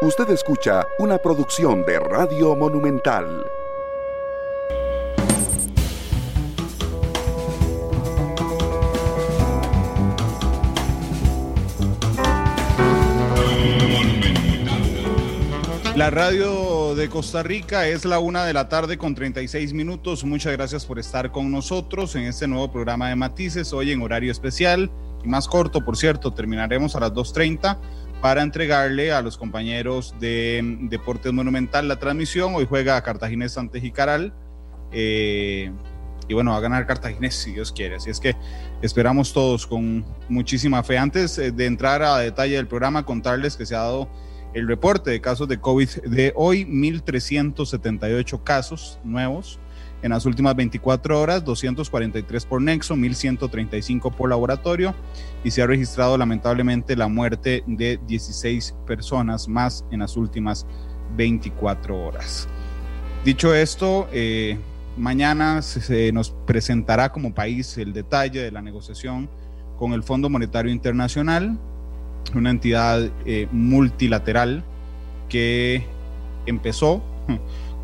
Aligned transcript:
Usted 0.00 0.30
escucha 0.30 0.86
una 1.00 1.18
producción 1.18 1.84
de 1.84 1.98
Radio 1.98 2.54
Monumental. 2.54 3.44
La 15.96 16.10
radio 16.10 16.94
de 16.94 17.08
Costa 17.08 17.42
Rica 17.42 17.88
es 17.88 18.04
la 18.04 18.20
una 18.20 18.44
de 18.44 18.52
la 18.52 18.68
tarde 18.68 18.98
con 18.98 19.16
36 19.16 19.72
minutos. 19.72 20.22
Muchas 20.22 20.52
gracias 20.52 20.86
por 20.86 21.00
estar 21.00 21.32
con 21.32 21.50
nosotros 21.50 22.14
en 22.14 22.22
este 22.22 22.46
nuevo 22.46 22.70
programa 22.70 23.08
de 23.08 23.16
Matices, 23.16 23.72
hoy 23.72 23.90
en 23.90 24.00
horario 24.00 24.30
especial 24.30 24.92
y 25.24 25.28
más 25.28 25.48
corto, 25.48 25.84
por 25.84 25.96
cierto. 25.96 26.32
Terminaremos 26.32 26.94
a 26.94 27.00
las 27.00 27.12
2.30 27.12 27.78
para 28.20 28.42
entregarle 28.42 29.12
a 29.12 29.22
los 29.22 29.36
compañeros 29.36 30.14
de 30.18 30.60
Deportes 30.82 31.32
Monumental 31.32 31.86
la 31.86 31.98
transmisión. 31.98 32.54
Hoy 32.54 32.66
juega 32.68 33.00
Cartaginés 33.02 33.56
ante 33.56 33.80
Jicaral. 33.80 34.32
Eh, 34.90 35.70
y 36.28 36.34
bueno, 36.34 36.50
va 36.50 36.58
a 36.58 36.60
ganar 36.60 36.86
Cartaginés 36.86 37.34
si 37.34 37.52
Dios 37.52 37.72
quiere. 37.72 37.96
Así 37.96 38.10
es 38.10 38.20
que 38.20 38.34
esperamos 38.82 39.32
todos 39.32 39.66
con 39.66 40.04
muchísima 40.28 40.82
fe. 40.82 40.98
Antes 40.98 41.38
eh, 41.38 41.52
de 41.52 41.66
entrar 41.66 42.02
a 42.02 42.18
detalle 42.18 42.56
del 42.56 42.66
programa, 42.66 43.04
contarles 43.04 43.56
que 43.56 43.64
se 43.64 43.74
ha 43.74 43.80
dado 43.80 44.08
el 44.52 44.66
reporte 44.66 45.10
de 45.10 45.20
casos 45.20 45.46
de 45.46 45.60
COVID 45.60 45.88
de 46.06 46.32
hoy, 46.34 46.64
1.378 46.64 48.42
casos 48.42 48.98
nuevos. 49.04 49.60
En 50.02 50.10
las 50.10 50.26
últimas 50.26 50.54
24 50.54 51.20
horas, 51.20 51.44
243 51.44 52.46
por 52.46 52.62
nexo, 52.62 52.94
1.135 52.94 54.14
por 54.14 54.30
laboratorio 54.30 54.94
y 55.42 55.50
se 55.50 55.62
ha 55.62 55.66
registrado 55.66 56.16
lamentablemente 56.16 56.94
la 56.94 57.08
muerte 57.08 57.64
de 57.66 57.98
16 58.06 58.76
personas 58.86 59.48
más 59.48 59.84
en 59.90 60.00
las 60.00 60.16
últimas 60.16 60.66
24 61.16 61.98
horas. 62.00 62.48
Dicho 63.24 63.52
esto, 63.54 64.08
eh, 64.12 64.58
mañana 64.96 65.62
se 65.62 66.12
nos 66.12 66.30
presentará 66.46 67.10
como 67.10 67.34
país 67.34 67.76
el 67.78 67.92
detalle 67.92 68.40
de 68.40 68.52
la 68.52 68.62
negociación 68.62 69.28
con 69.76 69.92
el 69.92 70.02
Fondo 70.02 70.30
Monetario 70.30 70.70
Internacional 70.70 71.58
una 72.34 72.50
entidad 72.50 73.10
eh, 73.24 73.48
multilateral 73.52 74.62
que 75.28 75.84
empezó 76.46 77.02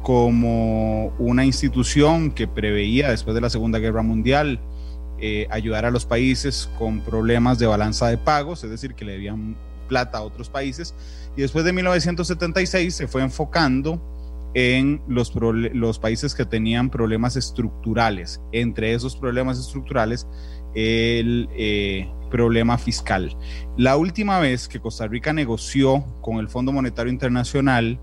como 0.05 1.09
una 1.19 1.47
institución 1.47 2.31
que 2.31 2.47
preveía 2.47 3.11
después 3.11 3.35
de 3.35 3.41
la 3.41 3.49
Segunda 3.49 3.79
Guerra 3.79 4.03
Mundial 4.03 4.61
eh, 5.19 5.47
ayudar 5.51 5.87
a 5.87 5.91
los 5.91 6.05
países 6.05 6.69
con 6.79 7.01
problemas 7.01 7.59
de 7.59 7.67
balanza 7.67 8.09
de 8.09 8.19
pagos, 8.19 8.63
es 8.65 8.71
decir, 8.71 8.95
que 8.95 9.07
le 9.07 9.13
debían 9.13 9.57
plata 9.89 10.19
a 10.19 10.23
otros 10.23 10.51
países. 10.51 10.95
Y 11.37 11.41
después 11.41 11.65
de 11.65 11.73
1976 11.73 12.95
se 12.95 13.09
fue 13.09 13.23
enfocando 13.23 13.99
en 14.53 15.01
los, 15.09 15.31
países 15.99 16.35
que 16.35 16.45
tenían 16.45 16.91
problemas 16.91 17.37
estructurales. 17.37 18.43
Entre 18.53 18.93
esos 18.93 19.17
problemas 19.17 19.59
estructurales, 19.59 20.27
el, 20.75 21.49
eh, 21.57 22.11
problema 22.31 22.77
fiscal. 22.77 23.35
La 23.79 23.97
última 23.97 24.39
vez 24.39 24.69
que 24.69 24.81
Costa 24.81 25.07
Rica 25.07 25.33
negoció 25.33 26.05
con 26.21 26.39
el 26.39 26.49
Fondo 26.49 26.73
Monetario 26.73 27.11
Internacional 27.11 27.99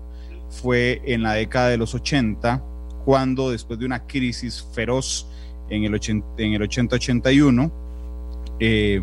fue 0.52 1.00
en 1.04 1.22
la 1.22 1.32
década 1.32 1.68
de 1.68 1.78
los 1.78 1.94
80, 1.94 2.62
cuando 3.04 3.50
después 3.50 3.78
de 3.78 3.86
una 3.86 4.06
crisis 4.06 4.64
feroz 4.72 5.26
en 5.70 5.84
el 5.84 5.94
80-81, 5.94 7.72
eh, 8.60 9.00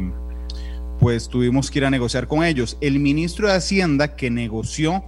pues 0.99 1.27
tuvimos 1.27 1.71
que 1.71 1.79
ir 1.79 1.85
a 1.85 1.89
negociar 1.89 2.27
con 2.27 2.43
ellos. 2.43 2.77
El 2.81 2.99
ministro 2.99 3.47
de 3.47 3.55
Hacienda 3.55 4.15
que 4.15 4.29
negoció 4.29 5.03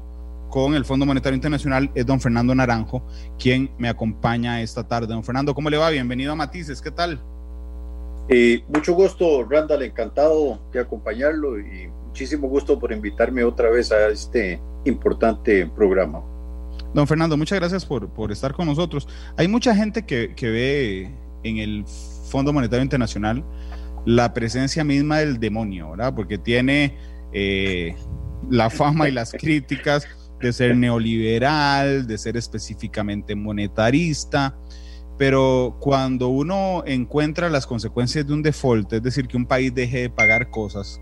con 0.50 0.74
el 0.74 0.84
Fondo 0.84 1.06
Monetario 1.06 1.36
Internacional 1.36 1.92
es 1.94 2.06
don 2.06 2.20
Fernando 2.20 2.56
Naranjo, 2.56 3.04
quien 3.40 3.70
me 3.78 3.88
acompaña 3.88 4.62
esta 4.62 4.86
tarde. 4.88 5.08
Don 5.08 5.24
Fernando, 5.24 5.54
¿cómo 5.54 5.70
le 5.70 5.78
va? 5.78 5.90
Bienvenido 5.90 6.34
a 6.34 6.36
Matices, 6.36 6.82
¿qué 6.82 6.92
tal? 6.92 7.22
Eh, 8.30 8.64
mucho 8.68 8.94
gusto, 8.94 9.44
Randall, 9.44 9.84
encantado 9.84 10.60
de 10.74 10.80
acompañarlo 10.80 11.60
y 11.60 11.90
muchísimo 12.08 12.48
gusto 12.48 12.80
por 12.80 12.92
invitarme 12.92 13.44
otra 13.44 13.70
vez 13.70 13.92
a 13.92 14.08
este 14.08 14.60
importante 14.86 15.66
programa. 15.68 16.31
Don 16.94 17.08
Fernando, 17.08 17.38
muchas 17.38 17.60
gracias 17.60 17.86
por, 17.86 18.10
por 18.10 18.32
estar 18.32 18.54
con 18.54 18.68
nosotros. 18.68 19.08
Hay 19.38 19.48
mucha 19.48 19.76
gente 19.76 20.06
que, 20.06 20.34
que 20.36 20.50
ve 20.50 21.16
en 21.44 21.58
el 21.58 21.86
Fondo 22.30 22.54
Monetario 22.54 22.84
Internacional 22.84 23.44
la 24.06 24.34
presencia 24.34 24.84
misma 24.84 25.20
del 25.20 25.40
demonio, 25.40 25.92
¿verdad? 25.92 26.14
Porque 26.16 26.38
tiene 26.38 26.98
eh, 27.34 27.96
la 28.50 28.70
fama 28.70 29.08
y 29.08 29.12
las 29.12 29.32
críticas 29.32 30.08
de 30.40 30.52
ser 30.52 30.76
neoliberal, 30.76 32.08
de 32.08 32.18
ser 32.18 32.36
específicamente 32.36 33.36
monetarista, 33.36 34.58
pero 35.18 35.78
cuando 35.80 36.30
uno 36.30 36.84
encuentra 36.88 37.48
las 37.50 37.68
consecuencias 37.68 38.26
de 38.26 38.34
un 38.34 38.42
default, 38.42 38.92
es 38.94 39.04
decir, 39.04 39.28
que 39.28 39.38
un 39.38 39.46
país 39.46 39.74
deje 39.74 40.02
de 40.02 40.10
pagar 40.10 40.50
cosas, 40.50 41.00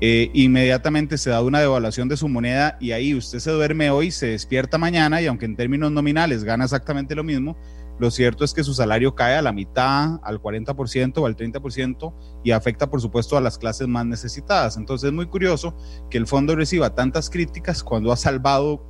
eh, 0.00 0.30
inmediatamente 0.32 1.18
se 1.18 1.30
da 1.30 1.42
una 1.42 1.60
devaluación 1.60 2.08
de 2.08 2.16
su 2.16 2.26
moneda 2.26 2.78
y 2.80 2.92
ahí 2.92 3.14
usted 3.14 3.38
se 3.38 3.50
duerme 3.50 3.90
hoy, 3.90 4.10
se 4.10 4.28
despierta 4.28 4.78
mañana 4.78 5.20
y 5.20 5.26
aunque 5.26 5.44
en 5.44 5.56
términos 5.56 5.92
nominales 5.92 6.42
gana 6.42 6.64
exactamente 6.64 7.14
lo 7.14 7.22
mismo, 7.22 7.56
lo 7.98 8.10
cierto 8.10 8.44
es 8.44 8.54
que 8.54 8.64
su 8.64 8.72
salario 8.72 9.14
cae 9.14 9.36
a 9.36 9.42
la 9.42 9.52
mitad, 9.52 10.18
al 10.22 10.40
40% 10.40 11.18
o 11.18 11.26
al 11.26 11.36
30% 11.36 12.14
y 12.42 12.52
afecta 12.52 12.88
por 12.88 13.02
supuesto 13.02 13.36
a 13.36 13.42
las 13.42 13.58
clases 13.58 13.88
más 13.88 14.06
necesitadas. 14.06 14.78
Entonces 14.78 15.08
es 15.08 15.12
muy 15.12 15.26
curioso 15.26 15.76
que 16.08 16.16
el 16.16 16.26
fondo 16.26 16.56
reciba 16.56 16.94
tantas 16.94 17.28
críticas 17.28 17.84
cuando 17.84 18.10
ha 18.10 18.16
salvado 18.16 18.82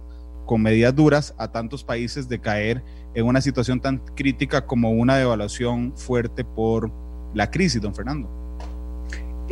con 0.46 0.62
medidas 0.62 0.94
duras 0.94 1.34
a 1.38 1.50
tantos 1.50 1.82
países 1.82 2.28
de 2.28 2.40
caer 2.40 2.84
en 3.14 3.26
una 3.26 3.40
situación 3.40 3.80
tan 3.80 3.98
crítica 3.98 4.64
como 4.64 4.92
una 4.92 5.16
devaluación 5.16 5.92
fuerte 5.96 6.44
por 6.44 6.92
la 7.34 7.50
crisis, 7.50 7.82
don 7.82 7.94
Fernando. 7.96 8.39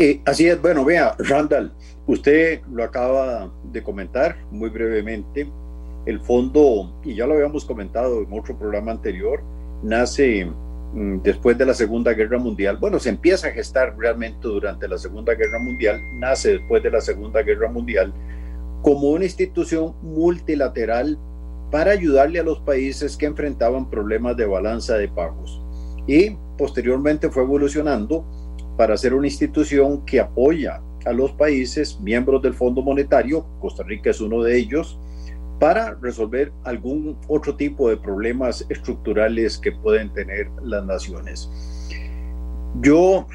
Eh, 0.01 0.21
así 0.27 0.47
es, 0.47 0.63
bueno, 0.63 0.85
vea, 0.85 1.17
Randall, 1.19 1.73
usted 2.07 2.61
lo 2.73 2.85
acaba 2.85 3.53
de 3.73 3.83
comentar 3.83 4.37
muy 4.53 4.71
brevemente. 4.71 5.51
El 6.07 6.21
fondo, 6.21 7.01
y 7.05 7.17
ya 7.17 7.27
lo 7.27 7.35
habíamos 7.35 7.65
comentado 7.65 8.23
en 8.23 8.33
otro 8.33 8.57
programa 8.57 8.93
anterior, 8.93 9.43
nace 9.83 10.47
mm, 10.95 11.19
después 11.23 11.59
de 11.59 11.67
la 11.67 11.75
Segunda 11.75 12.13
Guerra 12.13 12.39
Mundial. 12.39 12.77
Bueno, 12.77 13.01
se 13.01 13.09
empieza 13.09 13.49
a 13.49 13.51
gestar 13.51 13.99
realmente 13.99 14.47
durante 14.47 14.87
la 14.87 14.99
Segunda 14.99 15.35
Guerra 15.35 15.59
Mundial, 15.59 16.01
nace 16.15 16.59
después 16.59 16.81
de 16.81 16.93
la 16.93 17.01
Segunda 17.01 17.43
Guerra 17.43 17.69
Mundial 17.69 18.15
como 18.83 19.09
una 19.09 19.25
institución 19.25 19.97
multilateral 20.03 21.19
para 21.73 21.91
ayudarle 21.91 22.39
a 22.39 22.45
los 22.45 22.61
países 22.61 23.17
que 23.17 23.27
enfrentaban 23.27 23.91
problemas 23.91 24.37
de 24.37 24.47
balanza 24.47 24.97
de 24.97 25.09
pagos. 25.09 25.61
Y 26.07 26.37
posteriormente 26.57 27.29
fue 27.31 27.43
evolucionando 27.43 28.25
para 28.79 28.97
ser 28.97 29.13
una 29.13 29.27
institución 29.27 30.07
que 30.07 30.21
apoya 30.21 30.81
a 31.05 31.13
los 31.13 31.33
países 31.33 31.99
miembros 32.01 32.41
del 32.43 32.55
Fondo 32.55 32.81
Monetario, 32.81 33.45
Costa 33.61 33.83
Rica 33.83 34.11
es 34.11 34.21
uno 34.21 34.41
de 34.41 34.57
ellos, 34.57 35.01
para 35.59 35.95
resolver 36.01 36.53
algún 36.63 37.19
otro 37.27 37.57
tipo 37.57 37.89
de 37.89 37.97
problemas 37.97 38.65
estructurales 38.69 39.59
que 39.59 39.73
pueden 39.73 40.13
tener 40.13 40.49
las 40.63 40.87
naciones. 40.87 41.51
Yo 42.81 43.27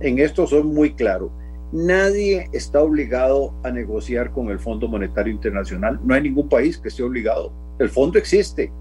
en 0.00 0.18
esto 0.20 0.46
soy 0.46 0.62
muy 0.62 0.94
claro. 0.94 1.30
Nadie 1.72 2.48
está 2.52 2.80
obligado 2.80 3.52
a 3.62 3.70
negociar 3.70 4.32
con 4.32 4.48
el 4.48 4.58
Fondo 4.58 4.88
Monetario 4.88 5.34
Internacional. 5.34 6.00
No 6.02 6.14
hay 6.14 6.22
ningún 6.22 6.48
país 6.48 6.78
que 6.78 6.88
esté 6.88 7.02
obligado. 7.02 7.52
El 7.78 7.90
fondo 7.90 8.18
existe, 8.18 8.72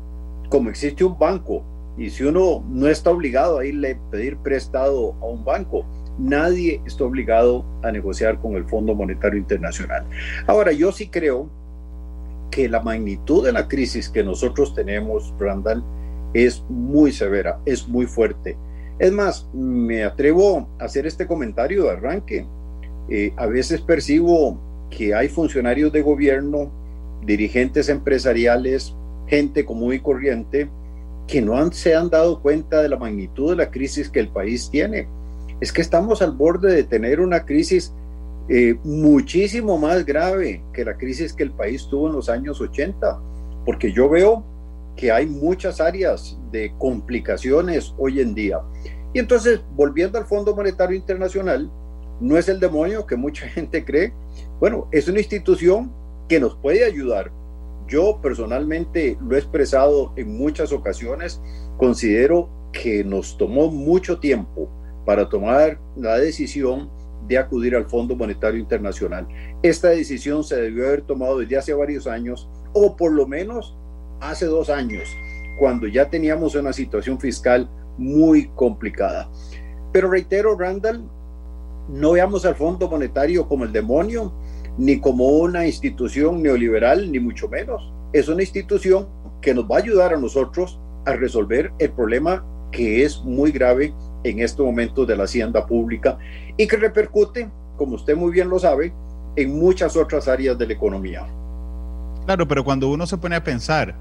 como 0.49 0.69
existe 0.69 1.03
un 1.03 1.19
banco. 1.19 1.65
Y 1.97 2.09
si 2.09 2.23
uno 2.23 2.63
no 2.69 2.87
está 2.87 3.11
obligado 3.11 3.59
a 3.59 3.65
irle 3.65 3.91
a 3.93 4.11
pedir 4.11 4.37
prestado 4.37 5.15
a 5.21 5.25
un 5.25 5.45
banco, 5.45 5.85
nadie 6.17 6.81
está 6.85 7.03
obligado 7.03 7.65
a 7.83 7.91
negociar 7.91 8.39
con 8.39 8.55
el 8.55 8.65
Fondo 8.65 8.95
Monetario 8.95 9.39
Internacional. 9.39 10.05
Ahora, 10.47 10.71
yo 10.71 10.91
sí 10.91 11.07
creo 11.07 11.49
que 12.51 12.69
la 12.69 12.81
magnitud 12.81 13.45
de 13.45 13.51
la 13.51 13.67
crisis 13.67 14.09
que 14.09 14.23
nosotros 14.23 14.73
tenemos, 14.73 15.33
Randall, 15.39 15.83
es 16.33 16.63
muy 16.69 17.11
severa, 17.11 17.59
es 17.65 17.87
muy 17.87 18.05
fuerte. 18.05 18.57
Es 18.99 19.11
más, 19.11 19.49
me 19.53 20.03
atrevo 20.03 20.69
a 20.79 20.85
hacer 20.85 21.05
este 21.05 21.27
comentario 21.27 21.83
de 21.83 21.91
arranque. 21.91 22.45
Eh, 23.09 23.33
a 23.37 23.45
veces 23.45 23.81
percibo 23.81 24.57
que 24.89 25.13
hay 25.13 25.27
funcionarios 25.27 25.91
de 25.91 26.01
gobierno, 26.01 26.71
dirigentes 27.25 27.89
empresariales, 27.89 28.95
gente 29.27 29.65
común 29.65 29.93
y 29.93 29.99
corriente, 29.99 30.69
que 31.27 31.41
no 31.41 31.71
se 31.71 31.95
han 31.95 32.09
dado 32.09 32.41
cuenta 32.41 32.81
de 32.81 32.89
la 32.89 32.97
magnitud 32.97 33.51
de 33.51 33.57
la 33.57 33.71
crisis 33.71 34.09
que 34.09 34.19
el 34.19 34.29
país 34.29 34.69
tiene. 34.69 35.07
Es 35.59 35.71
que 35.71 35.81
estamos 35.81 36.21
al 36.21 36.31
borde 36.31 36.73
de 36.73 36.83
tener 36.83 37.19
una 37.19 37.45
crisis 37.45 37.93
eh, 38.47 38.77
muchísimo 38.83 39.77
más 39.77 40.05
grave 40.05 40.63
que 40.71 40.85
la 40.85 40.95
crisis 40.95 41.33
que 41.33 41.43
el 41.43 41.51
país 41.51 41.87
tuvo 41.89 42.07
en 42.07 42.13
los 42.13 42.29
años 42.29 42.61
80, 42.61 43.19
porque 43.65 43.91
yo 43.91 44.07
veo 44.07 44.43
que 44.95 45.11
hay 45.11 45.25
muchas 45.25 45.81
áreas 45.81 46.37
de 46.51 46.71
complicaciones 46.77 47.93
hoy 47.97 48.21
en 48.21 48.35
día. 48.35 48.59
Y 49.13 49.19
entonces, 49.19 49.61
volviendo 49.75 50.17
al 50.17 50.25
Fondo 50.25 50.55
Monetario 50.55 50.95
Internacional, 50.95 51.71
no 52.19 52.37
es 52.37 52.47
el 52.47 52.59
demonio 52.59 53.05
que 53.05 53.15
mucha 53.15 53.47
gente 53.49 53.83
cree. 53.83 54.13
Bueno, 54.59 54.87
es 54.91 55.07
una 55.07 55.19
institución 55.19 55.91
que 56.27 56.39
nos 56.39 56.55
puede 56.57 56.85
ayudar. 56.85 57.31
Yo 57.87 58.19
personalmente 58.21 59.17
lo 59.21 59.35
he 59.35 59.39
expresado 59.39 60.13
en 60.15 60.37
muchas 60.37 60.71
ocasiones, 60.71 61.41
considero 61.77 62.49
que 62.71 63.03
nos 63.03 63.37
tomó 63.37 63.69
mucho 63.69 64.19
tiempo 64.19 64.69
para 65.05 65.29
tomar 65.29 65.79
la 65.95 66.17
decisión 66.17 66.89
de 67.27 67.37
acudir 67.37 67.75
al 67.75 67.85
Fondo 67.85 68.15
Monetario 68.15 68.59
Internacional. 68.59 69.27
Esta 69.61 69.89
decisión 69.89 70.43
se 70.43 70.59
debió 70.59 70.87
haber 70.87 71.01
tomado 71.03 71.39
desde 71.39 71.57
hace 71.57 71.73
varios 71.73 72.07
años, 72.07 72.49
o 72.73 72.95
por 72.95 73.11
lo 73.11 73.27
menos 73.27 73.77
hace 74.19 74.45
dos 74.45 74.69
años, 74.69 75.07
cuando 75.59 75.87
ya 75.87 76.09
teníamos 76.09 76.55
una 76.55 76.73
situación 76.73 77.19
fiscal 77.19 77.69
muy 77.97 78.49
complicada. 78.55 79.29
Pero 79.91 80.09
reitero, 80.09 80.57
Randall, 80.57 81.09
no 81.87 82.11
veamos 82.11 82.45
al 82.45 82.55
Fondo 82.55 82.89
Monetario 82.89 83.47
como 83.47 83.63
el 83.63 83.71
demonio, 83.71 84.33
ni 84.77 84.99
como 84.99 85.27
una 85.27 85.65
institución 85.65 86.41
neoliberal, 86.41 87.11
ni 87.11 87.19
mucho 87.19 87.47
menos. 87.47 87.91
Es 88.13 88.27
una 88.27 88.41
institución 88.41 89.07
que 89.41 89.53
nos 89.53 89.65
va 89.65 89.77
a 89.77 89.79
ayudar 89.79 90.13
a 90.13 90.17
nosotros 90.17 90.79
a 91.05 91.13
resolver 91.13 91.71
el 91.79 91.91
problema 91.91 92.43
que 92.71 93.03
es 93.03 93.21
muy 93.23 93.51
grave 93.51 93.93
en 94.23 94.39
este 94.39 94.61
momento 94.61 95.05
de 95.05 95.15
la 95.15 95.25
hacienda 95.25 95.65
pública 95.65 96.17
y 96.57 96.67
que 96.67 96.77
repercute, 96.77 97.49
como 97.77 97.95
usted 97.95 98.15
muy 98.15 98.31
bien 98.31 98.49
lo 98.49 98.59
sabe, 98.59 98.93
en 99.35 99.57
muchas 99.57 99.95
otras 99.95 100.27
áreas 100.27 100.57
de 100.57 100.67
la 100.67 100.73
economía. 100.73 101.25
Claro, 102.25 102.47
pero 102.47 102.63
cuando 102.63 102.89
uno 102.89 103.05
se 103.05 103.17
pone 103.17 103.35
a 103.35 103.43
pensar 103.43 103.95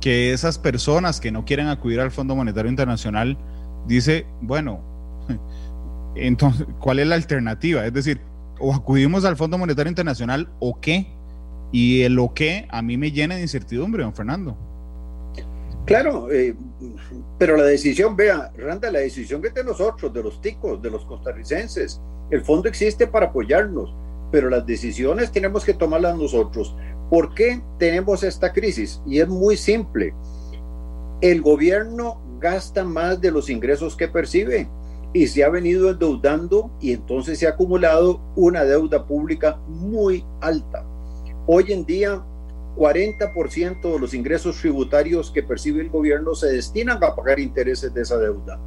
que 0.00 0.32
esas 0.32 0.58
personas 0.58 1.20
que 1.20 1.32
no 1.32 1.44
quieren 1.44 1.68
acudir 1.68 2.00
al 2.00 2.10
Fondo 2.10 2.36
Monetario 2.36 2.70
Internacional, 2.70 3.38
dice, 3.86 4.26
bueno, 4.40 4.80
entonces, 6.14 6.66
¿cuál 6.80 6.98
es 6.98 7.06
la 7.06 7.14
alternativa? 7.14 7.86
Es 7.86 7.92
decir, 7.92 8.20
o 8.62 8.72
acudimos 8.72 9.24
al 9.24 9.36
Fondo 9.36 9.58
Monetario 9.58 9.90
Internacional 9.90 10.48
o 10.60 10.80
qué. 10.80 11.08
Y 11.72 12.02
el 12.02 12.18
o 12.18 12.32
qué 12.32 12.68
a 12.70 12.80
mí 12.82 12.96
me 12.96 13.10
llena 13.10 13.34
de 13.34 13.42
incertidumbre, 13.42 14.02
don 14.02 14.14
Fernando. 14.14 14.56
Claro, 15.84 16.30
eh, 16.30 16.54
pero 17.38 17.56
la 17.56 17.64
decisión, 17.64 18.14
vea, 18.14 18.52
Randa, 18.56 18.90
la 18.90 19.00
decisión 19.00 19.42
que 19.42 19.48
es 19.48 19.54
de 19.54 19.64
nosotros, 19.64 20.12
de 20.12 20.22
los 20.22 20.40
ticos, 20.40 20.80
de 20.80 20.90
los 20.90 21.04
costarricenses. 21.04 22.00
El 22.30 22.42
fondo 22.42 22.68
existe 22.68 23.06
para 23.06 23.26
apoyarnos, 23.26 23.92
pero 24.30 24.48
las 24.48 24.64
decisiones 24.64 25.32
tenemos 25.32 25.64
que 25.64 25.74
tomarlas 25.74 26.16
nosotros. 26.16 26.76
¿Por 27.10 27.34
qué 27.34 27.60
tenemos 27.78 28.22
esta 28.22 28.52
crisis? 28.52 29.02
Y 29.06 29.18
es 29.18 29.28
muy 29.28 29.56
simple. 29.56 30.14
El 31.20 31.42
gobierno 31.42 32.20
gasta 32.38 32.84
más 32.84 33.20
de 33.20 33.32
los 33.32 33.50
ingresos 33.50 33.96
que 33.96 34.08
percibe 34.08 34.68
y 35.12 35.26
se 35.26 35.44
ha 35.44 35.50
venido 35.50 35.90
endeudando 35.90 36.70
y 36.80 36.92
entonces 36.92 37.38
se 37.38 37.46
ha 37.46 37.50
acumulado 37.50 38.20
una 38.34 38.64
deuda 38.64 39.06
pública 39.06 39.58
muy 39.68 40.24
alta. 40.40 40.84
Hoy 41.46 41.72
en 41.72 41.84
día 41.84 42.22
40% 42.76 43.92
de 43.92 43.98
los 43.98 44.14
ingresos 44.14 44.58
tributarios 44.58 45.30
que 45.30 45.42
percibe 45.42 45.82
el 45.82 45.90
gobierno 45.90 46.34
se 46.34 46.48
destinan 46.48 47.02
a 47.04 47.14
pagar 47.14 47.38
intereses 47.38 47.92
de 47.92 48.02
esa 48.02 48.16
deuda. 48.16 48.58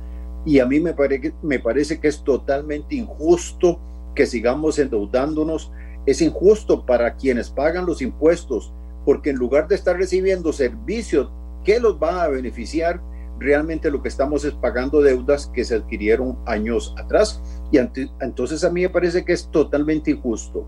Y 0.45 0.59
a 0.59 0.65
mí 0.65 0.79
me, 0.79 0.93
me 1.41 1.59
parece 1.59 1.99
que 1.99 2.07
es 2.07 2.23
totalmente 2.23 2.95
injusto 2.95 3.79
que 4.13 4.27
sigamos 4.27 4.77
endeudándonos. 4.77 5.71
Es 6.05 6.21
injusto 6.21 6.85
para 6.85 7.15
quienes 7.15 7.49
pagan 7.49 7.87
los 7.87 8.03
impuestos, 8.03 8.71
porque 9.05 9.31
en 9.31 9.37
lugar 9.37 9.67
de 9.67 9.75
estar 9.75 9.97
recibiendo 9.97 10.53
servicios 10.53 11.31
que 11.63 11.79
los 11.79 11.97
van 11.97 12.19
a 12.19 12.27
beneficiar, 12.27 13.01
realmente 13.39 13.91
lo 13.91 14.01
que 14.01 14.09
estamos 14.09 14.45
es 14.45 14.53
pagando 14.53 15.01
deudas 15.01 15.47
que 15.47 15.63
se 15.65 15.75
adquirieron 15.75 16.37
años 16.45 16.95
atrás. 16.97 17.41
Y 17.71 17.77
entonces 17.77 18.63
a 18.63 18.69
mí 18.69 18.81
me 18.81 18.89
parece 18.89 19.25
que 19.25 19.33
es 19.33 19.47
totalmente 19.51 20.11
injusto. 20.11 20.65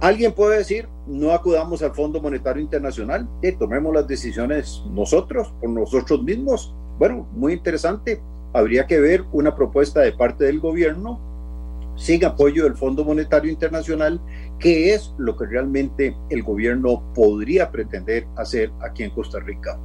Alguien 0.00 0.32
puede 0.32 0.58
decir, 0.58 0.88
no 1.08 1.32
acudamos 1.32 1.82
al 1.82 1.92
Fondo 1.92 2.20
Monetario 2.20 2.62
Internacional, 2.62 3.28
y 3.42 3.50
tomemos 3.52 3.92
las 3.92 4.06
decisiones 4.06 4.82
nosotros, 4.92 5.52
por 5.60 5.70
nosotros 5.70 6.22
mismos. 6.22 6.72
Bueno, 6.98 7.26
muy 7.32 7.54
interesante. 7.54 8.20
Habría 8.52 8.86
que 8.86 9.00
ver 9.00 9.24
una 9.32 9.56
propuesta 9.56 10.00
de 10.00 10.12
parte 10.12 10.44
del 10.44 10.60
gobierno 10.60 11.20
sin 11.96 12.24
apoyo 12.24 12.62
del 12.62 12.76
Fondo 12.76 13.04
Monetario 13.04 13.50
Internacional, 13.50 14.20
que 14.60 14.94
es 14.94 15.12
lo 15.18 15.36
que 15.36 15.46
realmente 15.46 16.16
el 16.30 16.44
gobierno 16.44 17.02
podría 17.12 17.72
pretender 17.72 18.24
hacer 18.36 18.70
aquí 18.80 19.02
en 19.02 19.10
Costa 19.10 19.40
Rica. 19.40 19.80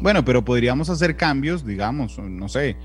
Bueno, 0.00 0.24
pero 0.24 0.44
podríamos 0.44 0.90
hacer 0.90 1.16
cambios, 1.16 1.64
digamos, 1.64 2.18
no 2.18 2.48
sé, 2.48 2.76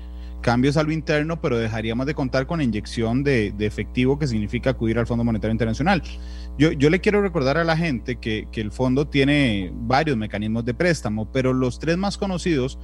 cambios 0.42 0.76
a 0.76 0.82
lo 0.82 0.92
interno, 0.92 1.40
pero 1.40 1.58
dejaríamos 1.58 2.06
de 2.06 2.14
contar 2.14 2.46
con 2.46 2.60
inyección 2.60 3.22
de, 3.22 3.54
efectivo 3.60 4.18
que 4.18 4.26
significa 4.26 4.70
acudir 4.70 4.98
al 4.98 5.06
Fondo 5.06 5.24
Monetario 5.24 5.52
Internacional. 5.52 6.02
Yo, 6.58 6.72
yo 6.72 6.90
le 6.90 7.00
quiero 7.00 7.22
recordar 7.22 7.56
a 7.56 7.64
la 7.64 7.76
gente 7.76 8.16
que, 8.16 8.46
el 8.52 8.72
fondo 8.72 9.06
tiene 9.08 9.72
varios 9.74 10.16
mecanismos 10.16 10.64
de 10.64 10.74
préstamo, 10.74 11.30
pero 11.32 11.54
los 11.54 11.78
tres 11.78 11.96
más 11.96 12.18
conocidos 12.18 12.78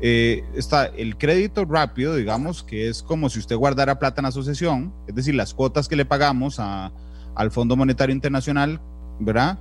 eh, 0.00 0.44
está 0.54 0.86
el 0.86 1.16
crédito 1.18 1.64
rápido, 1.64 2.14
digamos, 2.16 2.62
que 2.62 2.88
es 2.88 3.02
como 3.02 3.28
si 3.28 3.38
usted 3.38 3.56
guardara 3.56 3.98
plata 3.98 4.20
en 4.20 4.26
asociación, 4.26 4.94
es 5.06 5.14
decir, 5.14 5.34
las 5.34 5.54
cuotas 5.54 5.88
que 5.88 5.96
le 5.96 6.04
pagamos 6.04 6.58
al 6.58 7.50
Fondo 7.50 7.76
Monetario 7.76 8.14
Internacional, 8.14 8.80
¿verdad? 9.20 9.58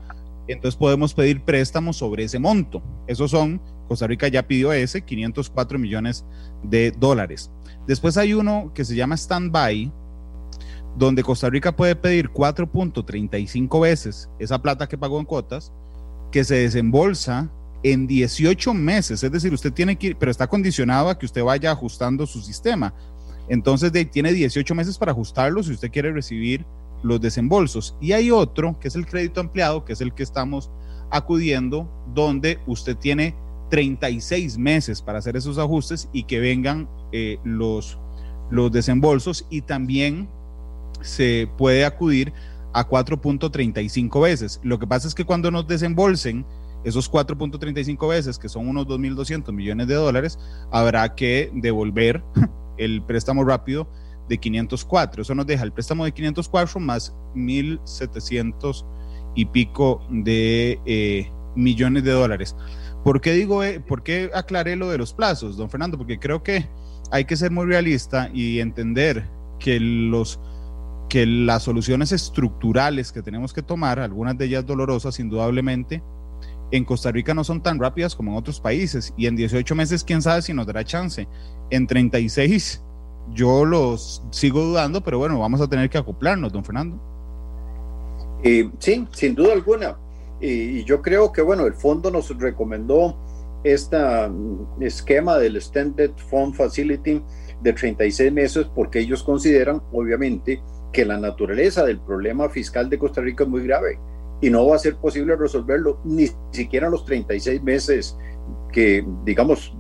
Entonces 0.47 0.77
podemos 0.77 1.13
pedir 1.13 1.43
préstamos 1.43 1.97
sobre 1.97 2.23
ese 2.23 2.39
monto. 2.39 2.81
Esos 3.07 3.31
son 3.31 3.61
Costa 3.91 4.07
Rica 4.07 4.29
ya 4.29 4.47
pidió 4.47 4.71
ese, 4.71 5.01
504 5.01 5.77
millones 5.77 6.23
de 6.63 6.91
dólares. 6.97 7.51
Después 7.85 8.15
hay 8.15 8.33
uno 8.33 8.71
que 8.73 8.85
se 8.85 8.95
llama 8.95 9.17
Standby, 9.17 9.91
donde 10.97 11.23
Costa 11.23 11.49
Rica 11.49 11.75
puede 11.75 11.97
pedir 11.97 12.29
4.35 12.29 13.81
veces 13.81 14.29
esa 14.39 14.61
plata 14.61 14.87
que 14.87 14.97
pagó 14.97 15.19
en 15.19 15.25
cuotas, 15.25 15.73
que 16.31 16.45
se 16.45 16.55
desembolsa 16.55 17.51
en 17.83 18.07
18 18.07 18.73
meses. 18.73 19.25
Es 19.25 19.31
decir, 19.33 19.53
usted 19.53 19.73
tiene 19.73 19.97
que 19.97 20.07
ir, 20.07 20.15
pero 20.15 20.31
está 20.31 20.47
condicionado 20.47 21.09
a 21.09 21.19
que 21.19 21.25
usted 21.25 21.43
vaya 21.43 21.71
ajustando 21.71 22.25
su 22.25 22.39
sistema. 22.39 22.93
Entonces, 23.49 23.91
tiene 24.09 24.31
18 24.31 24.73
meses 24.73 24.97
para 24.97 25.11
ajustarlo 25.11 25.61
si 25.63 25.73
usted 25.73 25.91
quiere 25.91 26.13
recibir 26.13 26.65
los 27.03 27.19
desembolsos. 27.19 27.97
Y 27.99 28.13
hay 28.13 28.31
otro, 28.31 28.79
que 28.79 28.87
es 28.87 28.95
el 28.95 29.05
crédito 29.05 29.41
ampliado, 29.41 29.83
que 29.83 29.91
es 29.91 29.99
el 29.99 30.13
que 30.13 30.23
estamos 30.23 30.71
acudiendo, 31.09 31.91
donde 32.13 32.57
usted 32.67 32.95
tiene 32.95 33.35
36 33.71 34.57
meses 34.57 35.01
para 35.01 35.19
hacer 35.19 35.37
esos 35.37 35.57
ajustes 35.57 36.09
y 36.11 36.23
que 36.23 36.39
vengan 36.39 36.89
eh, 37.13 37.39
los, 37.43 37.97
los 38.51 38.71
desembolsos 38.71 39.47
y 39.49 39.61
también 39.61 40.29
se 40.99 41.49
puede 41.57 41.85
acudir 41.85 42.33
a 42.73 42.87
4.35 42.87 44.21
veces. 44.21 44.59
Lo 44.61 44.77
que 44.77 44.85
pasa 44.85 45.07
es 45.07 45.15
que 45.15 45.25
cuando 45.25 45.49
nos 45.51 45.67
desembolsen 45.67 46.45
esos 46.83 47.09
4.35 47.09 48.09
veces, 48.09 48.37
que 48.37 48.49
son 48.49 48.67
unos 48.67 48.87
2.200 48.87 49.53
millones 49.53 49.87
de 49.87 49.95
dólares, 49.95 50.37
habrá 50.69 51.15
que 51.15 51.49
devolver 51.53 52.21
el 52.77 53.01
préstamo 53.03 53.45
rápido 53.45 53.87
de 54.27 54.37
504. 54.37 55.21
Eso 55.21 55.33
nos 55.33 55.47
deja 55.47 55.63
el 55.63 55.71
préstamo 55.71 56.03
de 56.03 56.11
504 56.11 56.79
más 56.81 57.15
1.700 57.35 58.85
y 59.33 59.45
pico 59.45 60.05
de 60.09 60.77
eh, 60.85 61.31
millones 61.55 62.03
de 62.03 62.11
dólares. 62.11 62.53
¿Por 63.03 63.21
qué 63.21 63.33
digo, 63.33 63.63
eh, 63.63 63.79
por 63.79 64.03
qué 64.03 64.29
aclaré 64.33 64.75
lo 64.75 64.89
de 64.89 64.97
los 64.97 65.13
plazos, 65.13 65.57
don 65.57 65.69
Fernando? 65.69 65.97
Porque 65.97 66.19
creo 66.19 66.43
que 66.43 66.67
hay 67.11 67.25
que 67.25 67.35
ser 67.35 67.51
muy 67.51 67.65
realista 67.65 68.29
y 68.33 68.59
entender 68.59 69.27
que 69.59 69.79
los 69.79 70.39
que 71.09 71.25
las 71.25 71.63
soluciones 71.63 72.13
estructurales 72.13 73.11
que 73.11 73.21
tenemos 73.21 73.51
que 73.51 73.61
tomar, 73.61 73.99
algunas 73.99 74.37
de 74.37 74.45
ellas 74.45 74.65
dolorosas 74.65 75.19
indudablemente, 75.19 76.01
en 76.71 76.85
Costa 76.85 77.11
Rica 77.11 77.33
no 77.33 77.43
son 77.43 77.61
tan 77.61 77.79
rápidas 77.79 78.15
como 78.15 78.31
en 78.31 78.37
otros 78.37 78.61
países 78.61 79.13
y 79.17 79.27
en 79.27 79.35
18 79.35 79.75
meses 79.75 80.05
quién 80.05 80.21
sabe 80.21 80.41
si 80.41 80.53
nos 80.53 80.65
dará 80.65 80.85
chance. 80.85 81.27
En 81.69 81.85
36 81.85 82.81
yo 83.33 83.65
los 83.65 84.23
sigo 84.31 84.61
dudando, 84.61 85.03
pero 85.03 85.17
bueno, 85.17 85.37
vamos 85.39 85.59
a 85.59 85.67
tener 85.67 85.89
que 85.89 85.97
acoplarnos, 85.97 86.51
don 86.51 86.63
Fernando. 86.63 86.99
Eh, 88.43 88.69
sí, 88.79 89.05
sin 89.11 89.35
duda 89.35 89.53
alguna. 89.53 89.97
Y, 90.41 90.83
yo 90.83 91.01
creo 91.01 91.31
que, 91.31 91.41
bueno, 91.41 91.65
el 91.65 91.73
fondo 91.73 92.09
nos 92.09 92.35
recomendó 92.37 93.15
este 93.63 93.97
esquema 94.79 95.37
del 95.37 95.55
Extended 95.55 96.11
Fund 96.29 96.55
Facility 96.55 97.21
de 97.61 97.73
36 97.73 98.33
meses 98.33 98.67
porque 98.73 98.99
ellos 98.99 99.23
consideran, 99.23 99.81
obviamente, 99.91 100.61
que 100.91 101.05
la 101.05 101.17
naturaleza 101.17 101.85
del 101.85 101.99
problema 101.99 102.49
fiscal 102.49 102.89
de 102.89 102.97
Costa 102.97 103.21
Rica 103.21 103.43
es 103.43 103.49
muy 103.49 103.63
grave 103.63 103.99
y 104.41 104.49
no 104.49 104.65
va 104.65 104.75
a 104.75 104.79
ser 104.79 104.95
posible 104.95 105.35
resolverlo 105.35 105.99
ni 106.03 106.27
siquiera 106.51 106.89
los 106.89 107.05
36 107.05 107.61
meses 107.61 108.17
que, 108.71 109.05
digamos, 109.23 109.75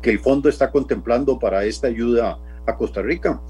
que 0.00 0.10
el 0.10 0.20
fondo 0.20 0.48
está 0.48 0.70
contemplando 0.70 1.38
para 1.38 1.64
esta 1.64 1.88
ayuda 1.88 2.38
a 2.66 2.76
Costa 2.76 3.02
Rica. 3.02 3.42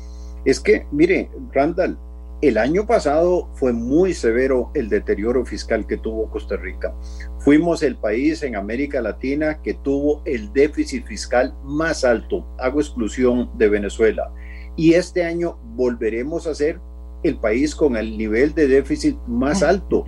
Es 0.44 0.60
que, 0.60 0.86
mire, 0.90 1.30
Randall, 1.52 1.98
el 2.48 2.58
año 2.58 2.86
pasado 2.86 3.48
fue 3.54 3.72
muy 3.72 4.12
severo 4.12 4.70
el 4.74 4.88
deterioro 4.88 5.44
fiscal 5.46 5.86
que 5.86 5.96
tuvo 5.96 6.28
Costa 6.30 6.56
Rica. 6.56 6.94
Fuimos 7.38 7.82
el 7.82 7.96
país 7.96 8.42
en 8.42 8.56
América 8.56 9.00
Latina 9.00 9.62
que 9.62 9.74
tuvo 9.74 10.22
el 10.26 10.52
déficit 10.52 11.06
fiscal 11.06 11.54
más 11.62 12.04
alto, 12.04 12.46
hago 12.58 12.80
exclusión 12.80 13.50
de 13.56 13.68
Venezuela. 13.68 14.30
Y 14.76 14.94
este 14.94 15.24
año 15.24 15.58
volveremos 15.74 16.46
a 16.46 16.54
ser 16.54 16.80
el 17.22 17.38
país 17.38 17.74
con 17.74 17.96
el 17.96 18.18
nivel 18.18 18.54
de 18.54 18.68
déficit 18.68 19.16
más 19.26 19.62
alto. 19.62 20.04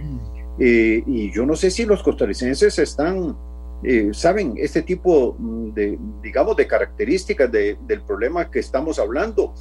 Eh, 0.58 1.02
y 1.06 1.32
yo 1.32 1.46
no 1.46 1.56
sé 1.56 1.70
si 1.70 1.84
los 1.84 2.02
costarricenses 2.02 2.78
están, 2.78 3.36
eh, 3.82 4.10
saben, 4.12 4.54
este 4.56 4.82
tipo 4.82 5.36
de, 5.74 5.98
digamos, 6.22 6.56
de 6.56 6.66
características 6.66 7.50
del 7.50 8.02
problema 8.06 8.50
que 8.50 8.58
estamos 8.58 8.98
hablando. 8.98 9.54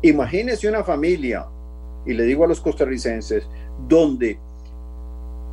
Imagínense 0.00 0.68
una 0.68 0.82
familia, 0.82 1.46
y 2.06 2.14
le 2.14 2.24
digo 2.24 2.44
a 2.44 2.48
los 2.48 2.60
costarricenses, 2.60 3.48
donde 3.88 4.38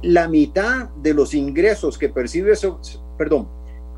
la 0.02 0.28
mitad 0.28 0.90
de 1.02 1.14
los 1.14 1.34
ingresos 1.34 1.98
que 1.98 2.10
percibe, 2.10 2.54
perdón, 3.18 3.48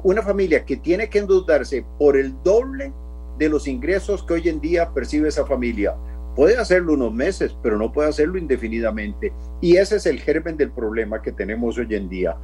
una 0.04 0.22
familia 0.22 0.66
que 0.66 0.78
tiene 0.78 1.10
que 1.10 1.20
endeudarse 1.20 1.86
por 2.00 2.18
el 2.18 2.34
doble 2.44 2.92
de 3.38 3.50
los 3.50 3.68
ingresos 3.68 4.24
que 4.24 4.34
hoy 4.34 4.50
en 4.50 4.60
día 4.60 4.92
percibe 4.94 5.30
esa 5.30 5.46
familia. 5.46 5.96
Puede 6.36 6.58
hacerlo 6.58 6.94
unos 6.94 7.14
meses, 7.14 7.56
pero 7.62 7.78
no 7.78 7.92
puede 7.92 8.10
hacerlo 8.10 8.38
indefinidamente. 8.38 9.34
Y 9.60 9.78
ese 9.78 9.98
es 9.98 10.06
el 10.06 10.20
germen 10.20 10.58
del 10.58 10.72
problema 10.72 11.22
que 11.22 11.32
tenemos 11.32 11.78
hoy 11.78 11.94
en 11.94 12.10
día. 12.10 12.36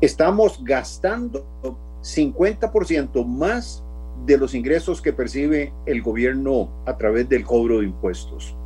Estamos 0.00 0.62
gastando 0.64 1.46
50% 2.02 3.24
más 3.26 3.84
de 4.24 4.38
los 4.38 4.54
ingresos 4.54 5.02
que 5.02 5.12
percibe 5.12 5.72
el 5.84 6.02
gobierno 6.02 6.70
a 6.86 6.96
través 6.96 7.28
del 7.28 7.44
cobro 7.44 7.80
de 7.80 7.86
impuestos. 7.86 8.56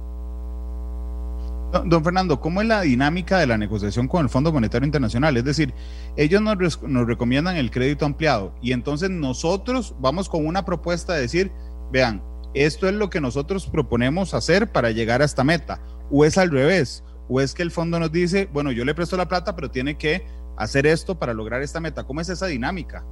Don 1.73 2.03
Fernando, 2.03 2.41
¿cómo 2.41 2.61
es 2.61 2.67
la 2.67 2.81
dinámica 2.81 3.39
de 3.39 3.47
la 3.47 3.57
negociación 3.57 4.09
con 4.09 4.25
el 4.25 4.29
Fondo 4.29 4.53
Monetario 4.53 4.87
Internacional? 4.87 5.37
Es 5.37 5.45
decir, 5.45 5.73
ellos 6.17 6.43
nos, 6.43 7.07
recomiendan 7.07 7.57
el 7.57 7.71
crédito 7.71 8.05
ampliado 8.05 8.53
y 8.61 8.73
entonces 8.73 9.09
nosotros 9.09 9.95
vamos 10.01 10.29
con 10.29 10.45
una 10.47 10.65
propuesta 10.65 11.15
de 11.15 11.21
decir, 11.21 11.53
vean, 11.93 12.25
esto 12.55 12.89
es 12.89 12.95
lo 12.95 13.09
que 13.09 13.21
nosotros 13.21 13.69
proponemos 13.69 14.35
hacer 14.35 14.73
para 14.73 14.91
llegar 14.91 15.23
a 15.23 15.25
esta 15.25 15.45
meta. 15.45 15.81
O 16.11 16.25
es 16.25 16.39
al 16.39 16.51
revés, 16.51 17.05
o 17.29 17.41
es 17.41 17.55
que 17.55 17.63
el 17.63 17.71
fondo 17.71 18.01
nos 18.01 18.11
dice, 18.11 18.49
bueno, 18.53 18.73
yo 18.73 18.85
le 18.85 18.95
presto 18.95 19.17
la 19.17 19.29
plata, 19.29 19.55
pero 19.55 19.71
tiene 19.71 19.97
que 19.97 20.27
hacer 20.57 20.89
esto 20.89 21.21
para 21.21 21.35
lograr 21.35 21.63
esta 21.63 21.79
meta. 21.79 22.03
¿Cómo 22.03 22.21
es 22.21 22.29
esa 22.29 22.47
dinámica? 22.47 23.05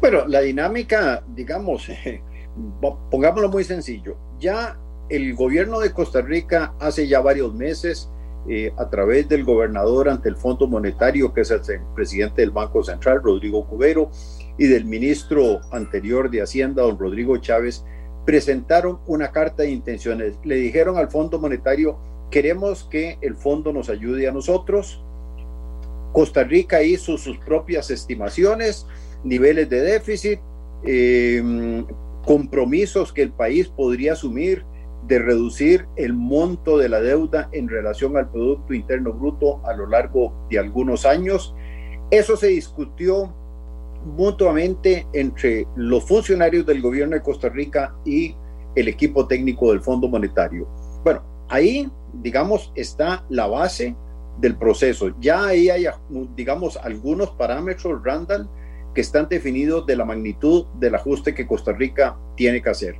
Bueno, 0.00 0.24
la 0.28 0.40
dinámica, 0.40 1.24
digamos, 1.34 1.88
pongámoslo 3.10 3.48
muy 3.48 3.64
sencillo. 3.64 4.16
Ya 4.38 4.78
el 5.08 5.34
gobierno 5.34 5.80
de 5.80 5.92
Costa 5.92 6.20
Rica 6.20 6.74
hace 6.80 7.06
ya 7.06 7.20
varios 7.20 7.54
meses, 7.54 8.10
eh, 8.48 8.72
a 8.76 8.88
través 8.88 9.28
del 9.28 9.44
gobernador 9.44 10.08
ante 10.08 10.28
el 10.28 10.36
Fondo 10.36 10.68
Monetario, 10.68 11.32
que 11.32 11.40
es 11.40 11.50
el 11.50 11.60
presidente 11.94 12.42
del 12.42 12.52
Banco 12.52 12.82
Central, 12.84 13.20
Rodrigo 13.22 13.66
Cubero, 13.66 14.10
y 14.58 14.66
del 14.66 14.84
ministro 14.84 15.60
anterior 15.72 16.30
de 16.30 16.42
Hacienda, 16.42 16.82
don 16.82 16.98
Rodrigo 16.98 17.36
Chávez, 17.38 17.84
presentaron 18.24 19.00
una 19.06 19.32
carta 19.32 19.64
de 19.64 19.70
intenciones. 19.70 20.38
Le 20.44 20.56
dijeron 20.56 20.96
al 20.96 21.10
Fondo 21.10 21.38
Monetario, 21.38 21.98
queremos 22.30 22.84
que 22.84 23.18
el 23.20 23.34
fondo 23.34 23.72
nos 23.72 23.88
ayude 23.88 24.28
a 24.28 24.32
nosotros. 24.32 25.02
Costa 26.12 26.44
Rica 26.44 26.82
hizo 26.82 27.18
sus 27.18 27.38
propias 27.38 27.90
estimaciones, 27.90 28.86
niveles 29.22 29.68
de 29.68 29.80
déficit, 29.80 30.40
eh, 30.84 31.84
compromisos 32.24 33.12
que 33.12 33.22
el 33.22 33.32
país 33.32 33.68
podría 33.68 34.14
asumir 34.14 34.64
de 35.06 35.18
reducir 35.18 35.86
el 35.96 36.12
monto 36.12 36.78
de 36.78 36.88
la 36.88 37.00
deuda 37.00 37.48
en 37.52 37.68
relación 37.68 38.16
al 38.16 38.30
Producto 38.30 38.74
Interno 38.74 39.12
Bruto 39.12 39.64
a 39.64 39.74
lo 39.74 39.86
largo 39.86 40.46
de 40.50 40.58
algunos 40.58 41.06
años. 41.06 41.54
Eso 42.10 42.36
se 42.36 42.48
discutió 42.48 43.34
mutuamente 44.04 45.06
entre 45.12 45.66
los 45.76 46.04
funcionarios 46.04 46.66
del 46.66 46.80
gobierno 46.80 47.14
de 47.16 47.22
Costa 47.22 47.48
Rica 47.48 47.94
y 48.04 48.34
el 48.74 48.88
equipo 48.88 49.26
técnico 49.26 49.70
del 49.70 49.80
Fondo 49.80 50.08
Monetario. 50.08 50.68
Bueno, 51.02 51.22
ahí, 51.48 51.90
digamos, 52.14 52.72
está 52.74 53.24
la 53.28 53.46
base 53.46 53.96
del 54.38 54.56
proceso. 54.56 55.14
Ya 55.20 55.46
ahí 55.46 55.70
hay, 55.70 55.86
digamos, 56.36 56.76
algunos 56.76 57.30
parámetros, 57.30 58.02
Randall, 58.04 58.48
que 58.94 59.00
están 59.00 59.28
definidos 59.28 59.86
de 59.86 59.96
la 59.96 60.04
magnitud 60.04 60.66
del 60.78 60.94
ajuste 60.94 61.34
que 61.34 61.46
Costa 61.46 61.72
Rica 61.72 62.16
tiene 62.36 62.62
que 62.62 62.70
hacer. 62.70 62.96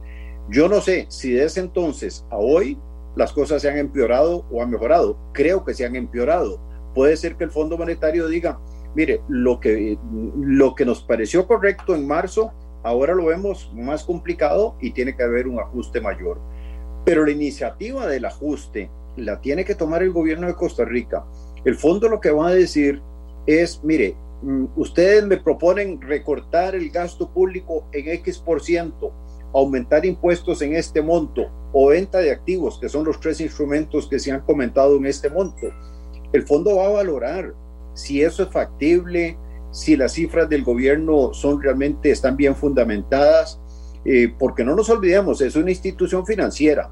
Yo 0.49 0.69
no 0.69 0.81
sé 0.81 1.07
si 1.09 1.33
desde 1.33 1.61
entonces 1.61 2.25
a 2.31 2.37
hoy 2.37 2.79
las 3.17 3.33
cosas 3.33 3.62
se 3.62 3.69
han 3.69 3.79
empeorado 3.79 4.45
o 4.50 4.62
han 4.62 4.71
mejorado. 4.71 5.19
Creo 5.33 5.65
que 5.65 5.75
se 5.75 5.85
han 5.85 5.97
empeorado. 5.97 6.61
Puede 6.95 7.17
ser 7.17 7.37
que 7.37 7.45
el 7.45 7.50
Fondo 7.50 7.76
Monetario 7.76 8.29
diga, 8.29 8.61
mire, 8.95 9.21
lo 9.29 9.59
que, 9.59 9.99
lo 10.38 10.75
que 10.75 10.85
nos 10.85 11.03
pareció 11.03 11.47
correcto 11.47 11.95
en 11.95 12.07
marzo, 12.07 12.53
ahora 12.85 13.15
lo 13.15 13.26
vemos 13.26 13.73
más 13.75 14.05
complicado 14.05 14.76
y 14.81 14.93
tiene 14.93 15.17
que 15.17 15.25
haber 15.25 15.49
un 15.49 15.59
ajuste 15.59 16.00
mayor. 16.00 16.38
Pero 17.05 17.25
la 17.25 17.33
iniciativa 17.33 18.07
del 18.07 18.25
ajuste 18.25 18.91
la 19.17 19.41
tiene 19.41 19.65
que 19.65 19.75
tomar 19.75 20.03
el 20.03 20.12
gobierno 20.12 20.47
de 20.47 20.55
Costa 20.55 20.85
Rica. 20.85 21.25
El 21.65 21.75
fondo 21.75 22.09
lo 22.09 22.21
que 22.21 22.31
va 22.31 22.49
a 22.49 22.55
decir 22.55 23.03
es, 23.47 23.83
mire, 23.83 24.15
mm, 24.43 24.67
ustedes 24.76 25.26
me 25.26 25.38
proponen 25.38 26.00
recortar 26.00 26.76
el 26.76 26.91
gasto 26.91 27.31
público 27.33 27.88
en 27.93 28.09
X 28.09 28.38
por 28.38 28.62
ciento 28.62 29.12
aumentar 29.58 30.04
impuestos 30.04 30.60
en 30.62 30.75
este 30.75 31.00
monto 31.02 31.50
o 31.72 31.88
venta 31.88 32.18
de 32.18 32.30
activos, 32.30 32.78
que 32.78 32.88
son 32.88 33.04
los 33.04 33.20
tres 33.20 33.40
instrumentos 33.40 34.08
que 34.08 34.18
se 34.18 34.30
han 34.30 34.40
comentado 34.42 34.96
en 34.96 35.06
este 35.06 35.30
monto, 35.30 35.68
el 36.32 36.42
fondo 36.42 36.76
va 36.76 36.86
a 36.86 36.90
valorar 36.90 37.54
si 37.94 38.22
eso 38.22 38.42
es 38.42 38.50
factible, 38.50 39.38
si 39.70 39.96
las 39.96 40.12
cifras 40.12 40.48
del 40.48 40.62
gobierno 40.62 41.32
son 41.32 41.62
realmente 41.62 42.10
están 42.10 42.36
bien 42.36 42.54
fundamentadas, 42.54 43.60
eh, 44.04 44.32
porque 44.38 44.64
no 44.64 44.76
nos 44.76 44.90
olvidemos, 44.90 45.40
es 45.40 45.56
una 45.56 45.70
institución 45.70 46.26
financiera, 46.26 46.90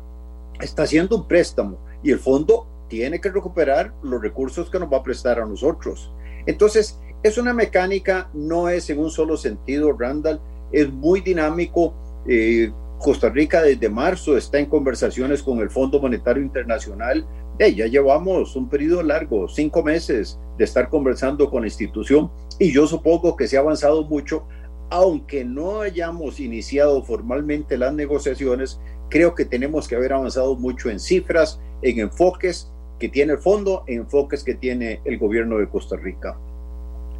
está 0.60 0.84
haciendo 0.84 1.16
un 1.16 1.28
préstamo 1.28 1.78
y 2.02 2.10
el 2.10 2.18
fondo 2.18 2.66
tiene 2.88 3.20
que 3.20 3.30
recuperar 3.30 3.94
los 4.02 4.20
recursos 4.20 4.70
que 4.70 4.78
nos 4.78 4.92
va 4.92 4.98
a 4.98 5.02
prestar 5.02 5.38
a 5.38 5.46
nosotros. 5.46 6.12
Entonces, 6.46 6.98
es 7.22 7.38
una 7.38 7.54
mecánica, 7.54 8.28
no 8.34 8.68
es 8.68 8.90
en 8.90 8.98
un 8.98 9.10
solo 9.10 9.36
sentido, 9.36 9.92
Randall, 9.92 10.40
es 10.72 10.92
muy 10.92 11.20
dinámico 11.20 11.94
eh, 12.28 12.72
Costa 12.98 13.28
Rica 13.28 13.62
desde 13.62 13.88
marzo 13.88 14.36
está 14.36 14.58
en 14.58 14.66
conversaciones 14.66 15.42
con 15.42 15.58
el 15.58 15.70
Fondo 15.70 16.00
Monetario 16.00 16.42
Internacional. 16.42 17.26
ya 17.58 17.86
llevamos 17.86 18.56
un 18.56 18.68
periodo 18.68 19.02
largo, 19.02 19.48
cinco 19.48 19.82
meses 19.82 20.38
de 20.56 20.64
estar 20.64 20.88
conversando 20.88 21.50
con 21.50 21.62
la 21.62 21.68
institución 21.68 22.30
y 22.58 22.72
yo 22.72 22.86
supongo 22.86 23.36
que 23.36 23.46
se 23.46 23.56
ha 23.56 23.60
avanzado 23.60 24.04
mucho, 24.04 24.46
aunque 24.90 25.44
no 25.44 25.80
hayamos 25.80 26.40
iniciado 26.40 27.02
formalmente 27.02 27.76
las 27.76 27.92
negociaciones, 27.92 28.80
creo 29.10 29.34
que 29.34 29.44
tenemos 29.44 29.88
que 29.88 29.96
haber 29.96 30.12
avanzado 30.12 30.56
mucho 30.56 30.88
en 30.88 31.00
cifras, 31.00 31.60
en 31.82 31.98
enfoques 31.98 32.70
que 32.98 33.08
tiene 33.08 33.34
el 33.34 33.38
fondo, 33.38 33.84
en 33.86 34.00
enfoques 34.00 34.44
que 34.44 34.54
tiene 34.54 35.00
el 35.04 35.18
gobierno 35.18 35.58
de 35.58 35.68
Costa 35.68 35.96
Rica. 35.96 36.38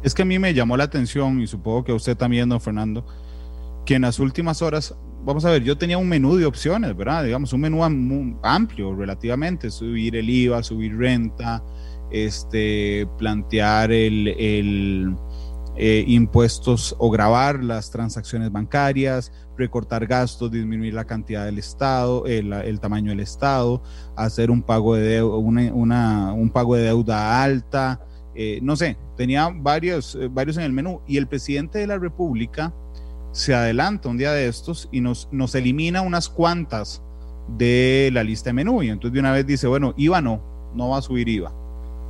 Es 0.03 0.13
que 0.13 0.21
a 0.21 0.25
mí 0.25 0.39
me 0.39 0.53
llamó 0.53 0.77
la 0.77 0.85
atención 0.85 1.41
y 1.41 1.47
supongo 1.47 1.83
que 1.83 1.91
a 1.91 1.95
usted 1.95 2.15
también, 2.15 2.47
don 2.49 2.61
Fernando, 2.61 3.05
que 3.85 3.95
en 3.95 4.01
las 4.01 4.19
últimas 4.19 4.61
horas, 4.61 4.95
vamos 5.23 5.45
a 5.45 5.51
ver, 5.51 5.63
yo 5.63 5.77
tenía 5.77 5.97
un 5.97 6.09
menú 6.09 6.35
de 6.37 6.45
opciones, 6.45 6.95
¿verdad? 6.95 7.23
Digamos, 7.23 7.53
un 7.53 7.61
menú 7.61 7.83
amplio 8.43 8.95
relativamente, 8.95 9.69
subir 9.69 10.15
el 10.15 10.29
IVA, 10.29 10.63
subir 10.63 10.97
renta, 10.97 11.63
este, 12.11 13.07
plantear 13.17 13.91
el, 13.91 15.15
eh, 15.77 16.03
impuestos 16.07 16.95
o 16.97 17.09
grabar 17.09 17.63
las 17.63 17.91
transacciones 17.91 18.51
bancarias, 18.51 19.31
recortar 19.57 20.07
gastos, 20.07 20.51
disminuir 20.51 20.93
la 20.93 21.05
cantidad 21.05 21.45
del 21.45 21.59
Estado, 21.59 22.25
el, 22.25 22.79
tamaño 22.79 23.11
del 23.11 23.19
Estado, 23.19 23.83
hacer 24.15 24.51
un 24.51 24.61
pago 24.61 24.95
de 24.95 25.03
deuda, 25.03 25.37
un 25.37 26.49
pago 26.51 26.75
de 26.75 26.83
deuda 26.83 27.43
alta, 27.43 28.01
eh, 28.35 28.59
no 28.61 28.75
sé, 28.75 28.97
tenía 29.15 29.49
varios, 29.49 30.15
eh, 30.15 30.27
varios 30.27 30.57
en 30.57 30.63
el 30.63 30.73
menú. 30.73 31.01
Y 31.07 31.17
el 31.17 31.27
presidente 31.27 31.79
de 31.79 31.87
la 31.87 31.97
República 31.97 32.73
se 33.35 33.53
adelanta 33.53 34.07
un 34.07 34.17
día 34.17 34.31
de 34.31 34.47
estos 34.47 34.87
y 34.93 35.01
nos, 35.01 35.27
nos 35.29 35.55
elimina 35.55 36.01
unas 36.01 36.29
cuantas 36.29 37.01
de 37.49 38.09
la 38.13 38.23
lista 38.23 38.49
de 38.49 38.53
menú. 38.53 38.81
Y 38.81 38.87
entonces 38.87 39.11
de 39.13 39.19
una 39.19 39.33
vez 39.33 39.45
dice, 39.45 39.67
bueno, 39.67 39.93
IVA 39.97 40.21
no, 40.21 40.41
no 40.73 40.89
va 40.89 40.99
a 40.99 41.01
subir 41.01 41.27
IVA. 41.27 41.51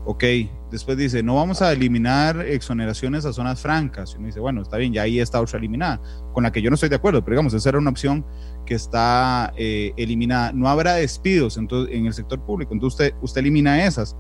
Ok, 0.06 0.24
después 0.70 1.00
dice, 1.00 1.24
no 1.24 1.34
vamos 1.34 1.64
a 1.64 1.74
eliminar 1.74 2.42
exoneraciones 2.42 3.26
a 3.26 3.34
zonas 3.34 3.60
francas. 3.60 4.14
Y 4.14 4.18
uno 4.18 4.28
dice, 4.28 4.40
bueno, 4.40 4.62
está 4.62 4.78
bien, 4.78 4.94
ya 4.94 5.02
ahí 5.02 5.20
está 5.20 5.42
otra 5.42 5.58
eliminada, 5.58 6.00
con 6.32 6.44
la 6.44 6.52
que 6.52 6.62
yo 6.62 6.70
no 6.70 6.76
estoy 6.76 6.90
de 6.90 6.98
acuerdo, 6.98 7.26
pero 7.26 7.34
digamos, 7.34 7.56
esa 7.56 7.70
era 7.70 7.80
una 7.80 7.90
opción 7.90 8.24
que 8.64 8.76
está 8.76 9.52
eh, 9.58 9.94
eliminada. 9.98 10.52
No 10.52 10.70
habrá 10.70 10.94
despidos 10.94 11.58
entonces, 11.58 11.96
en 11.96 12.06
el 12.06 12.14
sector 12.14 12.40
público, 12.40 12.72
entonces 12.72 13.00
usted, 13.00 13.16
usted 13.24 13.42
elimina 13.42 13.84
esas. 13.84 14.16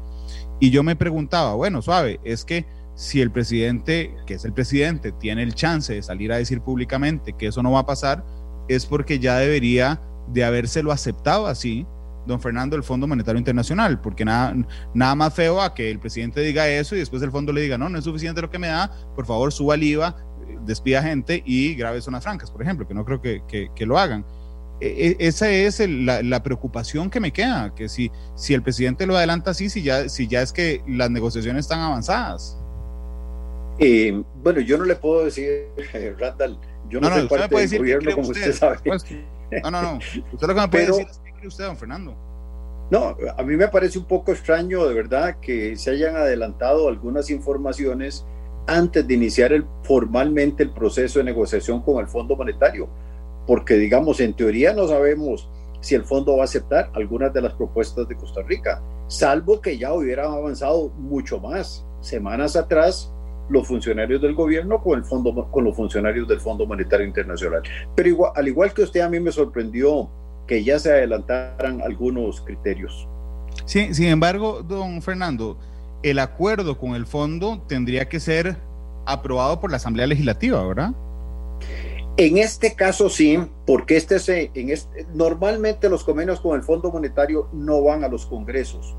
Y 0.60 0.72
yo 0.72 0.82
me 0.82 0.96
preguntaba, 0.96 1.54
bueno, 1.54 1.84
suave, 1.84 2.20
es 2.24 2.44
que 2.44 2.66
si 2.96 3.22
el 3.22 3.30
presidente, 3.30 4.16
que 4.26 4.36
es 4.36 4.46
el 4.46 4.54
presidente, 4.54 5.12
tiene 5.12 5.44
el 5.44 5.54
chance 5.54 5.94
de 5.94 6.02
salir 6.02 6.32
a 6.32 6.38
decir 6.38 6.62
públicamente 6.62 7.34
que 7.34 7.48
eso 7.48 7.62
no 7.62 7.74
va 7.74 7.82
a 7.82 7.86
pasar, 7.86 8.26
es 8.70 8.86
porque 8.86 9.20
ya 9.20 9.38
debería 9.38 10.02
de 10.30 10.44
habérselo 10.44 10.92
aceptado 10.92 11.46
así, 11.48 11.86
don 12.26 12.40
Fernando, 12.40 12.76
el 12.76 12.84
Fondo 12.84 13.06
Monetario 13.06 13.38
Internacional, 13.38 14.00
porque 14.00 14.26
nada, 14.26 14.56
nada 14.94 15.14
más 15.14 15.34
feo 15.34 15.62
a 15.62 15.74
que 15.74 15.92
el 15.92 16.00
presidente 16.00 16.42
diga 16.42 16.68
eso 16.68 16.96
y 16.96 17.00
después 17.00 17.22
el 17.22 17.32
fondo 17.32 17.52
le 17.52 17.62
diga, 17.62 17.78
no, 17.78 17.90
no 17.90 18.00
es 18.00 18.06
suficiente 18.06 18.42
lo 18.42 18.50
que 18.50 18.58
me 18.58 18.68
da, 18.68 18.92
por 19.14 19.26
favor 19.26 19.52
suba 19.52 19.76
el 19.76 19.84
IVA, 19.84 20.16
despida 20.66 21.04
gente 21.04 21.44
y 21.46 21.76
grabe 21.76 22.02
zonas 22.02 22.24
francas, 22.24 22.50
por 22.50 22.62
ejemplo, 22.62 22.88
que 22.88 22.94
no 22.94 23.06
creo 23.06 23.22
que, 23.22 23.72
lo 23.86 24.00
hagan. 24.00 24.26
e, 24.80 25.16
e, 25.20 25.28
esa 25.28 25.50
es 25.50 25.80
la, 25.90 26.44
preocupación 26.44 27.10
que 27.10 27.20
me 27.20 27.32
queda, 27.32 27.76
que 27.76 27.90
si, 27.90 28.10
el 28.50 28.64
presidente 28.64 29.06
lo 29.06 29.18
adelanta 29.18 29.52
así, 29.52 29.70
si 29.70 29.84
ya 29.84 30.02
es 30.42 30.54
que 30.54 30.82
las 30.88 31.12
negociaciones 31.12 31.66
están 31.66 31.82
avanzadas. 31.82 32.58
Eh, 33.80 34.24
bueno, 34.42 34.62
yo 34.62 34.78
no 34.78 34.86
le 34.86 34.96
puedo 34.96 35.26
decir, 35.26 35.68
Randall, 36.18 36.58
yo 36.90 37.00
no, 37.02 37.14
soy 37.14 37.28
parte 37.28 37.68
del 37.68 37.78
gobierno, 37.80 38.12
como 38.14 38.30
usted, 38.30 38.54
sabe. 38.54 38.78
No, 39.64 39.72
no, 39.72 39.82
no. 39.82 39.98
Usted 39.98 40.48
lo 40.48 40.56
que 40.56 40.62
me 40.62 40.68
puede 40.68 40.86
decir 40.88 41.08
es 41.10 41.22
qué 41.24 41.34
cree 41.34 41.48
usted, 41.48 41.66
don 41.66 41.78
Fernando. 41.78 42.16
No, 42.92 43.18
a 43.36 43.44
mí 43.44 43.56
me 43.56 43.68
parece 43.68 43.98
un 43.98 44.06
poco 44.06 44.32
extraño, 44.32 44.86
de 44.88 44.94
verdad, 44.94 45.38
que 45.40 45.76
se 45.76 45.92
hayan 45.92 46.16
adelantado 46.16 46.88
algunas 46.88 47.32
informaciones 47.32 48.26
antes 48.68 49.08
de 49.08 49.14
iniciar 49.14 49.54
el, 49.54 49.66
formalmente 49.84 50.64
el 50.64 50.72
proceso 50.72 51.20
de 51.20 51.26
negociación 51.26 51.82
con 51.82 52.00
el 52.00 52.08
Fondo 52.08 52.36
Monetario, 52.36 52.88
porque 53.48 53.76
digamos, 53.76 54.20
en 54.20 54.36
teoría 54.36 54.74
no 54.74 54.88
sabemos 54.88 55.50
si 55.82 55.94
el 55.94 56.04
fondo 56.04 56.36
va 56.38 56.44
a 56.44 56.46
aceptar 56.46 56.90
algunas 56.94 57.32
de 57.34 57.42
las 57.42 57.54
propuestas 57.54 58.08
de 58.08 58.16
Costa 58.16 58.42
Rica, 58.42 58.82
salvo 59.08 59.62
que 59.62 59.78
ya 59.78 59.94
hubieran 59.94 60.32
avanzado 60.32 60.90
mucho 60.90 61.40
más. 61.40 61.86
Semanas 62.02 62.56
atrás, 62.56 63.14
los 63.50 63.68
funcionarios 63.68 64.22
del 64.22 64.34
gobierno 64.34 64.82
con, 64.82 65.00
el 65.00 65.06
fondo, 65.06 65.50
con 65.52 65.64
los 65.64 65.76
funcionarios 65.76 66.28
del 66.28 66.40
Fondo 66.40 66.66
Monetario 66.66 67.06
Internacional. 67.06 67.62
Pero 67.96 68.10
igual, 68.10 68.32
al 68.36 68.48
igual 68.48 68.74
que 68.74 68.84
usted, 68.84 69.02
a 69.02 69.10
mí 69.10 69.20
me 69.20 69.32
sorprendió 69.32 70.10
que 70.48 70.64
ya 70.64 70.80
se 70.80 70.92
adelantaran 70.92 71.82
algunos 71.82 72.42
criterios. 72.42 73.08
Sí, 73.66 73.94
sin 73.94 74.08
embargo, 74.08 74.62
don 74.62 75.02
Fernando, 75.02 75.58
el 76.04 76.20
acuerdo 76.20 76.78
con 76.78 76.96
el 76.96 77.06
fondo 77.06 77.62
tendría 77.68 78.08
que 78.08 78.20
ser 78.20 78.58
aprobado 79.06 79.60
por 79.60 79.72
la 79.72 79.78
Asamblea 79.78 80.08
Legislativa, 80.08 80.66
¿verdad? 80.68 80.92
En 82.18 82.38
este 82.38 82.76
caso 82.76 83.10
sí, 83.10 83.40
porque 83.66 83.98
este 83.98 84.20
se, 84.20 84.52
en 84.54 84.70
este, 84.70 85.06
normalmente 85.14 85.90
los 85.90 86.04
convenios 86.04 86.40
con 86.40 86.56
el 86.56 86.64
Fondo 86.64 86.92
Monetario 86.92 87.50
no 87.52 87.82
van 87.82 88.04
a 88.04 88.08
los 88.08 88.26
congresos, 88.26 88.96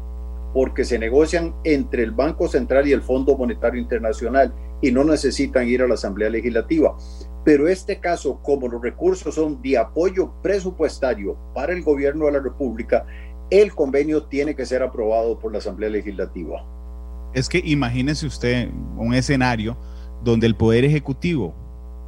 porque 0.53 0.85
se 0.85 0.99
negocian 0.99 1.55
entre 1.65 2.03
el 2.03 2.13
Banco 2.13 2.49
Central 2.49 2.87
y 2.89 2.93
el 2.93 3.03
Fondo 3.03 3.37
Monetario 3.37 3.81
Internacional 3.81 4.55
y 4.81 4.91
no 4.91 5.05
necesitan 5.05 5.69
ir 5.69 5.83
a 5.83 5.89
la 5.89 5.95
Asamblea 5.95 6.31
Legislativa. 6.31 6.97
Pero 7.45 7.69
este 7.69 8.01
caso, 8.01 8.41
como 8.43 8.69
los 8.69 8.83
recursos 8.83 9.35
son 9.35 9.63
de 9.63 9.79
apoyo 9.79 10.33
presupuestario 10.43 11.37
para 11.55 11.73
el 11.73 11.83
gobierno 11.83 12.27
de 12.27 12.33
la 12.33 12.41
República, 12.41 13.07
el 13.51 13.75
convenio 13.75 14.25
tiene 14.25 14.57
que 14.57 14.67
ser 14.67 14.83
aprobado 14.83 15.39
por 15.39 15.53
la 15.53 15.59
Asamblea 15.59 15.91
Legislativa. 15.91 16.65
Es 17.33 17.49
que 17.49 17.61
imagínese 17.65 18.27
usted 18.27 18.71
un 18.97 19.15
escenario 19.15 19.77
donde 20.25 20.47
el 20.47 20.57
Poder 20.57 20.85
Ejecutivo 20.85 21.55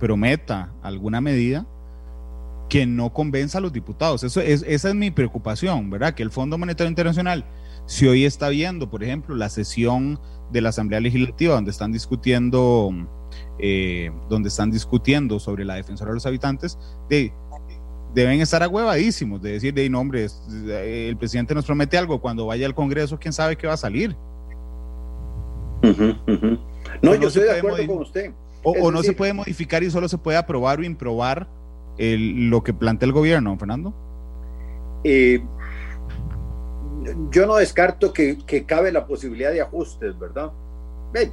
prometa 0.01 0.73
alguna 0.83 1.21
medida 1.21 1.67
que 2.69 2.87
no 2.87 3.13
convenza 3.13 3.59
a 3.59 3.61
los 3.61 3.73
diputados. 3.73 4.23
Eso 4.25 4.41
es, 4.41 4.65
esa 4.67 4.89
es 4.89 4.95
mi 4.95 5.11
preocupación, 5.11 5.91
¿verdad? 5.91 6.15
Que 6.15 6.23
el 6.23 6.31
Fondo 6.31 6.59
Monetario 6.59 6.89
Internacional, 6.89 7.45
si 7.89 8.07
hoy 8.07 8.27
está 8.27 8.51
viendo, 8.51 8.91
por 8.91 9.03
ejemplo, 9.03 9.35
la 9.35 9.49
sesión 9.49 10.21
de 10.53 10.61
la 10.61 10.69
Asamblea 10.69 11.01
Legislativa 11.01 11.55
donde 11.55 11.71
están 11.71 11.91
discutiendo, 11.91 12.91
eh, 13.59 14.13
donde 14.29 14.51
están 14.51 14.71
discutiendo 14.71 15.41
sobre 15.41 15.65
la 15.65 15.77
defensora 15.77 16.11
de 16.11 16.17
los 16.17 16.27
habitantes, 16.27 16.79
de, 17.09 17.33
deben 18.15 18.43
estar 18.43 18.63
agüevadísimos 18.63 19.41
de 19.41 19.53
decir, 19.53 19.73
de 19.73 19.89
nombre, 19.89 20.27
el 20.69 21.17
presidente 21.17 21.55
nos 21.55 21.65
promete 21.65 21.97
algo, 21.97 22.21
cuando 22.21 22.45
vaya 22.45 22.67
al 22.67 22.75
Congreso, 22.75 23.19
quién 23.19 23.33
sabe 23.33 23.57
qué 23.57 23.67
va 23.67 23.73
a 23.73 23.79
salir. 23.79 24.15
No, 27.01 27.15
yo 27.15 27.29
estoy 27.29 27.45
de 27.45 27.59
acuerdo 27.59 27.87
con 27.87 27.99
usted. 27.99 28.33
O, 28.63 28.91
no 28.91 29.03
se 29.03 29.15
puede 29.15 29.33
modificar 29.33 29.83
y 29.83 29.91
solo 29.91 30.09
se 30.09 30.19
puede 30.19 30.37
aprobar 30.37 30.81
o 30.81 30.85
improbar 30.85 31.49
lo 31.97 32.63
que 32.63 32.75
plantea 32.75 33.07
el 33.07 33.13
gobierno, 33.13 33.57
Fernando. 33.57 33.95
Eh, 35.05 35.41
yo 37.31 37.47
no 37.47 37.57
descarto 37.57 38.13
que, 38.13 38.39
cabe 38.67 38.93
la 38.93 39.07
posibilidad 39.07 39.53
de 39.53 39.61
ajustes, 39.61 40.19
¿verdad? 40.19 40.53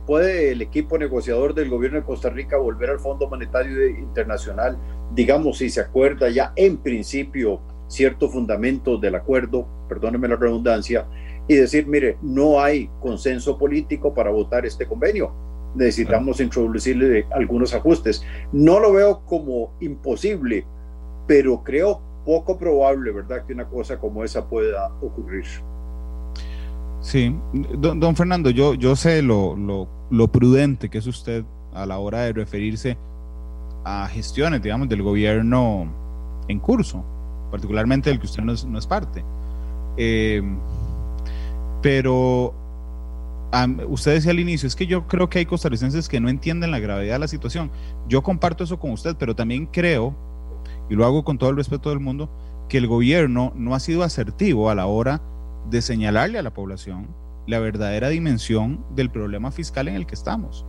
puede 0.07 0.53
el 0.53 0.61
equipo 0.61 0.97
negociador 0.97 1.53
del 1.53 1.69
gobierno 1.69 1.99
de 1.99 2.05
Costa 2.05 2.29
Rica 2.29 2.57
volver 2.57 2.91
al 2.91 2.99
Fondo 2.99 3.27
Monetario 3.29 3.85
Internacional, 3.87 4.77
digamos, 5.13 5.57
si 5.57 5.69
se 5.69 5.81
acuerda 5.81 6.29
ya 6.29 6.53
en 6.55 6.77
principio 6.77 7.59
ciertos 7.87 8.31
fundamentos 8.31 9.01
del 9.01 9.15
acuerdo, 9.15 9.67
perdóneme 9.89 10.29
la 10.29 10.37
redundancia, 10.37 11.05
y 11.47 11.55
decir, 11.55 11.87
mire, 11.87 12.17
no 12.21 12.61
hay 12.61 12.89
consenso 13.01 13.57
político 13.57 14.13
para 14.13 14.31
votar 14.31 14.65
este 14.65 14.87
convenio 14.87 15.33
necesitamos 15.75 16.39
introducirle 16.39 17.27
algunos 17.31 17.73
ajustes. 17.73 18.23
No 18.51 18.79
lo 18.79 18.93
veo 18.93 19.21
como 19.25 19.73
imposible, 19.79 20.65
pero 21.27 21.63
creo 21.63 22.01
poco 22.25 22.57
probable, 22.57 23.11
¿verdad?, 23.11 23.45
que 23.45 23.53
una 23.53 23.65
cosa 23.65 23.97
como 23.97 24.23
esa 24.23 24.45
pueda 24.47 24.91
ocurrir. 25.01 25.45
Sí, 27.01 27.35
don, 27.77 28.15
Fernando, 28.15 28.49
yo, 28.49 28.73
yo 28.73 28.95
sé 28.95 29.21
lo, 29.21 29.55
lo, 30.09 30.27
prudente 30.27 30.89
que 30.89 30.97
es 30.97 31.05
usted 31.05 31.45
a 31.71 31.85
la 31.85 31.99
hora 31.99 32.21
de 32.21 32.33
referirse 32.33 32.97
a 33.83 34.07
gestiones, 34.07 34.63
digamos, 34.63 34.89
del 34.89 35.03
gobierno 35.03 35.87
en 36.47 36.59
curso, 36.59 37.05
particularmente 37.51 38.09
del 38.09 38.19
que 38.19 38.25
usted 38.25 38.41
no 38.41 38.53
es, 38.53 38.65
no 38.65 38.79
es 38.79 38.87
parte. 38.87 39.23
Eh, 39.97 40.41
pero 41.83 42.55
usted 43.87 44.15
decía 44.15 44.31
al 44.31 44.39
inicio, 44.39 44.67
es 44.67 44.75
que 44.75 44.87
yo 44.87 45.07
creo 45.07 45.29
que 45.29 45.39
hay 45.39 45.45
costarricenses 45.45 46.09
que 46.09 46.19
no 46.19 46.29
entienden 46.29 46.71
la 46.71 46.79
gravedad 46.79 47.13
de 47.13 47.19
la 47.19 47.27
situación. 47.27 47.71
Yo 48.07 48.21
comparto 48.23 48.63
eso 48.63 48.79
con 48.79 48.91
usted, 48.91 49.15
pero 49.17 49.35
también 49.35 49.67
creo, 49.67 50.15
y 50.89 50.95
lo 50.95 51.05
hago 51.05 51.23
con 51.23 51.37
todo 51.37 51.49
el 51.49 51.55
respeto 51.55 51.89
del 51.89 51.99
mundo, 51.99 52.29
que 52.69 52.77
el 52.77 52.87
gobierno 52.87 53.53
no 53.55 53.75
ha 53.75 53.79
sido 53.79 54.03
asertivo 54.03 54.69
a 54.69 54.75
la 54.75 54.85
hora 54.87 55.21
de 55.69 55.81
señalarle 55.81 56.39
a 56.39 56.43
la 56.43 56.53
población 56.53 57.07
la 57.47 57.59
verdadera 57.59 58.09
dimensión 58.09 58.83
del 58.95 59.09
problema 59.09 59.51
fiscal 59.51 59.87
en 59.87 59.95
el 59.95 60.05
que 60.05 60.15
estamos. 60.15 60.65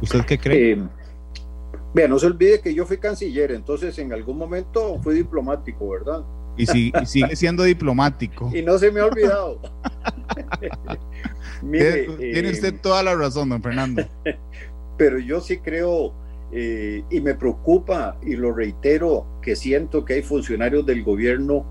¿Usted 0.00 0.24
qué 0.24 0.38
cree? 0.38 0.72
Eh, 0.72 2.08
no 2.08 2.18
se 2.18 2.26
olvide 2.26 2.60
que 2.60 2.74
yo 2.74 2.86
fui 2.86 2.98
canciller, 2.98 3.50
entonces 3.52 3.98
en 3.98 4.12
algún 4.12 4.38
momento 4.38 5.00
fui 5.02 5.14
diplomático, 5.14 5.90
¿verdad? 5.90 6.24
Y, 6.56 6.66
sigue 6.66 7.36
siendo 7.36 7.62
diplomático. 7.62 8.50
Y 8.54 8.62
no 8.62 8.78
se 8.78 8.90
me 8.90 9.00
ha 9.00 9.06
olvidado. 9.06 9.60
Tiene 11.60 12.50
usted 12.50 12.74
eh, 12.74 12.78
toda 12.80 13.02
la 13.02 13.14
razón, 13.14 13.48
don 13.48 13.62
Fernando. 13.62 14.02
Pero 14.96 15.18
yo 15.18 15.40
sí 15.40 15.58
creo 15.58 16.12
eh, 16.52 17.02
y 17.10 17.20
me 17.20 17.34
preocupa, 17.34 18.16
y 18.24 18.36
lo 18.36 18.52
reitero, 18.52 19.26
que 19.42 19.56
siento 19.56 20.04
que 20.04 20.14
hay 20.14 20.22
funcionarios 20.22 20.86
del 20.86 21.02
gobierno 21.02 21.64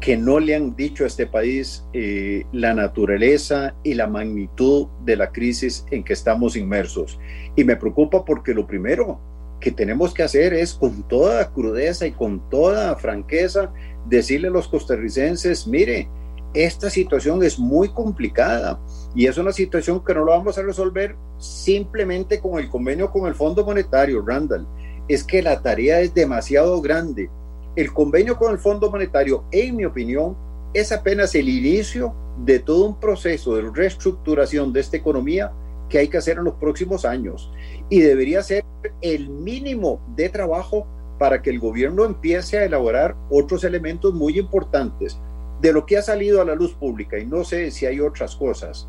que 0.00 0.16
no 0.16 0.40
le 0.40 0.56
han 0.56 0.74
dicho 0.74 1.04
a 1.04 1.06
este 1.06 1.26
país 1.28 1.84
eh, 1.92 2.44
la 2.52 2.74
naturaleza 2.74 3.74
y 3.84 3.94
la 3.94 4.08
magnitud 4.08 4.88
de 5.04 5.16
la 5.16 5.30
crisis 5.30 5.86
en 5.92 6.02
que 6.02 6.12
estamos 6.12 6.56
inmersos. 6.56 7.20
Y 7.54 7.62
me 7.62 7.76
preocupa 7.76 8.24
porque 8.24 8.52
lo 8.52 8.66
primero 8.66 9.20
que 9.60 9.70
tenemos 9.70 10.12
que 10.12 10.24
hacer 10.24 10.54
es 10.54 10.74
con 10.74 11.06
toda 11.06 11.52
crudeza 11.52 12.04
y 12.04 12.10
con 12.10 12.48
toda 12.50 12.96
franqueza 12.96 13.72
decirle 14.08 14.48
a 14.48 14.50
los 14.50 14.66
costarricenses, 14.66 15.68
mire, 15.68 16.08
esta 16.52 16.90
situación 16.90 17.42
es 17.44 17.58
muy 17.58 17.88
complicada 17.88 18.80
y 19.14 19.26
es 19.26 19.36
una 19.36 19.52
situación 19.52 20.04
que 20.04 20.14
no 20.14 20.24
lo 20.24 20.32
vamos 20.32 20.56
a 20.56 20.62
resolver 20.62 21.16
simplemente 21.38 22.40
con 22.40 22.58
el 22.58 22.68
convenio 22.68 23.10
con 23.10 23.26
el 23.26 23.34
Fondo 23.34 23.64
Monetario, 23.64 24.24
Randall. 24.24 24.66
Es 25.08 25.24
que 25.24 25.42
la 25.42 25.60
tarea 25.60 26.00
es 26.00 26.14
demasiado 26.14 26.80
grande. 26.80 27.28
El 27.76 27.92
convenio 27.92 28.36
con 28.36 28.52
el 28.52 28.58
Fondo 28.58 28.90
Monetario, 28.90 29.44
en 29.50 29.76
mi 29.76 29.84
opinión, 29.84 30.36
es 30.72 30.92
apenas 30.92 31.34
el 31.34 31.48
inicio 31.48 32.14
de 32.44 32.58
todo 32.58 32.86
un 32.86 32.98
proceso 32.98 33.54
de 33.56 33.70
reestructuración 33.70 34.72
de 34.72 34.80
esta 34.80 34.96
economía 34.96 35.52
que 35.90 35.98
hay 35.98 36.08
que 36.08 36.16
hacer 36.16 36.38
en 36.38 36.44
los 36.44 36.54
próximos 36.54 37.04
años. 37.04 37.52
Y 37.90 38.00
debería 38.00 38.42
ser 38.42 38.64
el 39.02 39.28
mínimo 39.28 40.00
de 40.16 40.30
trabajo 40.30 40.86
para 41.18 41.42
que 41.42 41.50
el 41.50 41.60
gobierno 41.60 42.04
empiece 42.04 42.58
a 42.58 42.64
elaborar 42.64 43.14
otros 43.30 43.64
elementos 43.64 44.14
muy 44.14 44.38
importantes 44.38 45.18
de 45.60 45.72
lo 45.72 45.86
que 45.86 45.96
ha 45.96 46.02
salido 46.02 46.40
a 46.40 46.44
la 46.44 46.56
luz 46.56 46.74
pública, 46.74 47.18
y 47.18 47.26
no 47.26 47.44
sé 47.44 47.70
si 47.70 47.86
hay 47.86 48.00
otras 48.00 48.34
cosas, 48.34 48.88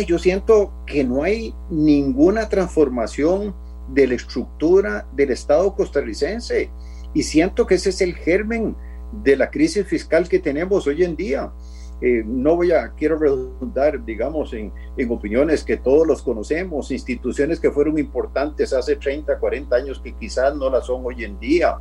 yo 0.00 0.18
siento 0.18 0.72
que 0.86 1.04
no 1.04 1.22
hay 1.22 1.54
ninguna 1.70 2.48
transformación 2.48 3.54
de 3.88 4.06
la 4.06 4.14
estructura 4.14 5.06
del 5.14 5.30
Estado 5.30 5.74
costarricense, 5.74 6.70
y 7.14 7.22
siento 7.22 7.66
que 7.66 7.74
ese 7.74 7.90
es 7.90 8.00
el 8.00 8.14
germen 8.14 8.74
de 9.22 9.36
la 9.36 9.50
crisis 9.50 9.86
fiscal 9.86 10.28
que 10.28 10.38
tenemos 10.38 10.86
hoy 10.86 11.04
en 11.04 11.14
día. 11.14 11.52
Eh, 12.00 12.24
no 12.26 12.56
voy 12.56 12.72
a, 12.72 12.92
quiero 12.96 13.16
redundar, 13.16 14.04
digamos, 14.04 14.52
en, 14.54 14.72
en, 14.96 15.10
opiniones 15.10 15.62
que 15.62 15.76
todos 15.76 16.04
los 16.06 16.22
conocemos, 16.22 16.90
instituciones 16.90 17.60
que 17.60 17.70
fueron 17.70 17.96
importantes 17.98 18.72
hace 18.72 18.96
30, 18.96 19.38
40 19.38 19.76
años 19.76 20.00
que 20.00 20.12
quizás 20.14 20.56
no 20.56 20.68
las 20.68 20.86
son 20.86 21.02
hoy 21.04 21.22
en 21.22 21.38
día. 21.38 21.76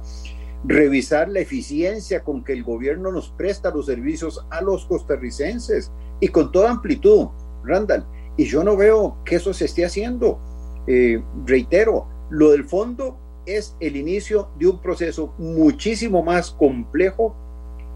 Revisar 0.63 1.28
la 1.28 1.39
eficiencia 1.39 2.24
con 2.24 2.43
que 2.43 2.54
el 2.54 2.63
gobierno 2.63 3.12
nos 3.12 3.30
presta 3.30 3.71
los 3.71 3.88
servicios 3.88 4.45
a 4.52 4.62
los 4.62 4.86
costarricenses 4.86 5.91
y 6.19 6.28
con 6.28 6.52
toda 6.52 6.69
amplitud, 6.69 7.30
Randall. 7.63 8.06
Y 8.38 8.45
yo 8.45 8.63
no 8.63 8.78
veo 8.78 9.17
que 9.26 9.36
eso 9.36 9.54
se 9.54 9.65
esté 9.65 9.86
haciendo. 9.86 10.39
Eh, 10.88 11.21
reitero, 11.45 12.08
lo 12.30 12.52
del 12.52 12.65
fondo 12.65 13.17
es 13.45 13.76
el 13.80 13.95
inicio 13.95 14.50
de 14.58 14.67
un 14.67 14.82
proceso 14.82 15.34
muchísimo 15.38 16.24
más 16.24 16.52
complejo 16.52 17.36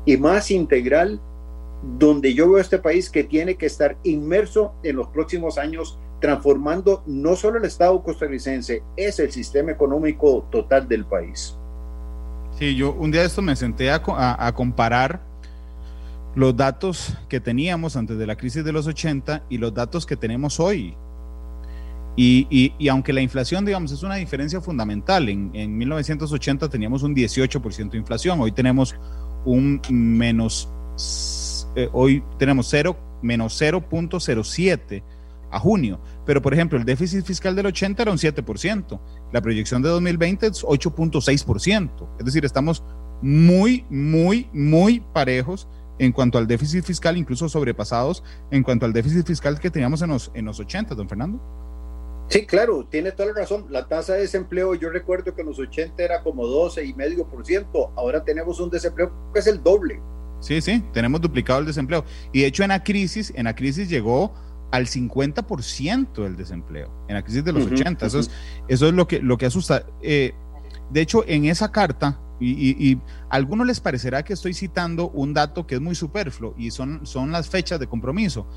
y 0.05 0.17
más 0.17 0.51
integral, 0.51 1.19
donde 1.97 2.33
yo 2.33 2.47
veo 2.47 2.57
a 2.57 2.61
este 2.61 2.79
país 2.79 3.09
que 3.09 3.23
tiene 3.23 3.55
que 3.55 3.65
estar 3.65 3.97
inmerso 4.03 4.73
en 4.83 4.95
los 4.95 5.07
próximos 5.07 5.57
años, 5.57 5.97
transformando 6.19 7.03
no 7.05 7.35
solo 7.35 7.59
el 7.59 7.65
Estado 7.65 8.01
costarricense, 8.03 8.83
es 8.97 9.19
el 9.19 9.31
sistema 9.31 9.71
económico 9.71 10.47
total 10.51 10.87
del 10.87 11.05
país. 11.05 11.57
Sí, 12.57 12.75
yo 12.75 12.93
un 12.93 13.11
día 13.11 13.23
esto 13.23 13.41
me 13.41 13.55
senté 13.55 13.91
a, 13.91 14.01
comparar 14.53 15.21
los 16.35 16.55
datos 16.55 17.17
que 17.29 17.39
teníamos 17.39 17.95
antes 17.95 18.17
de 18.17 18.27
la 18.27 18.35
crisis 18.35 18.63
de 18.63 18.71
los 18.71 18.87
80 18.87 19.43
y 19.49 19.57
los 19.57 19.73
datos 19.73 20.05
que 20.05 20.17
tenemos 20.17 20.59
hoy. 20.59 20.95
Y, 22.17 22.47
y, 22.49 22.73
y, 22.77 22.87
aunque 22.87 23.11
la 23.11 23.21
inflación, 23.21 23.65
digamos, 23.65 23.91
es 23.91 24.03
una 24.03 24.15
diferencia 24.15 24.61
fundamental, 24.61 25.27
en, 25.27 25.51
en 25.53 25.77
1980 25.77 26.69
teníamos 26.69 27.03
un 27.03 27.13
18% 27.13 27.89
de 27.89 27.97
inflación, 27.97 28.39
hoy 28.39 28.53
tenemos 28.53 28.95
un 29.43 29.81
menos, 29.89 30.69
eh, 31.75 31.89
hoy 31.91 32.23
tenemos 32.37 32.67
0, 32.69 32.95
menos 33.21 33.61
0.07 33.61 35.03
a 35.51 35.59
junio. 35.59 35.99
Pero, 36.25 36.41
por 36.41 36.53
ejemplo, 36.53 36.77
el 36.77 36.85
déficit 36.85 37.25
fiscal 37.25 37.55
del 37.55 37.67
80 37.67 38.01
era 38.01 38.11
un 38.11 38.17
7%, 38.17 38.99
la 39.31 39.41
proyección 39.41 39.81
de 39.81 39.89
2020 39.89 40.47
es 40.47 40.63
8.6%. 40.63 41.89
Es 42.19 42.25
decir, 42.25 42.45
estamos 42.45 42.81
muy, 43.21 43.85
muy, 43.89 44.47
muy 44.53 45.01
parejos 45.13 45.67
en 45.99 46.11
cuanto 46.11 46.37
al 46.37 46.47
déficit 46.47 46.83
fiscal, 46.83 47.17
incluso 47.17 47.49
sobrepasados 47.49 48.23
en 48.51 48.63
cuanto 48.63 48.85
al 48.85 48.93
déficit 48.93 49.25
fiscal 49.25 49.59
que 49.59 49.69
teníamos 49.69 50.01
en 50.01 50.09
los, 50.09 50.31
en 50.33 50.45
los 50.45 50.59
80, 50.59 50.95
don 50.95 51.07
Fernando. 51.07 51.39
Sí, 52.27 52.45
claro, 52.45 52.85
tiene 52.89 53.11
toda 53.11 53.29
la 53.29 53.41
razón. 53.41 53.67
La 53.69 53.87
tasa 53.87 54.13
de 54.13 54.21
desempleo, 54.21 54.73
yo 54.73 54.89
recuerdo 54.89 55.35
que 55.35 55.41
en 55.41 55.47
los 55.47 55.59
80 55.59 56.01
era 56.01 56.23
como 56.23 56.43
12,5%, 56.43 57.91
ahora 57.95 58.23
tenemos 58.23 58.59
un 58.59 58.69
desempleo 58.69 59.11
que 59.33 59.39
es 59.39 59.47
el 59.47 59.61
doble. 59.61 60.01
Sí, 60.39 60.59
sí, 60.61 60.83
tenemos 60.91 61.21
duplicado 61.21 61.59
el 61.59 61.65
desempleo. 61.65 62.03
Y 62.31 62.41
de 62.41 62.47
hecho 62.47 62.63
en 62.63 62.69
la 62.69 62.83
crisis, 62.83 63.31
en 63.35 63.45
la 63.45 63.55
crisis 63.55 63.89
llegó 63.89 64.33
al 64.71 64.87
50% 64.87 66.23
del 66.23 66.35
desempleo, 66.35 66.91
en 67.07 67.15
la 67.15 67.23
crisis 67.23 67.43
de 67.43 67.53
los 67.53 67.65
80. 67.67 68.05
Eso 68.05 68.19
es, 68.19 68.31
eso 68.67 68.87
es 68.87 68.93
lo 68.93 69.07
que, 69.07 69.19
lo 69.19 69.37
que 69.37 69.45
asusta. 69.45 69.85
Eh, 70.01 70.33
de 70.89 71.01
hecho, 71.01 71.23
en 71.27 71.45
esa 71.45 71.71
carta, 71.71 72.19
y, 72.39 72.91
y, 72.91 72.95
a 73.29 73.35
algunos 73.35 73.65
les 73.65 73.79
parecerá 73.79 74.23
que 74.23 74.33
estoy 74.33 74.53
citando 74.53 75.09
un 75.09 75.33
dato 75.33 75.65
que 75.65 75.75
es 75.75 75.81
muy 75.81 75.95
superfluo 75.95 76.53
y 76.57 76.71
son, 76.71 77.05
son 77.05 77.31
las 77.31 77.49
fechas 77.49 77.79
de 77.79 77.87
compromiso. 77.87 78.47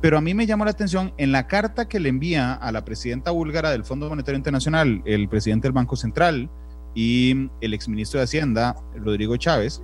Pero 0.00 0.18
a 0.18 0.20
mí 0.20 0.34
me 0.34 0.46
llamó 0.46 0.64
la 0.64 0.72
atención 0.72 1.14
en 1.16 1.30
la 1.30 1.46
carta 1.46 1.86
que 1.86 2.00
le 2.00 2.08
envía 2.08 2.54
a 2.54 2.72
la 2.72 2.84
presidenta 2.84 3.30
búlgara 3.30 3.70
del 3.70 3.84
Fondo 3.84 4.08
Monetario 4.08 4.36
Internacional, 4.36 5.00
el 5.04 5.28
presidente 5.28 5.68
del 5.68 5.72
Banco 5.72 5.94
Central 5.94 6.50
y 6.94 7.48
el 7.60 7.72
exministro 7.72 8.18
de 8.18 8.24
Hacienda, 8.24 8.76
Rodrigo 8.96 9.36
Chávez, 9.36 9.80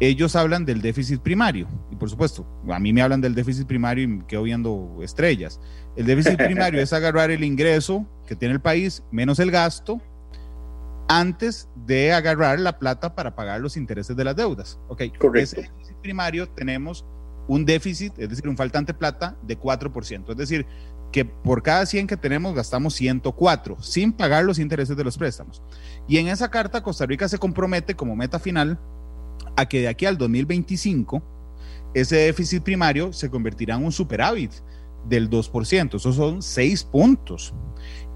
ellos 0.00 0.34
hablan 0.34 0.64
del 0.64 0.80
déficit 0.80 1.20
primario. 1.20 1.68
Y 1.92 1.96
por 1.96 2.08
supuesto, 2.08 2.46
a 2.70 2.80
mí 2.80 2.94
me 2.94 3.02
hablan 3.02 3.20
del 3.20 3.34
déficit 3.34 3.66
primario 3.66 4.04
y 4.04 4.06
me 4.06 4.26
quedo 4.26 4.42
viendo 4.42 4.98
estrellas. 5.02 5.60
El 5.94 6.06
déficit 6.06 6.36
primario 6.36 6.80
es 6.80 6.92
agarrar 6.94 7.30
el 7.30 7.44
ingreso 7.44 8.06
que 8.26 8.34
tiene 8.34 8.54
el 8.54 8.60
país 8.60 9.02
menos 9.10 9.38
el 9.38 9.50
gasto 9.50 10.00
antes 11.10 11.68
de 11.74 12.12
agarrar 12.12 12.60
la 12.60 12.78
plata 12.78 13.16
para 13.16 13.34
pagar 13.34 13.60
los 13.60 13.76
intereses 13.76 14.16
de 14.16 14.22
las 14.22 14.36
deudas. 14.36 14.78
Ok, 14.86 15.02
correcto. 15.18 15.60
Ese 15.60 15.62
déficit 15.62 15.96
primario 15.96 16.48
tenemos 16.48 17.04
un 17.48 17.64
déficit, 17.64 18.16
es 18.16 18.28
decir, 18.28 18.48
un 18.48 18.56
faltante 18.56 18.94
plata 18.94 19.36
de 19.42 19.58
4%. 19.58 20.30
Es 20.30 20.36
decir, 20.36 20.66
que 21.10 21.24
por 21.24 21.64
cada 21.64 21.84
100 21.84 22.06
que 22.06 22.16
tenemos 22.16 22.54
gastamos 22.54 22.94
104 22.94 23.82
sin 23.82 24.12
pagar 24.12 24.44
los 24.44 24.60
intereses 24.60 24.96
de 24.96 25.02
los 25.02 25.18
préstamos. 25.18 25.60
Y 26.06 26.18
en 26.18 26.28
esa 26.28 26.48
carta 26.48 26.80
Costa 26.80 27.06
Rica 27.06 27.28
se 27.28 27.38
compromete 27.38 27.96
como 27.96 28.14
meta 28.14 28.38
final 28.38 28.78
a 29.56 29.66
que 29.66 29.80
de 29.80 29.88
aquí 29.88 30.06
al 30.06 30.16
2025 30.16 31.20
ese 31.92 32.16
déficit 32.16 32.62
primario 32.62 33.12
se 33.12 33.28
convertirá 33.28 33.74
en 33.74 33.84
un 33.84 33.90
superávit 33.90 34.52
del 35.08 35.28
2%. 35.28 35.96
Esos 35.96 36.14
son 36.14 36.40
6 36.40 36.84
puntos. 36.84 37.52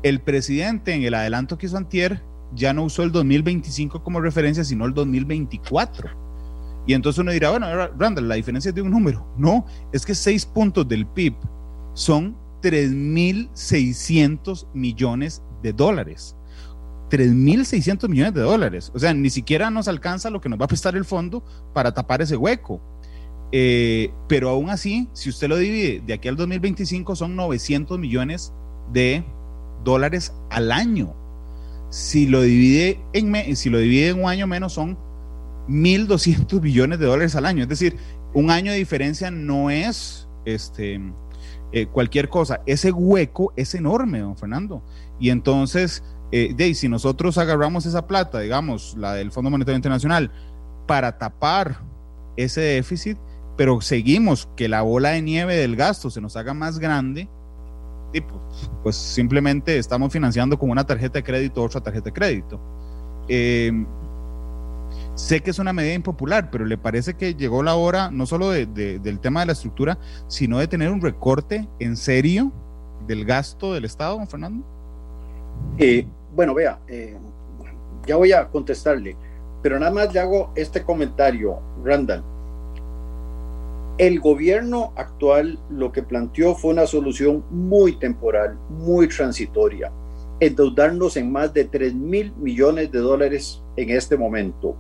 El 0.05 0.21
presidente 0.21 0.95
en 0.95 1.03
el 1.03 1.15
adelanto 1.15 1.59
que 1.59 1.67
hizo 1.67 1.77
Antier 1.77 2.23
ya 2.55 2.73
no 2.73 2.85
usó 2.85 3.03
el 3.03 3.13
2025 3.13 4.03
como 4.03 4.21
referencia, 4.21 4.65
sino 4.65 4.87
el 4.87 4.95
2024 4.95 6.25
y 6.87 6.95
entonces 6.95 7.21
uno 7.21 7.33
dirá, 7.33 7.51
bueno, 7.51 7.67
Randall, 7.99 8.29
la 8.29 8.35
diferencia 8.35 8.69
es 8.69 8.75
de 8.75 8.83
un 8.83 8.91
número. 8.91 9.27
No, 9.39 9.65
es 9.93 10.05
que 10.05 10.15
seis 10.15 10.45
puntos 10.45 10.87
del 10.87 11.07
PIB 11.07 11.35
son 11.95 12.37
3.600 12.63 14.67
millones 14.75 15.43
de 15.63 15.73
dólares. 15.73 16.37
3.600 17.11 18.07
millones 18.09 18.35
de 18.35 18.43
dólares. 18.43 18.93
O 18.95 18.99
sea, 18.99 19.15
ni 19.15 19.31
siquiera 19.31 19.71
nos 19.71 19.89
alcanza 19.89 20.29
lo 20.31 20.41
que 20.41 20.49
nos 20.49 20.61
va 20.61 20.65
a 20.67 20.69
prestar 20.69 20.95
el 20.97 21.05
fondo 21.05 21.43
para 21.73 21.95
tapar 21.95 22.23
ese 22.23 22.37
hueco. 22.37 22.81
Eh, 23.53 24.13
pero 24.29 24.51
aún 24.51 24.69
así, 24.69 25.09
si 25.13 25.31
usted 25.31 25.49
lo 25.49 25.57
divide 25.57 26.03
de 26.05 26.13
aquí 26.13 26.29
al 26.29 26.37
2025, 26.37 27.17
son 27.17 27.35
900 27.37 27.99
millones 27.99 28.53
de 28.93 29.25
dólares 29.85 30.35
al 30.51 30.71
año. 30.73 31.15
Si 31.95 32.27
lo 32.27 32.43
divide 32.43 32.99
en, 33.13 33.55
si 33.55 33.71
lo 33.71 33.79
divide 33.79 34.09
en 34.09 34.25
un 34.25 34.29
año 34.29 34.49
menos, 34.49 34.73
son 34.73 34.99
1.200 35.69 36.61
billones 36.61 36.99
de 36.99 37.07
dólares 37.07 37.37
al 37.37 37.47
año. 37.47 37.63
Es 37.63 37.69
decir, 37.69 37.97
un 38.33 38.51
año 38.51 38.73
de 38.73 38.79
diferencia 38.79 39.31
no 39.31 39.71
es 39.71 40.27
este, 40.45 41.01
eh, 41.71 41.87
cualquier 41.87 42.29
cosa. 42.29 42.63
Ese 42.67 42.91
hueco 42.91 43.53
es 43.55 43.77
enorme, 43.77 44.19
don 44.19 44.37
Fernando. 44.37 44.83
Y 45.21 45.31
entonces, 45.31 46.03
eh, 46.33 46.75
si 46.75 46.89
nosotros 46.89 47.39
agarramos 47.39 47.87
esa 47.87 48.09
plata, 48.09 48.41
digamos, 48.41 48.97
la 48.99 49.15
del 49.15 49.31
Fondo 49.31 49.51
Monetario 49.51 49.77
Internacional, 49.77 50.33
para 50.89 51.17
tapar 51.17 51.81
ese 52.37 52.61
déficit, 52.61 53.19
pero 53.57 53.81
seguimos 53.81 54.49
que 54.57 54.67
la 54.67 54.83
bola 54.83 55.11
de 55.11 55.23
nieve 55.23 55.55
del 55.55 55.77
gasto 55.77 56.11
se 56.11 56.21
nos 56.21 56.37
haga 56.37 56.55
más 56.55 56.81
grande, 56.81 57.29
pues, 58.83 58.97
simplemente 58.97 59.79
estamos 59.79 60.13
financiando 60.13 60.59
con 60.59 60.71
una 60.71 60.85
tarjeta 60.85 61.19
de 61.19 61.25
crédito 61.25 61.63
otra 61.63 61.81
tarjeta 61.81 62.07
de 62.07 62.13
crédito. 62.13 62.61
Eh, 63.29 63.73
Sé 65.15 65.41
que 65.43 65.51
es 65.51 65.59
una 65.61 65.73
medida 65.73 65.95
impopular, 65.95 66.51
pero 66.51 66.65
¿le 66.65 66.77
parece 66.77 67.15
que 67.15 67.35
llegó 67.35 67.63
la 67.63 67.77
hora 67.77 68.11
no 68.11 68.27
solo 68.27 68.51
del 68.51 69.21
tema 69.21 69.41
de 69.41 69.47
la 69.47 69.53
estructura, 69.53 69.99
sino 70.27 70.59
de 70.59 70.67
tener 70.67 70.91
un 70.91 71.01
recorte 71.01 71.69
en 71.79 71.97
serio 71.97 72.53
del 73.07 73.25
gasto 73.25 73.73
del 73.75 73.85
Estado, 73.85 74.17
don 74.17 74.27
Fernando? 74.27 74.67
Eh, 75.79 76.05
bueno, 76.35 76.53
vea, 76.53 76.81
eh, 76.89 77.17
ya 78.07 78.17
voy 78.17 78.33
a 78.33 78.49
contestarle, 78.49 79.17
pero 79.63 79.79
nada 79.79 79.93
más 79.93 80.13
le 80.13 80.19
hago 80.19 80.53
este 80.57 80.83
comentario, 80.83 81.61
Randall. 81.85 82.25
El 83.97 84.19
gobierno 84.19 84.93
actual 84.97 85.61
lo 85.71 85.93
que 85.93 86.03
planteó 86.03 86.57
fue 86.57 86.73
una 86.73 86.85
solución 86.85 87.45
muy 87.51 87.97
temporal, 87.97 88.59
muy 88.69 89.07
transitoria, 89.07 89.93
endeudarnos 90.41 91.17
en 91.17 91.31
más 91.31 91.55
de 91.55 91.67
3 91.67 91.95
mil 91.95 92.35
millones 92.35 92.91
de 92.91 92.99
dólares 92.99 93.63
en 93.77 93.91
este 93.91 94.17
momento 94.17 94.77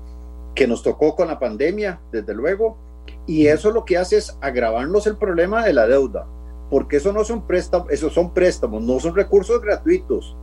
que 0.56 0.66
nos 0.66 0.82
tocó 0.82 1.14
con 1.14 1.28
la 1.28 1.38
pandemia, 1.38 2.00
desde 2.10 2.34
luego, 2.34 2.76
y 3.24 3.46
eso 3.46 3.70
lo 3.70 3.84
que 3.84 3.98
hace 3.98 4.16
es 4.16 4.36
agravarnos 4.40 5.06
el 5.06 5.16
problema 5.16 5.64
de 5.64 5.74
la 5.74 5.86
deuda, 5.86 6.26
porque 6.68 6.96
eso 6.96 7.12
no 7.12 7.24
son 7.24 7.46
préstamos, 7.46 7.90
esos 7.92 8.12
son 8.12 8.34
préstamos, 8.34 8.82
no 8.82 8.98
son 8.98 9.14
recursos 9.14 9.60
gratuitos. 9.60 10.36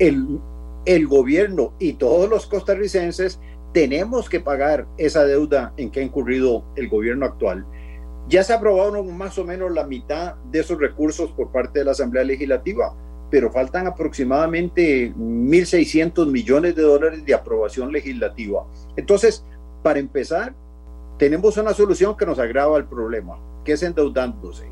El, 0.00 0.40
el 0.84 1.06
gobierno 1.06 1.74
y 1.78 1.94
todos 1.94 2.28
los 2.28 2.46
costarricenses 2.46 3.38
tenemos 3.72 4.28
que 4.28 4.40
pagar 4.40 4.86
esa 4.98 5.24
deuda 5.24 5.72
en 5.76 5.90
que 5.90 6.00
ha 6.00 6.04
incurrido 6.04 6.64
el 6.76 6.88
gobierno 6.88 7.26
actual. 7.26 7.66
Ya 8.28 8.42
se 8.42 8.52
aprobaron 8.52 9.16
más 9.16 9.38
o 9.38 9.44
menos 9.44 9.70
la 9.72 9.86
mitad 9.86 10.34
de 10.50 10.60
esos 10.60 10.78
recursos 10.78 11.30
por 11.32 11.52
parte 11.52 11.78
de 11.78 11.84
la 11.84 11.92
Asamblea 11.92 12.24
Legislativa, 12.24 12.94
pero 13.30 13.52
faltan 13.52 13.86
aproximadamente 13.86 15.12
1.600 15.14 16.26
millones 16.30 16.74
de 16.74 16.82
dólares 16.82 17.24
de 17.24 17.34
aprobación 17.34 17.92
legislativa. 17.92 18.66
Entonces, 18.96 19.44
para 19.82 20.00
empezar, 20.00 20.54
tenemos 21.18 21.56
una 21.56 21.72
solución 21.72 22.16
que 22.16 22.26
nos 22.26 22.38
agrava 22.38 22.76
el 22.78 22.86
problema, 22.86 23.38
que 23.64 23.72
es 23.72 23.82
endeudándose. 23.82 24.66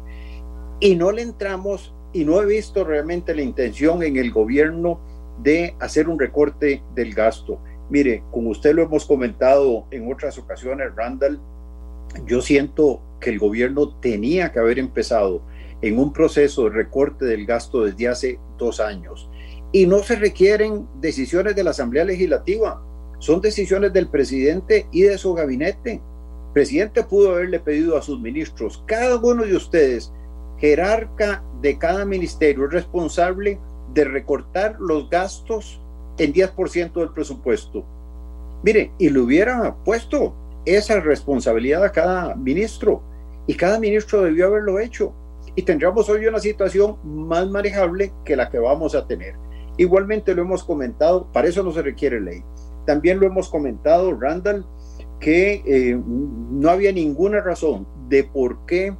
Y 0.81 0.97
no 0.97 1.13
le 1.13 1.23
entramos, 1.23 1.95
y 2.13 2.25
no 2.25 2.43
he 2.43 2.47
visto 2.47 2.85
realmente 2.85 3.35
la 3.35 3.43
intención 3.43 4.03
en 4.03 4.17
el 4.17 4.33
gobierno 4.33 5.01
de 5.43 5.77
hacer 5.81 6.09
un 6.09 6.19
recorte 6.19 6.83
del 6.95 7.15
gasto. 7.15 7.61
Mire, 7.91 8.23
como 8.31 8.51
usted 8.51 8.75
lo 8.75 8.83
hemos 8.83 9.05
comentado 9.07 9.87
en 9.91 10.13
otras 10.13 10.39
ocasiones, 10.39 10.95
Randall, 10.95 11.41
yo 12.27 12.41
siento 12.41 13.01
que 13.25 13.31
el 13.31 13.39
gobierno 13.39 13.99
tenía 14.01 14.53
que 14.53 14.59
haber 14.59 14.79
empezado 14.79 15.43
en 15.81 15.99
un 15.99 16.13
proceso 16.13 16.65
de 16.65 16.71
recorte 16.71 17.25
del 17.25 17.47
gasto 17.47 17.85
desde 17.85 18.09
hace 18.09 18.39
dos 18.59 18.81
años. 18.81 19.31
Y 19.73 19.87
no 19.87 20.03
se 20.03 20.17
requieren 20.17 20.87
decisiones 21.01 21.57
de 21.57 21.65
la 21.65 21.71
Asamblea 21.71 22.05
Legislativa 22.05 22.81
son 23.25 23.41
decisiones 23.41 23.91
del 23.95 24.09
presidente 24.09 24.87
y 24.93 25.01
de 25.01 25.17
su 25.17 25.33
gabinete. 25.33 25.93
El 25.93 26.53
presidente 26.53 27.03
pudo 27.05 27.31
haberle 27.31 27.59
pedido 27.59 27.97
a 27.97 28.03
sus 28.03 28.21
ministros, 28.21 28.85
cada 28.87 29.17
uno 29.17 29.45
de 29.45 29.57
ustedes, 29.57 30.13
jerarca 30.59 31.43
de 31.63 31.79
cada 31.79 32.05
ministerio, 32.05 32.67
es 32.67 32.73
responsable 32.73 33.59
de 33.95 34.05
recortar 34.05 34.77
los 34.79 35.09
gastos 35.09 35.81
en 36.19 36.35
10% 36.35 36.93
del 36.93 37.15
presupuesto. 37.15 37.87
Mire, 38.63 38.93
y 38.99 39.09
le 39.09 39.21
hubiera 39.21 39.75
puesto 39.85 40.35
esa 40.67 41.01
responsabilidad 41.01 41.83
a 41.83 41.93
cada 41.93 42.35
ministro, 42.35 43.03
y 43.47 43.55
cada 43.55 43.79
ministro 43.79 44.23
debió 44.23 44.47
haberlo 44.47 44.79
hecho, 44.79 45.15
y 45.57 45.63
tendríamos 45.63 46.09
hoy 46.09 46.27
una 46.27 46.41
situación 46.41 46.97
más 47.05 47.49
manejable 47.49 48.13
que 48.25 48.37
la 48.37 48.51
que 48.51 48.59
vamos 48.59 48.95
a 48.95 49.07
tener. 49.07 49.35
Igualmente 49.77 50.35
lo 50.35 50.43
hemos 50.43 50.65
comentado, 50.65 51.31
para 51.33 51.49
eso 51.49 51.63
no 51.63 51.73
se 51.73 51.83
requiere 51.83 52.21
ley. 52.21 52.43
También 52.87 53.21
lo 53.21 53.27
hemos 53.27 53.49
comentado, 53.49 54.19
Randall, 54.19 54.67
que 55.21 55.63
eh, 55.67 55.99
no 56.07 56.71
había 56.71 56.93
ninguna 56.93 57.41
razón 57.41 57.87
de 58.09 58.25
por 58.25 58.67
qué 58.67 58.97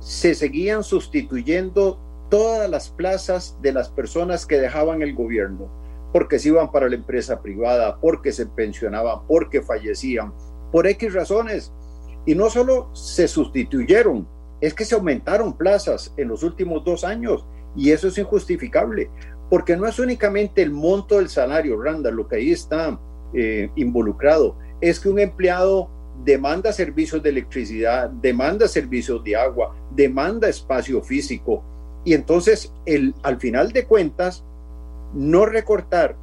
se 0.00 0.34
seguían 0.34 0.84
sustituyendo 0.84 1.98
todas 2.28 2.68
las 2.68 2.90
plazas 2.90 3.56
de 3.62 3.72
las 3.72 3.88
personas 3.88 4.46
que 4.46 4.58
dejaban 4.58 5.02
el 5.02 5.14
gobierno, 5.14 5.68
porque 6.12 6.38
se 6.38 6.48
iban 6.48 6.70
para 6.70 6.88
la 6.88 6.96
empresa 6.96 7.40
privada, 7.40 7.98
porque 8.00 8.32
se 8.32 8.46
pensionaban, 8.46 9.20
porque 9.26 9.62
fallecían, 9.62 10.32
por 10.70 10.86
X 10.86 11.14
razones. 11.14 11.72
Y 12.26 12.34
no 12.34 12.50
solo 12.50 12.94
se 12.94 13.28
sustituyeron, 13.28 14.26
es 14.60 14.74
que 14.74 14.84
se 14.84 14.94
aumentaron 14.94 15.56
plazas 15.56 16.12
en 16.16 16.28
los 16.28 16.42
últimos 16.42 16.84
dos 16.84 17.04
años 17.04 17.44
y 17.76 17.90
eso 17.90 18.08
es 18.08 18.16
injustificable, 18.18 19.10
porque 19.50 19.76
no 19.76 19.86
es 19.86 19.98
únicamente 19.98 20.62
el 20.62 20.70
monto 20.70 21.16
del 21.16 21.28
salario, 21.28 21.80
Randa, 21.80 22.10
lo 22.10 22.26
que 22.28 22.36
ahí 22.36 22.52
está 22.52 22.98
eh, 23.34 23.70
involucrado, 23.76 24.56
es 24.80 25.00
que 25.00 25.08
un 25.08 25.18
empleado 25.18 25.90
demanda 26.24 26.72
servicios 26.72 27.22
de 27.22 27.30
electricidad, 27.30 28.08
demanda 28.08 28.68
servicios 28.68 29.22
de 29.24 29.36
agua, 29.36 29.74
demanda 29.94 30.48
espacio 30.48 31.02
físico, 31.02 31.62
y 32.04 32.12
entonces, 32.12 32.72
el, 32.84 33.14
al 33.22 33.38
final 33.38 33.72
de 33.72 33.86
cuentas, 33.86 34.44
no 35.14 35.46
recortar, 35.46 36.16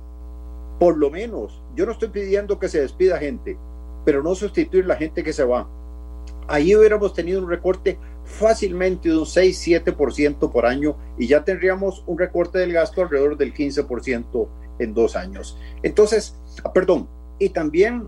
por 0.79 0.97
lo 0.97 1.09
menos, 1.09 1.61
yo 1.75 1.85
no 1.85 1.91
estoy 1.91 2.09
pidiendo 2.09 2.59
que 2.59 2.69
se 2.69 2.81
despida 2.81 3.17
gente, 3.17 3.57
pero 4.05 4.21
no 4.21 4.35
sustituir 4.35 4.85
la 4.85 4.95
gente 4.95 5.23
que 5.23 5.33
se 5.33 5.43
va. 5.43 5.67
Ahí 6.47 6.75
hubiéramos 6.75 7.13
tenido 7.13 7.41
un 7.41 7.49
recorte 7.49 7.97
fácilmente 8.23 9.09
de 9.09 9.17
un 9.17 9.25
6-7% 9.25 10.51
por 10.51 10.65
año 10.65 10.95
y 11.17 11.27
ya 11.27 11.43
tendríamos 11.43 12.03
un 12.07 12.17
recorte 12.17 12.59
del 12.59 12.73
gasto 12.73 13.01
alrededor 13.01 13.37
del 13.37 13.53
15% 13.53 14.47
en 14.79 14.93
dos 14.93 15.15
años. 15.15 15.57
Entonces, 15.83 16.35
ah, 16.63 16.73
perdón, 16.73 17.07
y 17.39 17.49
también 17.49 18.07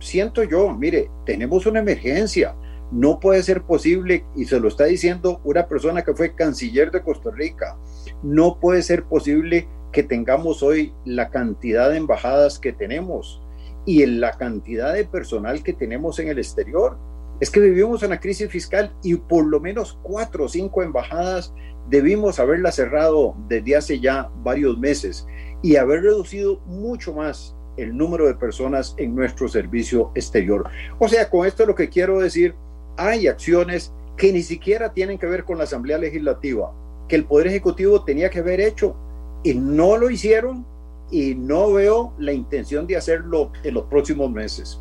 siento 0.00 0.42
yo, 0.42 0.72
mire, 0.74 1.10
tenemos 1.24 1.66
una 1.66 1.80
emergencia. 1.80 2.54
No 2.90 3.20
puede 3.20 3.42
ser 3.44 3.62
posible, 3.62 4.24
y 4.34 4.46
se 4.46 4.58
lo 4.58 4.66
está 4.66 4.84
diciendo 4.84 5.40
una 5.44 5.68
persona 5.68 6.02
que 6.02 6.14
fue 6.14 6.34
canciller 6.34 6.90
de 6.90 7.02
Costa 7.02 7.30
Rica, 7.30 7.76
no 8.22 8.58
puede 8.58 8.82
ser 8.82 9.04
posible 9.04 9.68
que 9.92 10.02
tengamos 10.02 10.62
hoy 10.62 10.92
la 11.04 11.30
cantidad 11.30 11.90
de 11.90 11.98
embajadas 11.98 12.58
que 12.58 12.72
tenemos 12.72 13.40
y 13.86 14.02
en 14.02 14.20
la 14.20 14.32
cantidad 14.32 14.92
de 14.92 15.04
personal 15.04 15.62
que 15.62 15.72
tenemos 15.72 16.18
en 16.18 16.28
el 16.28 16.38
exterior. 16.38 16.96
Es 17.40 17.50
que 17.50 17.60
vivimos 17.60 18.02
una 18.02 18.20
crisis 18.20 18.50
fiscal 18.50 18.94
y 19.02 19.16
por 19.16 19.46
lo 19.46 19.60
menos 19.60 19.98
cuatro 20.02 20.44
o 20.44 20.48
cinco 20.48 20.82
embajadas 20.82 21.54
debimos 21.88 22.38
haberla 22.38 22.70
cerrado 22.70 23.34
desde 23.48 23.76
hace 23.76 24.00
ya 24.00 24.30
varios 24.42 24.78
meses 24.78 25.26
y 25.62 25.76
haber 25.76 26.02
reducido 26.02 26.60
mucho 26.66 27.14
más 27.14 27.56
el 27.78 27.96
número 27.96 28.26
de 28.26 28.34
personas 28.34 28.94
en 28.98 29.14
nuestro 29.14 29.48
servicio 29.48 30.12
exterior. 30.14 30.68
O 30.98 31.08
sea, 31.08 31.30
con 31.30 31.46
esto 31.46 31.64
lo 31.64 31.74
que 31.74 31.88
quiero 31.88 32.20
decir 32.20 32.54
hay 32.96 33.26
acciones 33.26 33.92
que 34.18 34.32
ni 34.32 34.42
siquiera 34.42 34.92
tienen 34.92 35.18
que 35.18 35.26
ver 35.26 35.44
con 35.44 35.56
la 35.56 35.64
Asamblea 35.64 35.96
Legislativa, 35.96 36.72
que 37.08 37.16
el 37.16 37.24
Poder 37.24 37.46
Ejecutivo 37.46 38.04
tenía 38.04 38.28
que 38.28 38.40
haber 38.40 38.60
hecho 38.60 38.94
y 39.42 39.54
no 39.54 39.96
lo 39.96 40.10
hicieron 40.10 40.66
y 41.10 41.34
no 41.34 41.72
veo 41.72 42.12
la 42.18 42.32
intención 42.32 42.86
de 42.86 42.96
hacerlo 42.96 43.50
en 43.64 43.74
los 43.74 43.84
próximos 43.84 44.30
meses. 44.30 44.78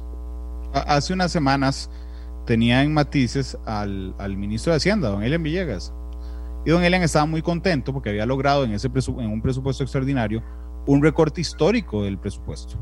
Hace 0.73 1.13
unas 1.13 1.31
semanas 1.31 1.89
tenía 2.49 2.81
en 2.81 2.91
matices 2.91 3.55
al, 3.67 4.15
ministro 4.35 4.73
de 4.73 4.77
Hacienda, 4.77 5.09
don 5.09 5.21
Elian 5.21 5.43
Villegas. 5.43 5.93
Y 6.65 6.71
don 6.71 6.83
Elian 6.83 7.03
estaba 7.03 7.27
muy 7.27 7.43
contento 7.43 7.93
porque 7.93 8.09
había 8.09 8.25
logrado 8.25 8.63
en, 8.63 8.71
ese 8.71 8.87
en 8.87 9.31
un 9.31 9.39
presupuesto 9.39 9.83
extraordinario 9.83 10.41
un 10.87 11.03
recorte 11.03 11.41
histórico 11.41 12.01
del 12.01 12.17
presupuesto. 12.17 12.73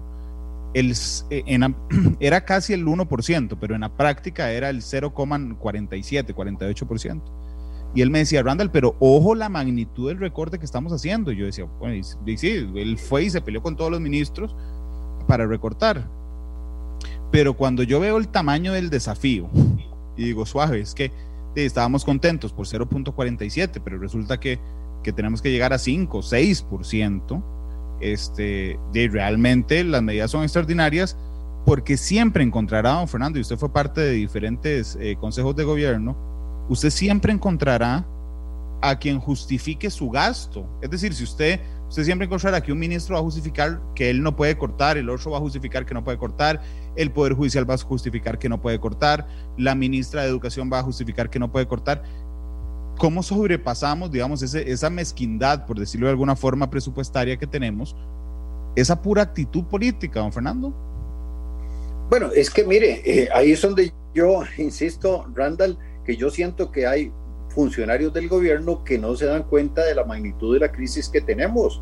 El, 0.73 0.93
eh, 1.31 1.59
era 2.21 2.45
casi 2.45 2.71
el 2.71 2.85
1%, 2.85 3.57
pero 3.59 3.75
en 3.75 3.81
la 3.81 3.89
práctica 3.89 4.51
era 4.51 4.69
el 4.69 4.77
0,47, 4.77 6.33
48%. 6.33 7.21
Y 7.93 8.01
él 8.01 8.09
me 8.09 8.19
decía, 8.19 8.43
Randall, 8.43 8.71
pero 8.71 8.95
ojo 9.01 9.35
la 9.35 9.49
magnitud 9.49 10.07
del 10.07 10.17
recorte 10.17 10.59
que 10.59 10.65
estamos 10.65 10.93
haciendo. 10.93 11.33
Y 11.33 11.39
yo 11.39 11.45
decía, 11.45 11.65
bueno, 11.65 11.93
y, 11.93 12.37
sí, 12.37 12.71
él 12.73 12.97
fue 12.97 13.25
y 13.25 13.29
se 13.29 13.41
peleó 13.41 13.61
con 13.61 13.75
todos 13.75 13.91
los 13.91 13.99
ministros 13.99 14.55
para 15.27 15.45
recortar. 15.45 16.07
Pero 17.31 17.55
cuando 17.55 17.83
yo 17.83 17.99
veo 17.99 18.17
el 18.17 18.27
tamaño 18.27 18.73
del 18.73 18.89
desafío, 18.89 19.49
y 20.15 20.25
digo, 20.25 20.45
suave, 20.45 20.79
es 20.79 20.93
que 20.93 21.11
estábamos 21.55 22.05
contentos 22.05 22.53
por 22.53 22.67
0.47, 22.67 23.81
pero 23.83 23.97
resulta 23.97 24.39
que, 24.39 24.59
que 25.03 25.11
tenemos 25.11 25.41
que 25.41 25.51
llegar 25.51 25.73
a 25.73 25.77
5, 25.77 26.19
6%, 26.19 27.43
este, 27.99 28.79
de 28.93 29.07
realmente 29.07 29.83
las 29.83 30.03
medidas 30.03 30.29
son 30.29 30.43
extraordinarias 30.43 31.17
porque 31.65 31.97
siempre 31.97 32.43
encontrará, 32.43 32.93
don 32.93 33.07
Fernando, 33.07 33.39
y 33.39 33.41
usted 33.41 33.57
fue 33.57 33.73
parte 33.73 33.99
de 33.99 34.11
diferentes 34.11 34.97
eh, 35.01 35.17
consejos 35.19 35.55
de 35.55 35.65
gobierno, 35.65 36.15
usted 36.69 36.91
siempre 36.91 37.33
encontrará 37.33 38.05
a 38.81 38.97
quien 38.97 39.19
justifique 39.19 39.89
su 39.89 40.09
gasto. 40.09 40.65
Es 40.81 40.89
decir, 40.89 41.13
si 41.13 41.23
usted, 41.23 41.59
usted 41.87 42.03
siempre 42.03 42.25
encontrará 42.25 42.61
que 42.61 42.71
un 42.71 42.79
ministro 42.79 43.15
va 43.15 43.21
a 43.21 43.23
justificar 43.23 43.81
que 43.95 44.09
él 44.09 44.21
no 44.21 44.35
puede 44.35 44.57
cortar, 44.57 44.97
el 44.97 45.09
otro 45.09 45.31
va 45.31 45.37
a 45.37 45.41
justificar 45.41 45.85
que 45.85 45.93
no 45.93 46.03
puede 46.03 46.17
cortar, 46.17 46.61
el 46.95 47.11
Poder 47.11 47.33
Judicial 47.33 47.69
va 47.69 47.75
a 47.75 47.77
justificar 47.77 48.37
que 48.37 48.49
no 48.49 48.61
puede 48.61 48.79
cortar, 48.79 49.27
la 49.57 49.75
ministra 49.75 50.23
de 50.23 50.29
Educación 50.29 50.69
va 50.71 50.79
a 50.79 50.83
justificar 50.83 51.29
que 51.29 51.39
no 51.39 51.51
puede 51.51 51.67
cortar. 51.67 52.03
¿Cómo 52.97 53.21
sobrepasamos, 53.21 54.11
digamos, 54.11 54.41
esa 54.41 54.89
mezquindad, 54.89 55.65
por 55.65 55.79
decirlo 55.79 56.07
de 56.07 56.11
alguna 56.11 56.35
forma, 56.35 56.69
presupuestaria 56.69 57.37
que 57.37 57.45
tenemos, 57.45 57.95
esa 58.75 59.01
pura 59.01 59.21
actitud 59.21 59.63
política, 59.65 60.19
don 60.19 60.33
Fernando? 60.33 60.73
Bueno, 62.09 62.31
es 62.33 62.49
que 62.49 62.63
mire, 62.63 63.01
eh, 63.05 63.29
ahí 63.33 63.51
es 63.51 63.61
donde 63.61 63.93
yo 64.13 64.41
insisto, 64.57 65.25
Randall, 65.35 65.77
que 66.05 66.15
yo 66.15 66.29
siento 66.29 66.71
que 66.71 66.87
hay 66.87 67.11
funcionarios 67.57 68.13
del 68.13 68.29
gobierno 68.29 68.83
que 68.83 68.99
no 68.99 69.15
se 69.15 69.25
dan 69.25 69.41
cuenta 69.41 69.83
de 69.83 69.95
la 69.95 70.05
magnitud 70.05 70.53
de 70.53 70.59
la 70.59 70.71
crisis 70.71 71.09
que 71.09 71.21
tenemos. 71.21 71.81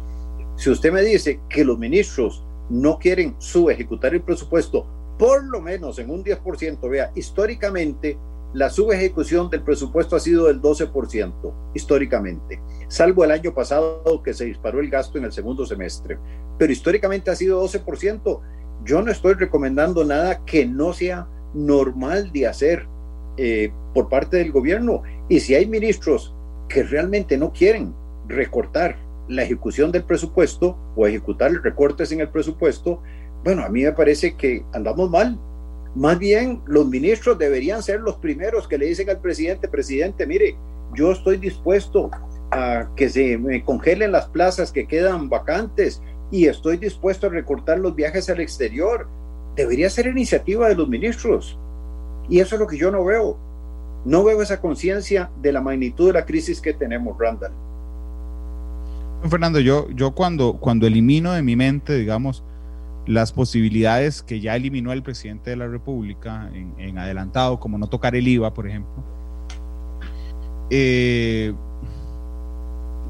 Si 0.56 0.70
usted 0.70 0.90
me 0.90 1.02
dice 1.02 1.42
que 1.50 1.66
los 1.66 1.78
ministros 1.78 2.46
no 2.70 2.98
quieren 2.98 3.36
subejecutar 3.40 4.14
el 4.14 4.22
presupuesto, 4.22 4.88
por 5.20 5.44
lo 5.44 5.60
menos 5.60 6.00
en 6.00 6.12
un 6.12 6.24
10%, 6.24 6.90
vea, 6.90 7.12
históricamente 7.14 8.18
la 8.54 8.70
subejecución 8.70 9.50
del 9.50 9.64
presupuesto 9.64 10.16
ha 10.16 10.22
sido 10.22 10.46
del 10.46 10.62
12% 10.62 11.54
históricamente, 11.74 12.62
salvo 12.88 13.26
el 13.26 13.32
año 13.32 13.54
pasado 13.54 14.24
que 14.24 14.34
se 14.34 14.46
disparó 14.46 14.80
el 14.80 14.90
gasto 14.90 15.18
en 15.18 15.26
el 15.26 15.34
segundo 15.34 15.66
semestre, 15.66 16.18
pero 16.58 16.72
históricamente 16.72 17.32
ha 17.32 17.36
sido 17.36 17.62
12%. 17.62 18.40
Yo 18.86 19.02
no 19.02 19.12
estoy 19.12 19.34
recomendando 19.34 20.06
nada 20.06 20.46
que 20.46 20.66
no 20.66 20.94
sea 20.94 21.28
normal 21.54 22.32
de 22.32 22.48
hacer 22.48 22.88
eh, 23.38 23.72
por 23.94 24.10
parte 24.10 24.38
del 24.38 24.52
gobierno. 24.52 25.04
Y 25.30 25.40
si 25.40 25.56
hay 25.56 25.66
ministros 25.66 26.34
que 26.68 26.84
realmente 26.84 27.38
no 27.38 27.52
quieren 27.52 27.94
recortar 28.28 28.98
la 29.28 29.44
ejecución 29.44 29.92
del 29.92 30.04
presupuesto 30.04 30.78
o 30.96 31.08
ejecutar 31.08 31.52
recortes 31.52 32.12
en 32.12 32.22
el 32.22 32.30
presupuesto, 32.30 33.02
bueno, 33.44 33.64
a 33.64 33.70
mí 33.70 33.84
me 33.84 33.92
parece 33.92 34.36
que 34.36 34.64
andamos 34.74 35.10
mal. 35.10 35.40
Más 35.96 36.20
bien, 36.20 36.62
los 36.66 36.88
ministros 36.88 37.38
deberían 37.38 37.82
ser 37.82 38.02
los 38.02 38.18
primeros 38.18 38.68
que 38.68 38.78
le 38.78 38.88
dicen 38.88 39.10
al 39.10 39.22
presidente, 39.22 39.68
presidente, 39.68 40.26
mire, 40.26 40.58
yo 40.94 41.12
estoy 41.12 41.38
dispuesto 41.38 42.12
a 42.52 42.90
que 42.96 43.10
se 43.10 43.38
me 43.38 43.64
congelen 43.64 44.12
las 44.12 44.28
plazas 44.28 44.72
que 44.72 44.88
quedan 44.88 45.30
vacantes 45.30 46.02
y 46.32 46.48
estoy 46.48 46.78
dispuesto 46.78 47.28
a 47.28 47.30
recortar 47.30 47.80
los 47.80 47.96
viajes 47.96 48.30
al 48.30 48.40
exterior. 48.40 49.08
Debería 49.56 49.90
ser 49.90 50.08
iniciativa 50.08 50.68
de 50.68 50.76
los 50.76 50.88
ministros. 50.88 51.58
Y 52.30 52.40
eso 52.40 52.56
es 52.56 52.60
lo 52.60 52.68
que 52.68 52.78
yo 52.78 52.92
no 52.92 53.04
veo. 53.04 53.38
No 54.06 54.24
veo 54.24 54.42
esa 54.42 54.62
conciencia 54.62 55.32
de 55.42 55.52
la 55.52 55.62
magnitud 55.62 56.08
de 56.08 56.14
la 56.14 56.26
crisis 56.26 56.62
que 56.62 56.74
tenemos, 56.74 57.18
Randall. 57.20 57.52
Fernando, 59.30 59.60
yo, 59.60 59.90
yo 59.90 60.14
cuando, 60.14 60.54
cuando 60.54 60.86
elimino 60.86 61.32
de 61.34 61.42
mi 61.42 61.56
mente, 61.56 61.96
digamos, 61.96 62.44
las 63.08 63.32
posibilidades 63.32 64.22
que 64.22 64.40
ya 64.40 64.56
eliminó 64.56 64.92
el 64.92 65.04
presidente 65.04 65.52
de 65.52 65.56
la 65.56 65.68
República 65.68 66.50
en, 66.54 66.98
adelantado, 66.98 67.60
como 67.60 67.78
no 67.78 67.88
tocar 67.88 68.16
el 68.16 68.28
IVA, 68.28 68.54
por 68.54 68.68
ejemplo. 68.68 69.04
Eh, 70.70 71.54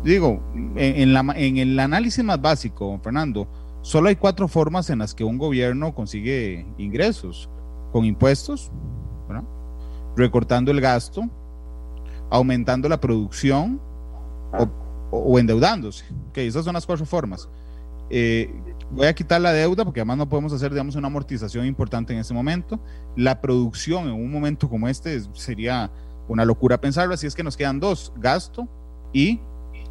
digo, 0.03 0.41
en, 0.75 1.15
en, 1.15 1.57
el 1.57 1.79
análisis 1.79 2.23
más 2.23 2.41
básico, 2.41 2.99
Fernando, 3.03 3.47
solo 3.81 4.09
hay 4.09 4.15
cuatro 4.15 4.47
formas 4.47 4.89
en 4.89 4.99
las 4.99 5.13
que 5.13 5.23
un 5.23 5.37
gobierno 5.37 5.93
consigue 5.93 6.65
ingresos, 6.77 7.49
con 7.91 8.03
impuestos, 8.03 8.71
recortando 10.15 10.71
el 10.71 10.81
gasto, 10.81 11.29
aumentando 12.29 12.89
la 12.89 12.99
producción 12.99 13.79
o, 15.11 15.39
endeudándose. 15.39 16.05
esas 16.35 16.65
son 16.65 16.73
las 16.73 16.85
cuatro 16.85 17.05
formas. 17.05 17.47
Eh, 18.09 18.53
voy 18.91 19.07
a 19.07 19.13
quitar 19.13 19.41
la 19.41 19.51
deuda 19.51 19.83
porque 19.83 19.99
además 19.99 20.17
no 20.17 20.29
podemos 20.29 20.53
hacer, 20.53 20.71
digamos, 20.71 20.95
una 20.95 21.07
amortización 21.07 21.65
importante 21.65 22.13
en 22.13 22.19
ese 22.19 22.33
momento. 22.33 22.79
La 23.15 23.41
producción 23.41 24.07
en 24.07 24.13
un 24.13 24.31
momento 24.31 24.69
como 24.69 24.87
este 24.87 25.21
sería 25.33 25.91
una 26.27 26.45
locura 26.45 26.79
pensarlo, 26.79 27.13
así 27.13 27.27
es 27.27 27.35
que 27.35 27.43
nos 27.43 27.55
quedan 27.55 27.79
dos, 27.79 28.11
gasto 28.17 28.67
y 29.13 29.39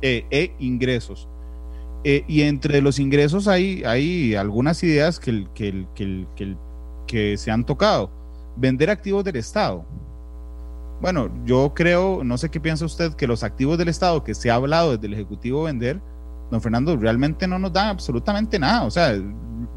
eh, 0.03 0.27
e 0.31 0.55
ingresos. 0.59 1.29
Eh, 2.05 2.25
y 2.29 2.43
entre 2.43 2.83
los 2.83 2.99
ingresos 2.99 3.49
hay, 3.49 3.83
hay 3.85 4.35
algunas 4.35 4.83
ideas 4.83 5.19
que, 5.19 5.47
que, 5.55 5.87
que, 5.95 6.57
que 7.07 7.37
se 7.39 7.51
han 7.51 7.65
tocado. 7.65 8.11
Vender 8.57 8.91
activos 8.91 9.25
del 9.25 9.37
Estado. 9.37 9.85
Bueno, 11.05 11.31
yo 11.45 11.75
creo, 11.75 12.25
no 12.25 12.39
sé 12.39 12.49
qué 12.49 12.61
piensa 12.61 12.87
usted, 12.87 13.13
que 13.13 13.27
los 13.27 13.43
activos 13.43 13.77
del 13.77 13.91
Estado 13.91 14.25
que 14.25 14.33
se 14.33 14.51
ha 14.51 14.55
hablado 14.55 14.93
desde 14.93 15.07
el 15.07 15.13
Ejecutivo 15.13 15.65
vender, 15.65 16.01
don 16.51 16.63
Fernando, 16.63 16.97
realmente 16.97 17.47
no 17.47 17.59
nos 17.59 17.75
dan 17.75 17.89
absolutamente 17.89 18.59
nada. 18.59 18.85
O 18.85 18.91
sea, 18.91 19.15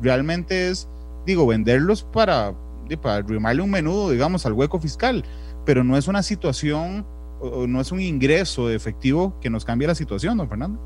realmente 0.01 0.69
es, 0.69 0.87
digo, 1.25 1.45
venderlos 1.45 2.03
para, 2.13 2.55
para 3.01 3.15
arrimarle 3.15 3.61
un 3.61 3.71
menudo, 3.71 4.09
digamos, 4.09 4.45
al 4.45 4.53
hueco 4.53 4.79
fiscal, 4.79 5.25
pero 5.65 5.83
no 5.83 5.97
es 5.97 6.07
una 6.07 6.23
situación, 6.23 7.05
o 7.41 7.67
no 7.67 7.81
es 7.81 7.91
un 7.91 7.99
ingreso 7.99 8.69
efectivo 8.69 9.37
que 9.41 9.49
nos 9.49 9.65
cambie 9.65 9.85
la 9.85 9.95
situación, 9.95 10.37
don 10.37 10.47
Fernando. 10.47 10.79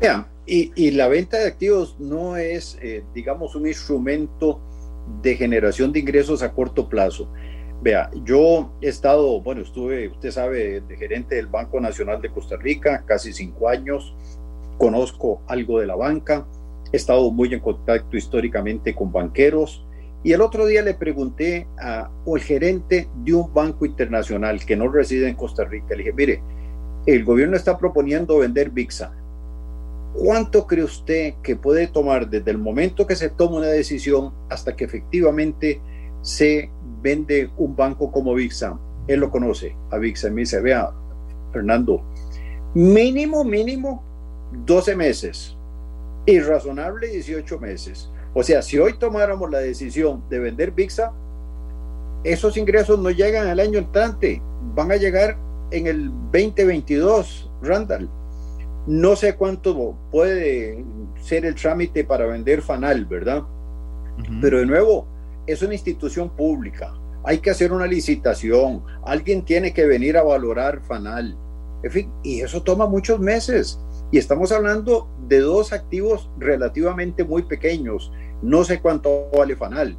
Vea, 0.00 0.32
y, 0.46 0.72
y, 0.76 0.92
la 0.92 1.08
venta 1.08 1.36
de 1.36 1.48
activos 1.48 1.94
no 2.00 2.38
es, 2.38 2.78
eh, 2.80 3.04
digamos, 3.14 3.54
un 3.54 3.66
instrumento 3.66 4.62
de 5.20 5.36
generación 5.36 5.92
de 5.92 6.00
ingresos 6.00 6.42
a 6.42 6.52
corto 6.52 6.88
plazo. 6.88 7.28
Vea, 7.82 8.10
yo 8.24 8.70
he 8.80 8.88
estado, 8.88 9.40
bueno, 9.40 9.62
estuve, 9.62 10.06
usted 10.06 10.30
sabe, 10.30 10.82
de 10.82 10.96
gerente 10.96 11.34
del 11.34 11.48
Banco 11.48 11.80
Nacional 11.80 12.22
de 12.22 12.30
Costa 12.30 12.56
Rica, 12.56 13.02
casi 13.04 13.32
cinco 13.32 13.68
años, 13.68 14.14
conozco 14.78 15.42
algo 15.48 15.80
de 15.80 15.86
la 15.86 15.96
banca, 15.96 16.46
he 16.92 16.96
estado 16.96 17.32
muy 17.32 17.52
en 17.52 17.58
contacto 17.58 18.16
históricamente 18.16 18.94
con 18.94 19.10
banqueros. 19.10 19.84
Y 20.22 20.32
el 20.32 20.42
otro 20.42 20.66
día 20.66 20.82
le 20.82 20.94
pregunté 20.94 21.66
a 21.76 22.08
un 22.24 22.38
gerente 22.38 23.08
de 23.24 23.34
un 23.34 23.52
banco 23.52 23.84
internacional 23.84 24.64
que 24.64 24.76
no 24.76 24.86
reside 24.86 25.28
en 25.28 25.34
Costa 25.34 25.64
Rica, 25.64 25.88
le 25.90 26.04
dije, 26.04 26.12
mire, 26.12 26.40
el 27.06 27.24
gobierno 27.24 27.56
está 27.56 27.78
proponiendo 27.78 28.38
vender 28.38 28.70
VIXA. 28.70 29.12
¿Cuánto 30.14 30.68
cree 30.68 30.84
usted 30.84 31.34
que 31.42 31.56
puede 31.56 31.88
tomar 31.88 32.30
desde 32.30 32.52
el 32.52 32.58
momento 32.58 33.08
que 33.08 33.16
se 33.16 33.30
toma 33.30 33.56
una 33.56 33.66
decisión 33.66 34.32
hasta 34.48 34.76
que 34.76 34.84
efectivamente 34.84 35.80
se 36.20 36.70
vende 37.02 37.50
un 37.56 37.74
banco 37.76 38.10
como 38.10 38.34
VIXA? 38.34 38.78
Él 39.08 39.20
lo 39.20 39.30
conoce 39.30 39.76
a 39.90 39.98
VIXA 39.98 40.28
y 40.28 40.30
me 40.30 40.40
dice, 40.42 40.60
vea, 40.60 40.90
Fernando, 41.52 42.02
mínimo, 42.74 43.44
mínimo 43.44 44.02
12 44.64 44.96
meses, 44.96 45.56
irrazonable 46.26 47.08
18 47.08 47.58
meses. 47.58 48.10
O 48.34 48.42
sea, 48.42 48.62
si 48.62 48.78
hoy 48.78 48.94
tomáramos 48.98 49.50
la 49.50 49.58
decisión 49.58 50.22
de 50.30 50.38
vender 50.38 50.70
VIXA, 50.72 51.12
esos 52.24 52.56
ingresos 52.56 52.98
no 52.98 53.10
llegan 53.10 53.48
al 53.48 53.60
año 53.60 53.78
entrante, 53.78 54.40
van 54.74 54.92
a 54.92 54.96
llegar 54.96 55.36
en 55.70 55.86
el 55.86 56.10
2022, 56.32 57.50
Randall. 57.62 58.08
No 58.86 59.16
sé 59.16 59.36
cuánto 59.36 59.96
puede 60.10 60.84
ser 61.20 61.44
el 61.44 61.54
trámite 61.54 62.04
para 62.04 62.26
vender 62.26 62.62
Fanal, 62.62 63.06
¿verdad? 63.06 63.42
Pero 64.40 64.58
de 64.58 64.66
nuevo, 64.66 65.06
es 65.46 65.62
una 65.62 65.74
institución 65.74 66.30
pública. 66.30 66.94
Hay 67.24 67.38
que 67.38 67.50
hacer 67.50 67.72
una 67.72 67.86
licitación. 67.86 68.82
Alguien 69.04 69.44
tiene 69.44 69.72
que 69.72 69.86
venir 69.86 70.16
a 70.16 70.22
valorar 70.22 70.82
Fanal. 70.82 71.36
En 71.82 71.90
fin, 71.90 72.12
y 72.22 72.40
eso 72.40 72.62
toma 72.62 72.86
muchos 72.86 73.18
meses. 73.20 73.80
Y 74.10 74.18
estamos 74.18 74.52
hablando 74.52 75.08
de 75.28 75.40
dos 75.40 75.72
activos 75.72 76.30
relativamente 76.38 77.24
muy 77.24 77.42
pequeños. 77.42 78.12
No 78.42 78.64
sé 78.64 78.80
cuánto 78.80 79.30
vale 79.36 79.56
Fanal. 79.56 79.96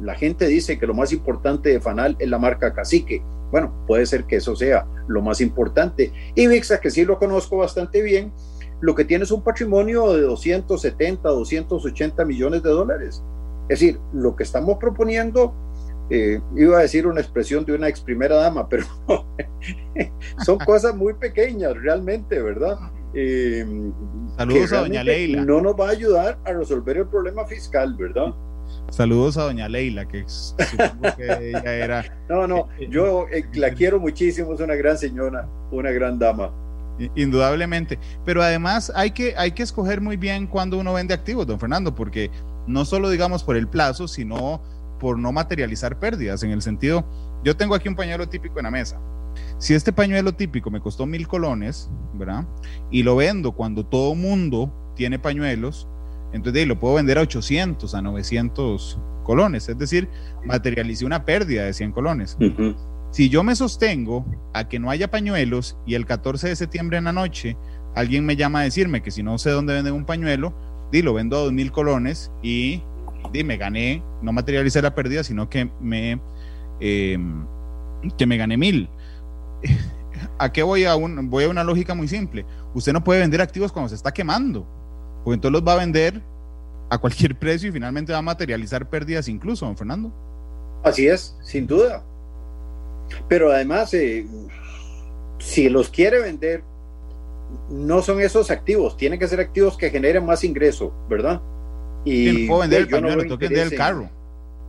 La 0.00 0.14
gente 0.14 0.46
dice 0.46 0.78
que 0.78 0.86
lo 0.86 0.94
más 0.94 1.12
importante 1.12 1.70
de 1.70 1.80
Fanal 1.80 2.16
es 2.18 2.28
la 2.28 2.38
marca 2.38 2.74
Cacique. 2.74 3.22
Bueno, 3.50 3.72
puede 3.86 4.06
ser 4.06 4.24
que 4.24 4.36
eso 4.36 4.56
sea 4.56 4.86
lo 5.06 5.22
más 5.22 5.40
importante. 5.40 6.12
Y 6.34 6.48
VIXA, 6.48 6.80
que 6.80 6.90
sí 6.90 7.04
lo 7.04 7.18
conozco 7.18 7.58
bastante 7.58 8.02
bien, 8.02 8.32
lo 8.80 8.94
que 8.94 9.04
tiene 9.04 9.24
es 9.24 9.30
un 9.30 9.42
patrimonio 9.42 10.12
de 10.12 10.22
270, 10.22 11.28
280 11.28 12.24
millones 12.24 12.62
de 12.62 12.70
dólares. 12.70 13.22
Es 13.68 13.80
decir, 13.80 13.98
lo 14.12 14.36
que 14.36 14.42
estamos 14.42 14.78
proponiendo, 14.78 15.54
eh, 16.10 16.40
iba 16.56 16.78
a 16.78 16.82
decir 16.82 17.06
una 17.06 17.20
expresión 17.20 17.64
de 17.64 17.74
una 17.74 17.88
ex 17.88 18.00
primera 18.00 18.36
dama, 18.36 18.68
pero 18.68 18.86
son 20.44 20.58
cosas 20.58 20.94
muy 20.94 21.14
pequeñas 21.14 21.74
realmente, 21.74 22.42
¿verdad? 22.42 22.78
Eh, 23.14 23.64
Saludos 24.36 24.72
a 24.72 24.80
doña 24.80 25.04
Leila. 25.04 25.44
No 25.44 25.60
nos 25.60 25.74
va 25.74 25.88
a 25.88 25.90
ayudar 25.90 26.38
a 26.44 26.52
resolver 26.52 26.96
el 26.96 27.06
problema 27.06 27.46
fiscal, 27.46 27.94
¿verdad? 27.96 28.34
Saludos 28.90 29.36
a 29.38 29.44
doña 29.44 29.68
Leila, 29.68 30.06
que 30.06 30.24
supongo 30.26 31.16
que 31.16 31.24
ella 31.50 31.74
era. 31.74 32.04
No, 32.28 32.46
no, 32.46 32.68
eh, 32.78 32.88
yo 32.90 33.26
eh, 33.28 33.44
la 33.54 33.70
quiero 33.70 34.00
muchísimo, 34.00 34.54
es 34.54 34.60
una 34.60 34.74
gran 34.74 34.98
señora, 34.98 35.48
una 35.70 35.90
gran 35.90 36.18
dama. 36.18 36.52
Indudablemente, 37.16 37.98
pero 38.24 38.40
además 38.40 38.92
hay 38.94 39.10
que, 39.10 39.34
hay 39.36 39.50
que 39.50 39.64
escoger 39.64 40.00
muy 40.00 40.16
bien 40.16 40.46
cuando 40.46 40.78
uno 40.78 40.92
vende 40.92 41.12
activos, 41.12 41.44
don 41.44 41.58
Fernando, 41.58 41.92
porque 41.92 42.30
no 42.66 42.84
solo 42.84 43.10
digamos 43.10 43.44
por 43.44 43.56
el 43.56 43.68
plazo, 43.68 44.08
sino 44.08 44.62
por 44.98 45.18
no 45.18 45.32
materializar 45.32 45.98
pérdidas, 45.98 46.42
en 46.42 46.50
el 46.50 46.62
sentido, 46.62 47.04
yo 47.42 47.56
tengo 47.56 47.74
aquí 47.74 47.88
un 47.88 47.96
pañuelo 47.96 48.28
típico 48.28 48.58
en 48.58 48.64
la 48.64 48.70
mesa, 48.70 49.00
si 49.58 49.74
este 49.74 49.92
pañuelo 49.92 50.32
típico 50.32 50.70
me 50.70 50.80
costó 50.80 51.06
mil 51.06 51.26
colones, 51.28 51.90
¿verdad? 52.14 52.46
Y 52.90 53.02
lo 53.02 53.16
vendo 53.16 53.52
cuando 53.52 53.84
todo 53.84 54.14
mundo 54.14 54.72
tiene 54.94 55.18
pañuelos, 55.18 55.88
entonces 56.32 56.66
lo 56.66 56.78
puedo 56.78 56.94
vender 56.94 57.18
a 57.18 57.22
800, 57.22 57.94
a 57.94 58.02
900 58.02 58.98
colones, 59.24 59.68
es 59.68 59.78
decir, 59.78 60.08
materialicé 60.44 61.04
una 61.04 61.24
pérdida 61.24 61.64
de 61.64 61.72
100 61.72 61.92
colones. 61.92 62.36
Si 63.10 63.28
yo 63.28 63.44
me 63.44 63.54
sostengo 63.54 64.26
a 64.52 64.68
que 64.68 64.78
no 64.78 64.90
haya 64.90 65.10
pañuelos 65.10 65.78
y 65.86 65.94
el 65.94 66.04
14 66.04 66.48
de 66.48 66.56
septiembre 66.56 66.98
en 66.98 67.04
la 67.04 67.12
noche 67.12 67.56
alguien 67.94 68.26
me 68.26 68.36
llama 68.36 68.60
a 68.60 68.64
decirme 68.64 69.02
que 69.02 69.12
si 69.12 69.22
no 69.22 69.38
sé 69.38 69.50
dónde 69.50 69.72
venden 69.72 69.94
un 69.94 70.04
pañuelo, 70.04 70.52
di, 70.94 71.02
lo 71.02 71.12
vendo 71.12 71.36
a 71.36 71.40
2000 71.40 71.72
colones 71.72 72.30
y 72.40 72.80
di, 73.32 73.42
me 73.42 73.56
gané, 73.56 74.02
no 74.22 74.32
materialicé 74.32 74.80
la 74.80 74.94
pérdida, 74.94 75.24
sino 75.24 75.50
que 75.50 75.68
me, 75.80 76.20
em, 76.80 77.44
que 78.16 78.26
me 78.26 78.36
gané 78.36 78.56
mil. 78.56 78.88
¿A 80.38 80.52
qué 80.52 80.62
voy 80.62 80.84
a, 80.84 80.94
un, 80.94 81.28
voy 81.28 81.44
a 81.44 81.48
una 81.48 81.64
lógica 81.64 81.94
muy 81.94 82.06
simple? 82.06 82.46
Usted 82.74 82.92
no 82.92 83.02
puede 83.02 83.20
vender 83.20 83.40
activos 83.40 83.72
cuando 83.72 83.88
se 83.88 83.96
está 83.96 84.12
quemando, 84.12 84.66
porque 85.24 85.34
entonces 85.34 85.52
los 85.52 85.66
va 85.66 85.72
a 85.72 85.78
vender 85.78 86.22
a 86.90 86.98
cualquier 86.98 87.36
precio 87.38 87.68
y 87.68 87.72
finalmente 87.72 88.12
va 88.12 88.18
a 88.18 88.22
materializar 88.22 88.88
pérdidas 88.88 89.26
incluso, 89.26 89.66
don 89.66 89.76
Fernando. 89.76 90.12
Así 90.84 91.08
es, 91.08 91.36
sin 91.42 91.66
duda. 91.66 92.04
Pero 93.28 93.50
además, 93.50 93.92
eh, 93.94 94.26
si 95.38 95.68
los 95.68 95.88
quiere 95.88 96.20
vender, 96.20 96.62
no 97.70 98.02
son 98.02 98.20
esos 98.20 98.50
activos, 98.50 98.96
tienen 98.96 99.18
que 99.18 99.28
ser 99.28 99.40
activos 99.40 99.76
que 99.76 99.90
generen 99.90 100.24
más 100.24 100.44
ingreso, 100.44 100.92
¿verdad? 101.08 101.40
Y 102.04 102.46
no 102.46 102.48
puedo 102.48 102.60
vender 102.60 102.80
el 102.80 102.88
pañuelo, 102.88 103.22
tengo 103.22 103.38
que 103.38 103.48
vender 103.48 103.72
el 103.72 103.78
carro. 103.78 104.10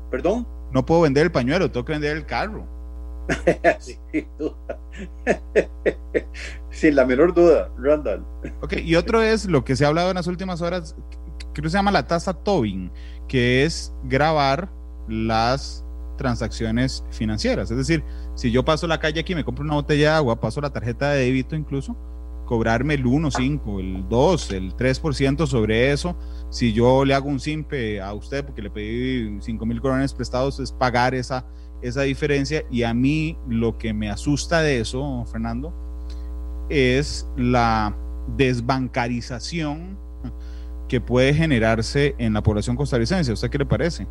¿Perdón? 0.10 0.48
No 0.71 0.86
puedo 0.86 1.02
vender 1.02 1.24
el 1.24 1.32
pañuelo, 1.32 1.69
tengo 1.69 1.86
que 1.86 1.93
vender 1.93 2.17
el 2.17 2.26
carro. 2.26 2.67
Sin 3.80 4.28
duda. 4.38 4.80
Sin 6.71 6.95
la 6.95 7.06
menor 7.06 7.34
duda, 7.34 7.69
Randall. 7.78 8.26
Ok, 8.62 8.74
y 8.84 8.95
otro 8.95 9.21
es 9.21 9.45
lo 9.45 9.63
que 9.63 9.76
se 9.76 9.86
ha 9.86 9.88
hablado 9.88 10.10
en 10.10 10.15
las 10.15 10.28
últimas 10.28 10.62
horas, 10.62 10.95
creo 11.54 11.63
que 11.63 11.69
se 11.69 11.78
llama 11.78 11.91
la 11.91 12.08
tasa 12.08 12.34
Tobin, 12.34 12.91
que 13.28 13.63
es 13.63 13.93
grabar 14.04 14.69
las 15.08 15.86
transacciones 16.17 17.04
financieras. 17.12 17.71
Es 17.71 17.78
decir, 17.78 18.04
si 18.36 18.52
yo 18.52 18.63
paso 18.63 18.88
la 18.88 19.00
calle 19.00 19.19
aquí, 19.19 19.36
me 19.36 19.43
compro 19.43 19.63
una 19.63 19.76
botella 19.76 20.12
de 20.12 20.15
agua, 20.15 20.39
paso 20.39 20.62
la 20.62 20.69
tarjeta 20.69 21.12
de 21.12 21.26
débito 21.26 21.56
incluso, 21.56 21.95
cobrarme 22.46 22.94
el 22.94 23.06
1, 23.06 23.32
5, 23.32 23.80
el 23.80 24.08
2, 24.08 24.52
el 24.52 24.76
3% 24.76 25.48
sobre 25.48 25.92
eso. 25.92 26.16
Si 26.50 26.74
yo 26.74 27.04
le 27.04 27.14
hago 27.14 27.28
un 27.28 27.40
simpe 27.40 28.02
a 28.02 28.14
usted 28.14 28.46
porque 28.46 28.62
le 28.62 28.70
pedí 28.70 29.38
5 29.42 29.66
mil 29.66 29.82
colones 29.82 30.14
prestados, 30.14 30.60
es 30.60 30.72
pagar 30.72 31.16
esa 31.16 31.46
esa 31.82 32.02
diferencia 32.02 32.66
y 32.72 32.84
a 32.84 32.93
mí 32.93 33.38
lo 33.48 33.78
que 33.78 33.93
me 33.93 34.10
asusta 34.10 34.62
de 34.62 34.80
eso, 34.80 35.26
Fernando, 35.32 35.74
es 36.70 37.28
la 37.38 37.96
desbancarización 38.36 39.98
que 40.88 41.02
puede 41.02 41.34
generarse 41.34 42.16
en 42.18 42.34
la 42.34 42.41
población 42.41 42.76
costarricense. 42.76 43.32
¿A 43.32 43.34
usted 43.34 43.50
qué 43.50 43.58
le 43.60 43.66
parece? 43.66 44.08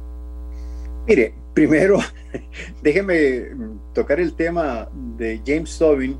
Mire, 1.07 1.35
primero, 1.53 1.99
déjeme 2.83 3.49
tocar 3.93 4.21
el 4.21 4.35
tema 4.35 4.89
de 5.17 5.41
James 5.45 5.77
Tobin. 5.77 6.17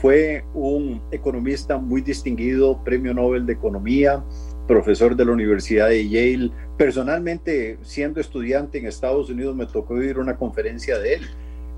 Fue 0.00 0.44
un 0.54 1.02
economista 1.10 1.76
muy 1.76 2.00
distinguido, 2.00 2.82
premio 2.82 3.12
Nobel 3.12 3.44
de 3.44 3.52
Economía, 3.52 4.24
profesor 4.66 5.14
de 5.14 5.26
la 5.26 5.32
Universidad 5.32 5.88
de 5.88 6.08
Yale. 6.08 6.50
Personalmente, 6.78 7.78
siendo 7.82 8.18
estudiante 8.18 8.78
en 8.78 8.86
Estados 8.86 9.28
Unidos, 9.28 9.54
me 9.54 9.66
tocó 9.66 10.02
ir 10.02 10.16
a 10.16 10.20
una 10.20 10.36
conferencia 10.36 10.98
de 10.98 11.14
él. 11.14 11.22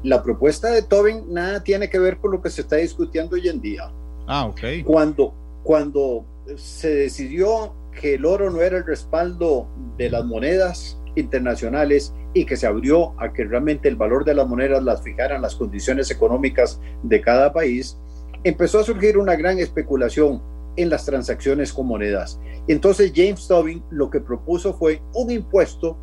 La 0.05 0.23
propuesta 0.23 0.71
de 0.71 0.83
Tobin 0.83 1.33
nada 1.33 1.65
tiene 1.65 1.91
que 1.91 1.99
ver 1.99 2.19
con 2.19 2.31
lo 2.31 2.41
que 2.41 2.51
se 2.51 2.61
está 2.61 2.77
discutiendo 2.77 3.35
hoy 3.35 3.49
en 3.49 3.61
día. 3.61 3.91
Ah, 4.29 4.47
ok. 4.47 4.85
Cuando, 4.85 5.35
cuando 5.65 6.25
se 6.55 6.95
decidió 6.95 7.75
que 8.01 8.15
el 8.15 8.25
oro 8.25 8.51
no 8.51 8.61
era 8.61 8.79
el 8.79 8.87
respaldo 8.87 9.67
de 9.97 10.11
las 10.11 10.25
monedas 10.25 10.97
internacionales 11.17 12.15
y 12.35 12.47
que 12.47 12.57
se 12.57 12.67
abrió 12.67 13.21
a 13.21 13.33
que 13.33 13.45
realmente 13.45 13.89
el 13.89 13.97
valor 13.97 14.25
de 14.25 14.35
las 14.35 14.47
monedas 14.49 14.83
las 14.83 15.03
fijaran 15.03 15.43
las 15.43 15.57
condiciones 15.57 16.11
económicas 16.11 16.81
de 17.03 17.21
cada 17.21 17.53
país, 17.53 17.99
empezó 18.45 18.81
a 18.81 18.85
surgir 18.85 19.19
una 19.19 19.37
gran 19.37 19.59
especulación 19.59 20.43
en 20.77 20.91
las 20.91 21.05
transacciones 21.05 21.73
con 21.73 21.87
monedas. 21.87 22.41
Entonces 22.69 23.13
James 23.15 23.47
Tobin 23.47 23.83
lo 23.91 24.11
que 24.11 24.21
propuso 24.21 24.75
fue 24.75 25.03
un 25.15 25.31
impuesto 25.31 25.97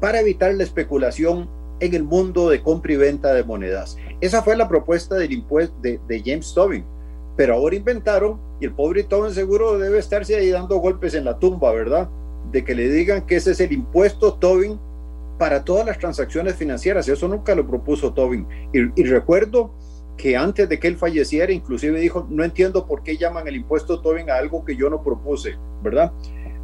para 0.00 0.20
evitar 0.20 0.54
la 0.54 0.64
especulación 0.64 1.48
en 1.80 1.94
el 1.94 2.04
mundo 2.04 2.48
de 2.48 2.62
compra 2.62 2.92
y 2.92 2.96
venta 2.96 3.32
de 3.32 3.44
monedas. 3.44 3.96
Esa 4.20 4.42
fue 4.42 4.56
la 4.56 4.68
propuesta 4.68 5.14
del 5.16 5.32
impuesto 5.32 5.74
de, 5.80 6.22
James 6.24 6.52
Tobin. 6.54 6.84
Pero 7.36 7.54
ahora 7.54 7.76
inventaron, 7.76 8.40
y 8.60 8.64
el 8.64 8.72
pobre 8.72 9.04
Tobin 9.04 9.32
seguro 9.32 9.78
debe 9.78 9.98
estarse 9.98 10.36
ahí 10.36 10.50
dando 10.50 10.78
golpes 10.78 11.14
en 11.14 11.26
la 11.26 11.38
tumba, 11.38 11.72
¿verdad? 11.72 12.08
De 12.50 12.64
que 12.64 12.74
le 12.74 12.88
digan 12.88 13.26
que 13.26 13.36
ese 13.36 13.50
es 13.50 13.60
el 13.60 13.72
impuesto 13.72 14.34
Tobin 14.34 14.78
para 15.38 15.64
todas 15.64 15.84
las 15.84 15.98
transacciones 15.98 16.56
financieras. 16.56 17.08
Eso 17.08 17.28
nunca 17.28 17.54
lo 17.54 17.66
propuso 17.66 18.14
Tobin. 18.14 18.46
Y, 18.72 19.04
recuerdo 19.04 19.72
que 20.16 20.36
antes 20.36 20.68
de 20.68 20.78
que 20.78 20.88
él 20.88 20.96
falleciera, 20.96 21.52
inclusive 21.52 22.00
dijo, 22.00 22.26
no 22.30 22.42
entiendo 22.42 22.86
por 22.86 23.02
qué 23.02 23.16
llaman 23.16 23.46
el 23.48 23.56
impuesto 23.56 24.00
Tobin 24.00 24.30
a 24.30 24.36
algo 24.36 24.64
que 24.64 24.76
yo 24.76 24.88
no 24.88 25.02
propuse, 25.02 25.56
¿verdad? 25.82 26.12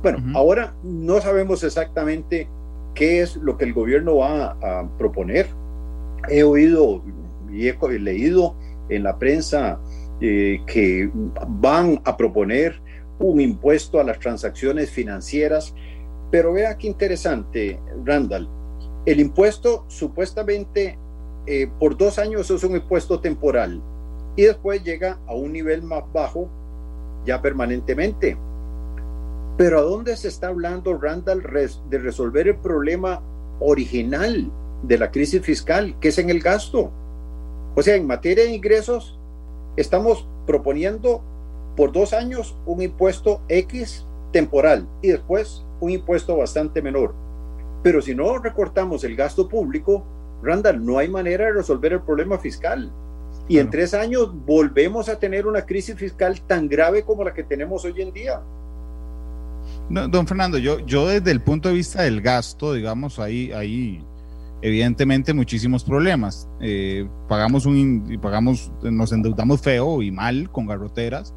Bueno, 0.03 0.19
ahora 0.35 0.75
no 0.83 1.21
sabemos 1.21 1.63
exactamente 1.63 2.49
qué 2.95 3.21
es 3.21 3.37
lo 3.37 3.57
que 3.57 3.65
el 3.65 3.73
gobierno 3.73 4.17
va 4.17 4.57
a, 4.61 4.89
proponer. 4.99 5.49
He 6.29 6.43
oído 6.43 7.03
y 7.53 7.69
he 7.69 7.99
leído 7.99 8.57
en 8.89 9.03
la 9.03 9.19
prensa 9.19 9.79
eh, 10.21 10.61
que 10.67 11.11
van 11.49 12.01
a 12.05 12.17
proponer 12.17 12.81
un 13.19 13.41
impuesto 13.41 14.01
a 14.01 14.05
las 14.05 14.19
transacciones 14.19 14.91
financieras, 14.91 15.75
pero 16.31 16.53
vea 16.53 16.77
qué 16.79 16.87
interesante, 16.87 17.79
Randall. 18.05 18.49
El 19.05 19.21
impuesto 19.21 19.85
supuestamente 19.89 20.99
eh, 21.47 21.69
por 21.79 21.97
dos 21.97 22.19
años 22.19 22.51
es 22.51 22.63
un 22.65 22.77
impuesto 22.77 23.21
temporal 23.21 23.83
y 24.37 24.43
después 24.43 24.83
llega 24.85 25.19
a 25.27 25.35
un 25.35 25.53
nivel 25.53 25.83
más 25.83 26.05
bajo 26.13 26.49
ya 27.25 27.41
permanentemente. 27.43 28.37
Pero 29.57 29.79
¿a 29.79 29.83
dónde 29.83 30.17
se 30.17 30.29
está 30.29 30.49
hablando, 30.49 30.97
Randall, 30.97 31.43
de 31.91 31.99
resolver 31.99 32.49
el 32.49 32.57
problema 32.57 33.23
original 33.61 34.51
de 34.83 34.99
la 34.99 35.11
crisis 35.11 35.43
fiscal, 35.43 35.97
que 36.01 36.09
es 36.09 36.19
en 36.19 36.31
el 36.31 36.41
gasto? 36.41 36.91
O 37.75 37.83
sea, 37.83 37.97
en 37.97 38.07
materia 38.07 38.45
de 38.45 38.55
ingresos, 38.55 39.19
estamos 39.77 40.27
proponiendo 40.47 41.23
por 41.77 41.93
dos 41.93 42.13
años 42.13 42.57
un 42.67 42.83
impuesto 42.83 43.41
X 43.49 44.07
temporal 44.33 44.89
y 45.03 45.09
después 45.09 45.65
un 45.81 45.91
impuesto 45.91 46.37
bastante 46.37 46.83
menor. 46.83 47.15
Pero 47.83 48.01
si 48.01 48.15
no 48.15 48.39
recortamos 48.39 49.05
el 49.05 49.17
gasto 49.17 49.49
público, 49.49 50.05
Randall, 50.43 50.85
no 50.85 50.99
hay 50.99 51.09
manera 51.09 51.47
de 51.47 51.53
resolver 51.53 51.93
el 51.93 52.03
problema 52.03 52.39
fiscal. 52.39 52.93
Y 53.49 53.59
en 53.59 53.71
tres 53.71 53.95
años 53.95 54.33
volvemos 54.47 55.09
a 55.09 55.19
tener 55.19 55.47
una 55.47 55.67
crisis 55.67 55.97
fiscal 55.97 56.41
tan 56.43 56.69
grave 56.69 57.03
como 57.03 57.25
la 57.25 57.35
que 57.35 57.43
tenemos 57.43 57.85
hoy 57.85 58.01
en 58.01 58.13
día 58.13 58.41
don 59.89 60.27
Fernando, 60.27 60.59
yo, 60.59 60.79
yo 60.81 61.07
desde 61.07 61.31
el 61.31 61.41
punto 61.41 61.69
de 61.69 61.75
vista 61.75 62.03
del 62.03 62.21
gasto, 62.21 62.73
digamos, 62.73 63.19
ahí, 63.19 63.53
ahí 63.53 64.03
evidentemente 64.63 65.35
muchísimos 65.35 65.85
problemas. 65.85 66.49
Eh, 66.61 67.09
pagamos 67.29 67.67
un, 67.67 68.19
pagamos, 68.21 68.73
nos 68.83 69.13
endeudamos 69.13 69.61
feo 69.61 70.03
y 70.03 70.11
mal 70.11 70.51
con 70.51 70.67
garroteras, 70.67 71.35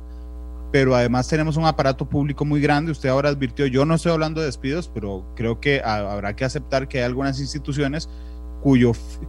pero 0.71 0.95
además 0.95 1.27
tenemos 1.27 1.57
un 1.57 1.65
aparato 1.65 2.07
público 2.07 2.45
muy 2.45 2.61
grande. 2.61 2.91
Usted 2.91 3.09
ahora 3.09 3.29
advirtió, 3.29 3.65
yo 3.65 3.85
no 3.85 3.95
estoy 3.95 4.11
hablando 4.11 4.41
de 4.41 4.47
despidos, 4.47 4.89
pero 4.93 5.25
creo 5.35 5.59
que 5.59 5.81
habrá 5.83 6.35
que 6.35 6.45
aceptar 6.45 6.87
que 6.87 6.99
hay 6.99 7.03
algunas 7.03 7.39
instituciones 7.39 8.09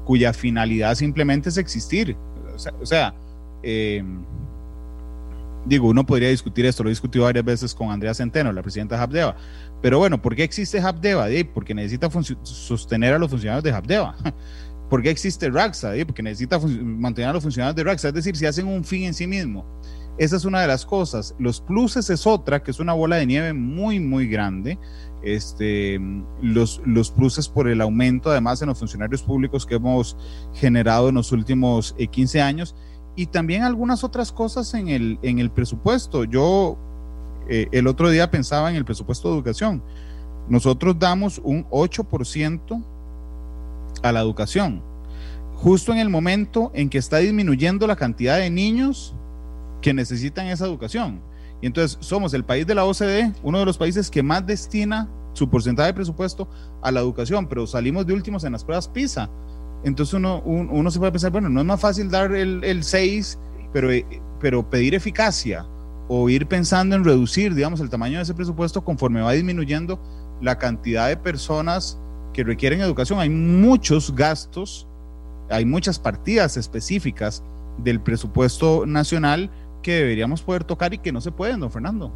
cuya 0.05 0.33
finalidad 0.33 0.95
simplemente 0.95 1.49
es 1.49 1.59
existir. 1.59 2.17
O 2.81 2.87
sea, 2.87 3.15
eh, 3.63 4.03
digo, 5.67 5.89
uno 5.89 6.07
podría 6.07 6.31
discutir 6.31 6.65
esto, 6.65 6.83
lo 6.83 6.89
he 6.89 6.93
discutido 6.93 7.25
varias 7.25 7.45
veces 7.45 7.75
con 7.75 7.91
Andrea 7.91 8.15
Centeno, 8.15 8.53
la 8.53 8.63
presidenta 8.63 8.97
de 8.97 9.03
Habdeba. 9.03 9.37
Pero 9.83 9.99
bueno, 9.99 10.21
¿por 10.21 10.35
qué 10.35 10.45
existe 10.45 10.81
Habdeba? 10.81 11.27
Porque 11.53 11.75
necesita 11.75 12.09
sostener 12.43 13.15
a 13.15 13.19
los 13.19 13.31
funcionarios 13.31 13.65
de 13.65 13.73
Habdeba. 13.73 14.17
¿Por 14.89 15.03
qué 15.03 15.11
existe 15.11 15.51
Raxa? 15.51 15.93
Porque 16.07 16.23
necesita 16.23 16.59
mantener 16.59 17.31
a 17.31 17.33
los 17.33 17.43
funcionarios 17.43 17.77
de 17.77 17.85
Raxa. 17.85 18.09
Es 18.09 18.15
decir, 18.15 18.37
si 18.37 18.47
hacen 18.47 18.69
un 18.69 18.85
fin 18.85 19.05
en 19.05 19.15
sí 19.15 19.27
mismo. 19.27 19.65
Esa 20.19 20.37
es 20.37 20.45
una 20.45 20.63
de 20.63 20.67
las 20.67 20.87
cosas. 20.87 21.35
Los 21.39 21.61
pluses 21.61 22.09
es 22.09 22.27
otra, 22.27 22.63
que 22.63 22.71
es 22.71 22.81
una 22.81 22.95
bola 22.95 23.17
de 23.17 23.27
nieve 23.27 23.53
muy, 23.53 24.01
muy 24.01 24.29
grande. 24.29 24.79
Este, 25.27 26.01
los, 26.41 26.81
los 26.85 27.11
pluses 27.11 27.49
por 27.49 27.69
el 27.69 27.81
aumento, 27.81 28.31
además, 28.31 28.63
en 28.63 28.69
los 28.69 28.79
funcionarios 28.79 29.25
públicos 29.25 29.67
que 29.67 29.75
hemos 29.75 30.17
generado 30.55 31.09
en 31.09 31.17
los 31.17 31.33
últimos 31.33 31.97
15 31.99 32.39
eh, 32.39 32.43
años 32.43 32.77
y 33.17 33.27
también 33.27 33.65
algunas 33.65 34.05
otras 34.05 34.31
cosas 34.31 34.73
en 34.75 34.89
el, 34.89 35.19
en 35.23 35.41
el 35.41 35.51
presupuesto. 35.51 36.23
Yo 36.23 36.79
eh, 37.49 37.67
el 37.73 37.89
otro 37.89 38.09
día 38.09 38.31
pensaba 38.31 38.71
en 38.71 38.77
el 38.77 38.85
presupuesto 38.85 39.29
de 39.29 39.35
educación. 39.35 39.83
Nosotros 40.49 40.97
damos 40.97 41.41
un 41.43 41.65
8% 41.71 42.85
a 44.03 44.13
la 44.13 44.21
educación, 44.21 44.81
justo 45.55 45.91
en 45.91 45.99
el 45.99 46.09
momento 46.09 46.71
en 46.73 46.89
que 46.89 46.99
está 46.99 47.17
disminuyendo 47.17 47.89
la 47.89 47.97
cantidad 47.97 48.39
de 48.39 48.51
niños 48.51 49.13
que 49.81 49.93
necesitan 49.93 50.47
esa 50.47 50.67
educación. 50.67 51.21
Y 51.61 51.67
entonces 51.67 51.99
somos 52.01 52.35
el 52.35 52.45
país 52.45 52.67
de 52.67 52.75
la 52.75 52.85
OCDE, 52.85 53.33
uno 53.43 53.59
de 53.59 53.65
los 53.65 53.79
países 53.79 54.11
que 54.11 54.23
más 54.23 54.47
destina 54.47 55.09
su 55.33 55.49
porcentaje 55.49 55.89
de 55.89 55.95
presupuesto 55.95 56.49
a 56.83 56.91
la 56.91 57.01
educación, 57.01 57.47
pero 57.47 57.67
salimos 57.67 58.07
de 58.07 58.15
últimos 58.15 58.45
en 58.45 58.53
las 58.53 58.65
pruebas 58.65 58.89
PISA. 58.89 59.31
Entonces 59.85 60.15
uno, 60.15 60.43
uno, 60.45 60.91
se 60.91 60.99
puede 60.99 61.13
pensar, 61.13 61.31
bueno, 61.31 61.49
no 61.49 61.61
es 61.61 61.67
más 61.67 61.81
fácil 61.81 62.11
dar 62.11 62.35
el, 62.35 62.65
el 62.65 62.83
6, 62.83 63.39
pero, 63.73 63.91
eh, 63.91 64.07
pero 64.41 64.69
pedir 64.69 64.95
eficacia 64.95 65.67
o 66.09 66.29
ir 66.29 66.47
pensando 66.47 66.97
en 66.97 67.05
reducir, 67.05 67.55
digamos, 67.55 67.81
el 67.81 67.91
tamaño 67.91 68.17
de 68.17 68.23
ese 68.23 68.35
presupuesto 68.35 68.85
conforme 68.85 69.21
va 69.21 69.33
disminuyendo 69.33 70.01
la 70.41 70.59
cantidad 70.59 71.09
de 71.09 71.17
personas 71.17 71.99
que 72.33 72.45
requieren 72.45 72.81
educación. 72.81 73.19
Hay 73.19 73.31
muchos 73.31 74.15
gastos, 74.15 74.87
hay 75.51 75.65
muchas 75.65 75.99
partidas 75.99 76.57
específicas 76.57 77.43
del 77.79 78.01
presupuesto 78.01 78.87
nacional 78.87 79.51
que 79.87 79.95
deberíamos 79.95 80.43
poder 80.43 80.65
tocar 80.65 80.93
y 80.93 80.99
que 80.99 81.13
no 81.13 81.21
se 81.21 81.31
pueden, 81.31 81.61
don 81.61 81.71
Fernando. 81.71 82.11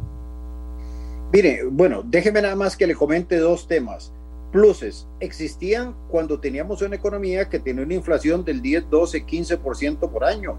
Mire, 1.31 1.61
bueno, 1.71 2.03
déjeme 2.05 2.41
nada 2.41 2.57
más 2.57 2.75
que 2.75 2.85
le 2.85 2.95
comente 2.95 3.37
dos 3.37 3.65
temas 3.65 4.11
pluses 4.51 5.07
existían 5.21 5.95
cuando 6.09 6.37
teníamos 6.37 6.81
una 6.81 6.97
economía 6.97 7.47
que 7.47 7.59
tenía 7.59 7.85
una 7.85 7.93
inflación 7.93 8.43
del 8.43 8.61
10, 8.61 8.89
12, 8.89 9.25
15% 9.25 10.11
por 10.11 10.25
año. 10.25 10.57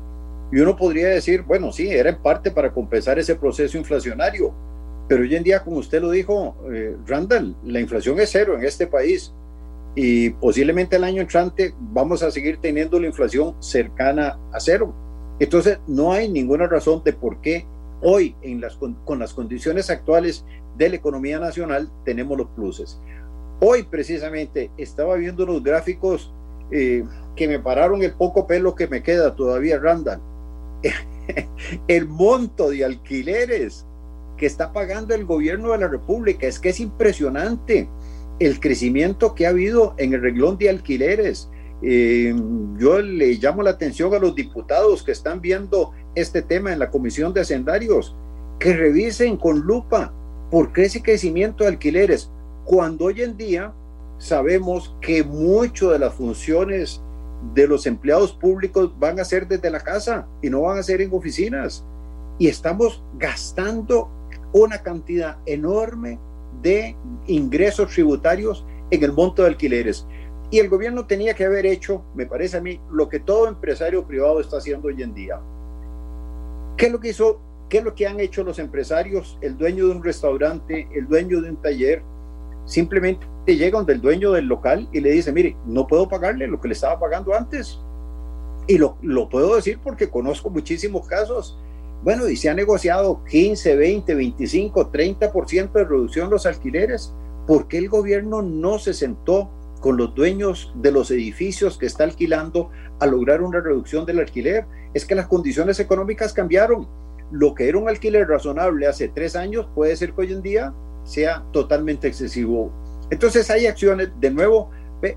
Y 0.50 0.58
uno 0.60 0.74
podría 0.74 1.08
decir, 1.08 1.42
bueno, 1.42 1.70
sí, 1.70 1.90
era 1.90 2.08
en 2.08 2.22
parte 2.22 2.50
para 2.50 2.72
compensar 2.72 3.18
ese 3.18 3.34
proceso 3.34 3.76
inflacionario. 3.76 4.54
Pero 5.06 5.20
hoy 5.20 5.34
en 5.34 5.42
día, 5.42 5.62
como 5.62 5.76
usted 5.76 6.00
lo 6.00 6.12
dijo, 6.12 6.56
eh, 6.72 6.96
Randall, 7.06 7.54
la 7.64 7.78
inflación 7.78 8.18
es 8.20 8.30
cero 8.30 8.56
en 8.56 8.64
este 8.64 8.86
país. 8.86 9.34
Y 9.94 10.30
posiblemente 10.30 10.96
el 10.96 11.04
año 11.04 11.20
entrante 11.20 11.74
vamos 11.78 12.22
a 12.22 12.30
seguir 12.30 12.56
teniendo 12.56 12.98
la 12.98 13.08
inflación 13.08 13.54
cercana 13.60 14.38
a 14.50 14.60
cero. 14.60 14.94
Entonces, 15.43 15.80
no 15.88 16.12
hay 16.12 16.28
ninguna 16.28 16.68
razón 16.68 17.03
de 17.05 17.12
por 17.12 17.40
qué 17.40 17.66
hoy, 18.01 18.36
en 18.43 18.61
las, 18.61 18.76
con 18.76 19.18
las 19.18 19.34
condiciones 19.34 19.90
actuales 19.90 20.45
de 20.76 20.88
la 20.88 20.95
economía 20.95 21.40
nacional, 21.40 21.90
tenemos 22.05 22.38
los 22.38 22.47
pluses. 22.51 23.01
Hoy 23.59 23.82
precisamente 23.82 24.70
estaba 24.76 25.16
viendo 25.16 25.43
unos 25.43 25.61
gráficos 25.61 26.32
eh, 26.70 27.05
que 27.34 27.49
me 27.49 27.59
pararon 27.59 28.05
el 28.05 28.12
poco 28.12 28.47
pelo 28.47 28.76
que 28.76 28.86
me 28.86 29.03
queda 29.03 29.34
todavía, 29.34 29.80
Randall. 29.80 30.20
el 31.88 32.07
monto 32.07 32.70
de 32.70 32.84
alquileres 32.84 33.84
que 34.36 34.47
está 34.47 34.72
pagando 34.72 35.12
el 35.12 35.24
gobierno 35.24 35.72
de 35.72 35.78
la 35.78 35.88
República 35.88 36.47
es 36.47 36.61
que 36.61 36.68
es 36.68 36.78
impresionante 36.78 37.88
el 38.38 38.61
crecimiento 38.61 39.34
que 39.34 39.47
ha 39.47 39.49
habido 39.49 39.95
en 39.99 40.14
el 40.14 40.22
reglón 40.22 40.57
de 40.59 40.70
alquileres. 40.70 41.51
Eh, 41.83 42.35
yo 42.78 43.01
le 43.01 43.35
llamo 43.35 43.62
la 43.62 43.70
atención 43.70 44.14
a 44.14 44.18
los 44.18 44.35
diputados 44.35 45.03
que 45.03 45.12
están 45.12 45.41
viendo 45.41 45.93
este 46.14 46.43
tema 46.43 46.72
en 46.72 46.78
la 46.78 46.91
Comisión 46.91 47.33
de 47.33 47.41
Hacendarios, 47.41 48.14
que 48.59 48.74
revisen 48.74 49.37
con 49.37 49.61
lupa 49.61 50.12
por 50.51 50.70
ese 50.76 51.03
crecimiento 51.03 51.64
de 51.64 51.70
alquileres 51.70 52.30
cuando 52.64 53.07
hoy 53.07 53.22
en 53.22 53.37
día 53.37 53.72
sabemos 54.18 54.95
que 55.01 55.24
muchas 55.24 55.91
de 55.91 55.99
las 55.99 56.14
funciones 56.14 57.01
de 57.55 57.66
los 57.66 57.87
empleados 57.87 58.33
públicos 58.33 58.93
van 58.99 59.18
a 59.18 59.24
ser 59.24 59.49
desde 59.49 59.70
la 59.70 59.80
casa 59.80 60.28
y 60.41 60.49
no 60.49 60.62
van 60.62 60.78
a 60.78 60.83
ser 60.83 61.01
en 61.01 61.12
oficinas. 61.12 61.85
Y 62.39 62.47
estamos 62.47 63.03
gastando 63.18 64.09
una 64.53 64.83
cantidad 64.83 65.39
enorme 65.47 66.18
de 66.62 66.97
ingresos 67.26 67.91
tributarios 67.91 68.64
en 68.91 69.03
el 69.03 69.12
monto 69.12 69.43
de 69.43 69.49
alquileres. 69.49 70.07
Y 70.53 70.59
el 70.59 70.68
gobierno 70.68 71.07
tenía 71.07 71.32
que 71.34 71.46
haber 71.46 71.64
hecho, 71.64 72.05
me 72.14 72.26
parece 72.26 72.59
a 72.59 72.61
mí, 72.61 72.78
lo 72.90 73.09
que 73.09 73.18
todo 73.18 73.48
empresario 73.48 74.07
privado 74.07 74.38
está 74.38 74.59
haciendo 74.59 74.88
hoy 74.88 75.03
en 75.03 75.14
día. 75.14 75.40
¿Qué 76.76 76.86
es 76.86 76.92
lo 76.92 77.00
que 77.00 77.09
hizo 77.09 77.40
¿qué 77.70 77.78
es 77.78 77.84
lo 77.84 77.94
que 77.94 78.07
han 78.07 78.20
hecho 78.20 78.44
los 78.44 78.59
empresarios? 78.59 79.38
El 79.40 79.57
dueño 79.57 79.86
de 79.86 79.92
un 79.92 80.05
restaurante, 80.05 80.86
el 80.94 81.09
dueño 81.09 81.40
de 81.40 81.48
un 81.48 81.57
taller, 81.57 82.03
simplemente 82.66 83.26
llega 83.46 83.78
donde 83.78 83.94
el 83.94 84.03
dueño 84.03 84.30
del 84.32 84.44
local 84.44 84.90
y 84.92 85.00
le 85.00 85.11
dice, 85.11 85.32
mire, 85.32 85.57
no 85.64 85.86
puedo 85.86 86.07
pagarle 86.07 86.46
lo 86.48 86.61
que 86.61 86.68
le 86.68 86.74
estaba 86.74 87.00
pagando 87.00 87.34
antes. 87.34 87.80
Y 88.66 88.76
lo, 88.76 88.98
puedo 89.30 89.57
decir 89.57 89.80
porque 89.82 90.11
conozco 90.11 90.50
muchísimos 90.50 91.07
casos. 91.07 91.59
Bueno, 92.05 92.28
y 92.28 92.36
se 92.36 92.50
ha 92.50 92.55
negociado 92.55 93.24
15, 93.24 93.74
20, 93.74 94.14
25, 94.16 94.92
30% 94.92 95.72
de 95.72 95.84
reducción 95.84 96.28
los 96.28 96.44
alquileres. 96.44 97.14
¿Por 97.46 97.68
qué 97.68 97.78
el 97.78 97.88
gobierno 97.88 98.42
no 98.42 98.78
se 98.78 98.92
sentó 98.92 99.48
con 99.83 99.99
los 99.99 100.14
dueños 100.14 100.72
de 100.76 100.93
los 100.93 101.11
edificios 101.11 101.76
que 101.76 101.85
está 101.85 102.05
alquilando 102.05 102.70
a 103.01 103.07
lograr 103.07 103.43
una 103.43 103.61
reducción 103.61 104.07
del 104.07 104.20
alquiler? 104.20 104.64
Es 104.95 105.05
que 105.05 105.14
las 105.14 105.26
condiciones 105.26 105.78
económicas 105.80 106.33
cambiaron. 106.33 106.89
Lo 107.30 107.55
que 107.55 107.68
era 107.68 107.76
un 107.76 107.89
alquiler 107.89 108.26
razonable 108.26 108.87
hace 108.87 109.09
tres 109.09 109.37
años 109.37 109.66
puede 109.74 109.97
ser 109.97 110.12
que 110.12 110.22
hoy 110.22 110.33
en 110.33 110.41
día 110.41 110.72
sea 111.05 111.45
totalmente 111.53 112.09
excesivo. 112.09 112.72
Entonces 113.11 113.51
hay 113.51 113.66
acciones, 113.66 114.09
de 114.20 114.30
nuevo, 114.30 114.70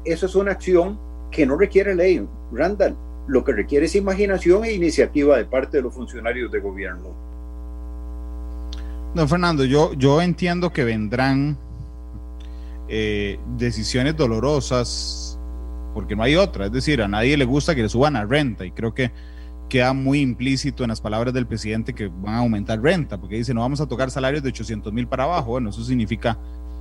eso 0.04 0.26
es 0.26 0.36
una 0.36 0.52
acción 0.52 1.00
que 1.32 1.46
no 1.46 1.58
requiere 1.58 1.96
ley, 1.96 2.28
Randall, 2.52 2.98
lo 3.28 3.44
que 3.44 3.54
requiere 3.54 3.86
es 3.86 3.96
imaginación 3.96 4.66
e 4.66 4.74
iniciativa 4.74 5.38
de 5.38 5.46
parte 5.46 5.78
de 5.78 5.84
los 5.84 5.94
funcionarios 5.94 6.52
de 6.52 6.60
gobierno. 6.60 7.14
Don 9.14 9.30
Fernando, 9.30 9.64
yo, 9.64 9.94
yo 9.94 10.22
entiendo 10.22 10.72
que 10.72 10.84
vendrán 10.84 11.58
eh, 12.88 13.40
decisiones 13.58 14.16
dolorosas 14.16 15.40
porque 15.94 16.16
no 16.16 16.24
hay 16.24 16.36
otra, 16.36 16.66
es 16.66 16.72
decir, 16.72 17.02
a 17.02 17.08
nadie 17.08 17.38
le 17.38 17.46
gusta 17.46 17.74
que 17.74 17.82
le 17.82 17.90
suban 17.90 18.16
a 18.16 18.26
renta 18.26 18.66
y 18.66 18.72
creo 18.72 18.94
que 18.94 19.12
queda 19.70 19.94
muy 19.94 20.20
implícito 20.20 20.84
en 20.84 20.90
las 20.90 21.02
palabras 21.02 21.34
del 21.34 21.48
presidente 21.48 21.94
que 21.94 22.08
van 22.08 22.36
a 22.36 22.40
aumentar 22.40 22.82
renta, 22.82 23.18
porque 23.18 23.36
dice 23.36 23.54
no 23.54 23.62
vamos 23.62 23.82
a 23.82 23.88
tocar 23.88 24.12
salarios 24.12 24.44
de 24.44 24.50
800 24.50 24.92
mil 24.94 25.08
para 25.08 25.24
abajo, 25.24 25.52
bueno, 25.52 25.70
eso 25.70 25.84
significa 25.84 26.38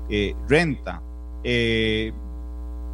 eh, 0.08 0.34
renta. 0.48 1.00
Eh, 1.42 2.12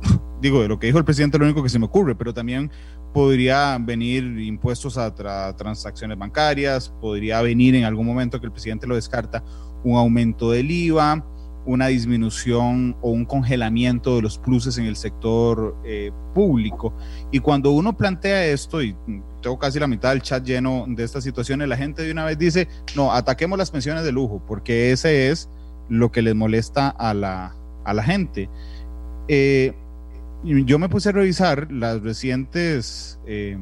digo, 0.41 0.63
de 0.63 0.69
lo 0.69 0.79
que 0.79 0.87
dijo 0.87 0.99
el 0.99 1.05
presidente 1.05 1.39
lo 1.39 1.45
único 1.45 1.63
que 1.63 1.69
se 1.69 1.79
me 1.79 1.87
ocurre, 1.87 2.15
pero 2.15 2.33
también 2.33 2.71
podría 3.13 3.77
venir 3.81 4.25
impuestos 4.41 4.97
a 4.97 5.15
transacciones 5.57 6.17
bancarias, 6.17 6.91
podría 7.01 7.43
venir 7.43 7.75
en 7.75 7.85
algún 7.85 8.07
momento 8.07 8.39
que 8.39 8.47
el 8.47 8.53
presidente 8.53 8.87
lo 8.87 8.95
descarta 8.95 9.43
un 9.83 9.97
aumento 9.97 10.51
del 10.51 10.71
IVA, 10.71 11.25
una 11.71 11.87
disminución 11.87 12.97
o 13.01 13.11
un 13.11 13.25
congelamiento 13.25 14.17
de 14.17 14.23
los 14.23 14.39
pluses 14.39 14.77
en 14.79 14.87
el 14.87 14.97
sector 14.97 15.77
eh, 15.85 16.11
público. 16.35 16.93
Y 17.31 17.41
cuando 17.41 17.71
uno 17.71 17.97
plantea 17.97 18.47
esto, 18.47 18.83
y 18.83 18.97
tengo 19.41 19.59
casi 19.59 19.79
la 19.79 19.87
mitad 19.87 20.11
del 20.11 20.23
chat 20.23 20.45
lleno 20.45 20.85
de 20.89 21.05
estas 21.05 21.25
situaciones, 21.25 21.69
la 21.69 21.77
gente 21.77 22.03
de 22.03 22.13
una 22.13 22.25
vez 22.25 22.39
dice, 22.39 22.69
no, 22.97 23.13
ataquemos 23.13 23.59
las 23.59 23.71
pensiones 23.71 24.05
de 24.05 24.13
lujo, 24.13 24.43
porque 24.47 24.93
ese 24.93 25.29
es 25.31 25.49
lo 25.89 26.11
que 26.11 26.23
les 26.23 26.35
molesta 26.35 26.89
a 26.89 27.15
la, 27.15 27.55
a 27.85 27.95
la 27.95 28.03
gente. 28.03 28.49
Eh, 29.29 29.75
yo 30.43 30.79
me 30.79 30.89
puse 30.89 31.11
a 31.11 31.13
revisar 31.13 31.71
las 31.71 32.03
recientes 32.03 33.19
eh, 33.27 33.59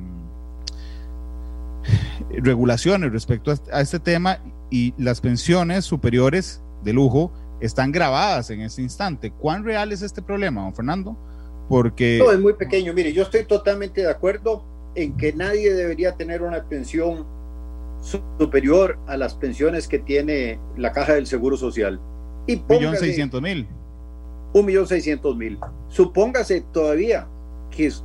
regulaciones 2.30 3.12
respecto 3.12 3.52
a 3.72 3.80
este 3.80 3.98
tema 3.98 4.38
y 4.70 4.94
las 4.96 5.20
pensiones 5.20 5.84
superiores 5.84 6.62
de 6.84 6.92
lujo 6.92 7.32
están 7.61 7.92
grabadas 7.92 8.50
en 8.50 8.61
este 8.61 8.82
instante. 8.82 9.30
¿Cuán 9.30 9.64
real 9.64 9.92
es 9.92 10.02
este 10.02 10.22
problema, 10.22 10.62
don 10.62 10.74
Fernando? 10.74 11.16
Porque... 11.68 12.18
No, 12.18 12.32
es 12.32 12.40
muy 12.40 12.54
pequeño. 12.54 12.92
Mire, 12.94 13.12
yo 13.12 13.22
estoy 13.22 13.44
totalmente 13.44 14.02
de 14.02 14.11
acuerdo 14.11 14.64
en 14.94 15.16
que 15.16 15.32
nadie 15.32 15.74
debería 15.74 16.16
tener 16.16 16.42
una 16.42 16.64
pensión 16.64 17.26
superior 18.00 18.98
a 19.06 19.16
las 19.16 19.34
pensiones 19.34 19.88
que 19.88 19.98
tiene 19.98 20.59
la 20.76 20.92
caja 20.92 21.14
del 21.14 21.26
Seguro 21.26 21.56
Social. 21.56 22.00
Y 22.46 22.56
póngase, 22.56 22.98
seiscientos 22.98 23.42
mil. 23.42 23.68
Un 24.54 24.64
millón 24.64 24.86
seiscientos 24.86 25.36
mil. 25.36 25.59
Supóngase 25.88 26.62
todavía 26.72 27.28
que 27.70 27.86
es 27.86 28.02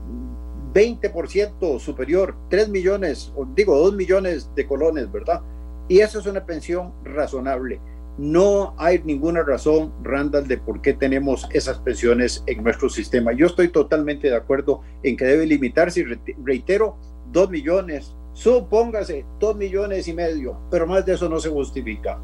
20% 0.73 1.79
superior, 1.79 2.35
3 2.49 2.69
millones, 2.69 3.31
digo 3.55 3.77
2 3.77 3.95
millones 3.95 4.49
de 4.55 4.65
colones, 4.65 5.11
¿verdad? 5.11 5.41
Y 5.87 5.99
eso 5.99 6.19
es 6.19 6.25
una 6.25 6.45
pensión 6.45 6.93
razonable. 7.03 7.79
No 8.17 8.75
hay 8.77 9.01
ninguna 9.03 9.41
razón, 9.41 9.91
Randall, 10.03 10.47
de 10.47 10.59
por 10.59 10.81
qué 10.81 10.93
tenemos 10.93 11.47
esas 11.51 11.79
pensiones 11.79 12.43
en 12.45 12.63
nuestro 12.63 12.87
sistema. 12.87 13.33
Yo 13.33 13.47
estoy 13.47 13.69
totalmente 13.69 14.29
de 14.29 14.35
acuerdo 14.35 14.81
en 15.01 15.17
que 15.17 15.25
debe 15.25 15.47
limitarse, 15.47 16.01
y 16.01 16.33
reitero, 16.43 16.97
dos 17.31 17.49
millones, 17.49 18.15
supóngase 18.33 19.25
dos 19.39 19.55
millones 19.55 20.07
y 20.07 20.13
medio, 20.13 20.59
pero 20.69 20.85
más 20.85 21.05
de 21.05 21.13
eso 21.13 21.27
no 21.27 21.39
se 21.39 21.49
justifica. 21.49 22.19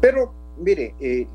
Pero 0.00 0.32
mire, 0.58 0.94
eh, 1.00 1.26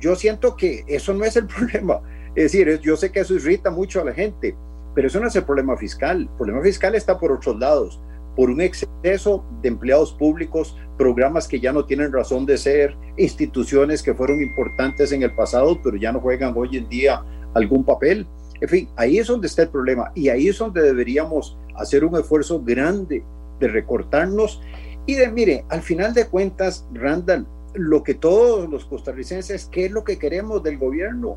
yo 0.00 0.16
siento 0.16 0.56
que 0.56 0.84
eso 0.86 1.12
no 1.12 1.24
es 1.24 1.36
el 1.36 1.46
problema. 1.46 2.00
Es 2.34 2.52
decir, 2.52 2.80
yo 2.80 2.96
sé 2.96 3.12
que 3.12 3.20
eso 3.20 3.34
irrita 3.34 3.70
mucho 3.70 4.00
a 4.00 4.04
la 4.04 4.12
gente, 4.12 4.56
pero 4.94 5.08
eso 5.08 5.20
no 5.20 5.28
es 5.28 5.36
el 5.36 5.44
problema 5.44 5.76
fiscal. 5.76 6.22
El 6.22 6.28
problema 6.28 6.62
fiscal 6.62 6.94
está 6.94 7.18
por 7.18 7.30
otros 7.30 7.58
lados 7.58 8.00
por 8.36 8.50
un 8.50 8.60
exceso 8.60 9.44
de 9.62 9.68
empleados 9.68 10.12
públicos, 10.12 10.76
programas 10.98 11.48
que 11.48 11.60
ya 11.60 11.72
no 11.72 11.84
tienen 11.84 12.12
razón 12.12 12.46
de 12.46 12.58
ser, 12.58 12.96
instituciones 13.16 14.02
que 14.02 14.14
fueron 14.14 14.42
importantes 14.42 15.12
en 15.12 15.22
el 15.22 15.34
pasado, 15.34 15.78
pero 15.82 15.96
ya 15.96 16.12
no 16.12 16.20
juegan 16.20 16.54
hoy 16.56 16.76
en 16.76 16.88
día 16.88 17.22
algún 17.54 17.84
papel. 17.84 18.26
En 18.60 18.68
fin, 18.68 18.88
ahí 18.96 19.18
es 19.18 19.26
donde 19.26 19.46
está 19.46 19.62
el 19.62 19.68
problema 19.68 20.10
y 20.14 20.28
ahí 20.28 20.48
es 20.48 20.58
donde 20.58 20.82
deberíamos 20.82 21.56
hacer 21.76 22.04
un 22.04 22.16
esfuerzo 22.18 22.62
grande 22.62 23.24
de 23.60 23.68
recortarnos 23.68 24.60
y 25.06 25.14
de, 25.14 25.30
mire, 25.30 25.64
al 25.68 25.82
final 25.82 26.14
de 26.14 26.26
cuentas, 26.26 26.86
Randall, 26.92 27.46
lo 27.74 28.02
que 28.02 28.14
todos 28.14 28.68
los 28.68 28.84
costarricenses, 28.84 29.66
¿qué 29.66 29.86
es 29.86 29.90
lo 29.90 30.04
que 30.04 30.18
queremos 30.18 30.62
del 30.62 30.78
gobierno? 30.78 31.36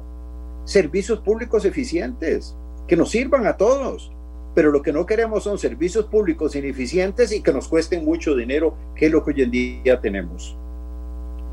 Servicios 0.63 1.19
públicos 1.19 1.65
eficientes, 1.65 2.55
que 2.87 2.95
nos 2.95 3.11
sirvan 3.11 3.45
a 3.45 3.57
todos 3.57 4.11
pero 4.57 4.71
lo 4.71 4.81
que 4.81 4.91
no 4.91 5.05
queremos 5.05 5.43
son 5.43 5.59
servicios 5.59 6.05
públicos 6.05 6.55
ineficientes 6.55 7.31
y 7.31 7.43
que 7.43 7.53
nos 7.53 7.67
cuesten 7.67 8.03
mucho 8.03 8.35
dinero, 8.35 8.75
que 8.95 9.05
es 9.05 9.11
lo 9.11 9.23
que 9.23 9.29
hoy 9.29 9.43
en 9.43 9.51
día 9.51 10.01
tenemos. 10.01 10.57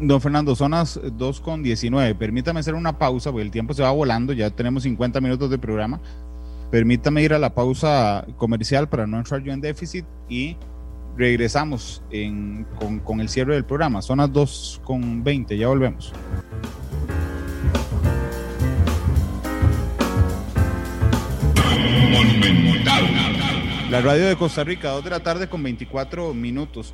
Don 0.01 0.23
Fernando, 0.23 0.57
son 0.57 0.71
las 0.71 0.99
2.19. 0.99 2.17
Permítame 2.17 2.61
hacer 2.61 2.73
una 2.73 2.99
pausa, 2.99 3.31
porque 3.31 3.43
el 3.43 3.51
tiempo 3.51 3.75
se 3.75 3.83
va 3.83 3.91
volando, 3.91 4.33
ya 4.33 4.49
tenemos 4.49 4.85
50 4.85 5.21
minutos 5.21 5.51
de 5.51 5.59
programa. 5.59 6.01
Permítame 6.71 7.23
ir 7.23 7.35
a 7.35 7.39
la 7.39 7.55
pausa 7.55 8.27
comercial 8.39 8.89
para 8.89 9.07
no 9.07 9.19
entrar 9.19 9.43
yo 9.43 9.53
en 9.53 9.61
déficit 9.61 10.07
y 10.31 10.57
regresamos 11.15 12.03
con, 12.79 13.01
con 13.01 13.21
el 13.21 13.29
cierre 13.29 13.53
del 13.53 13.67
programa. 13.67 14.01
Son 14.01 14.17
las 14.17 14.31
2.20, 14.31 15.59
ya 15.59 15.69
volvemos. 15.69 16.11
La 23.91 24.01
radio 24.01 24.27
de 24.27 24.35
Costa 24.37 24.65
Rica, 24.65 24.91
2 24.91 25.05
de 25.05 25.11
la 25.11 25.21
tarde 25.21 25.49
con 25.49 25.63
24 25.63 26.35
minutos. 26.35 26.93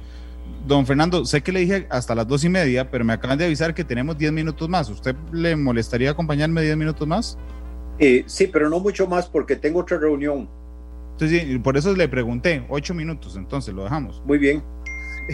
Don 0.67 0.85
Fernando, 0.85 1.25
sé 1.25 1.43
que 1.43 1.53
le 1.53 1.61
dije 1.61 1.87
hasta 1.89 2.15
las 2.15 2.29
dos 2.29 2.45
y 2.45 2.49
media, 2.49 2.91
pero 2.91 3.05
me 3.05 3.13
acaban 3.13 3.39
de 3.39 3.47
avisar 3.47 3.73
que 3.73 3.85
tenemos 3.85 4.19
10 4.19 4.33
minutos 4.33 4.69
más. 4.69 4.91
¿Usted 4.91 5.17
le 5.33 5.57
molestaría 5.57 6.11
acompañarme 6.11 6.63
10 6.63 6.77
minutos 6.77 7.09
más? 7.09 7.39
Eh, 7.99 8.25
sí, 8.27 8.47
pero 8.47 8.69
no 8.69 8.81
mucho 8.81 9.07
más 9.07 9.27
porque 9.27 9.57
tengo 9.57 9.81
otra 9.81 9.99
reunión. 9.99 10.49
Entonces, 11.13 11.59
por 11.61 11.77
eso 11.77 11.95
le 11.95 12.09
pregunté, 12.09 12.65
8 12.69 12.95
minutos, 12.95 13.37
entonces 13.37 13.75
lo 13.75 13.85
dejamos. 13.85 14.23
Muy 14.27 14.39
bien. 14.39 14.63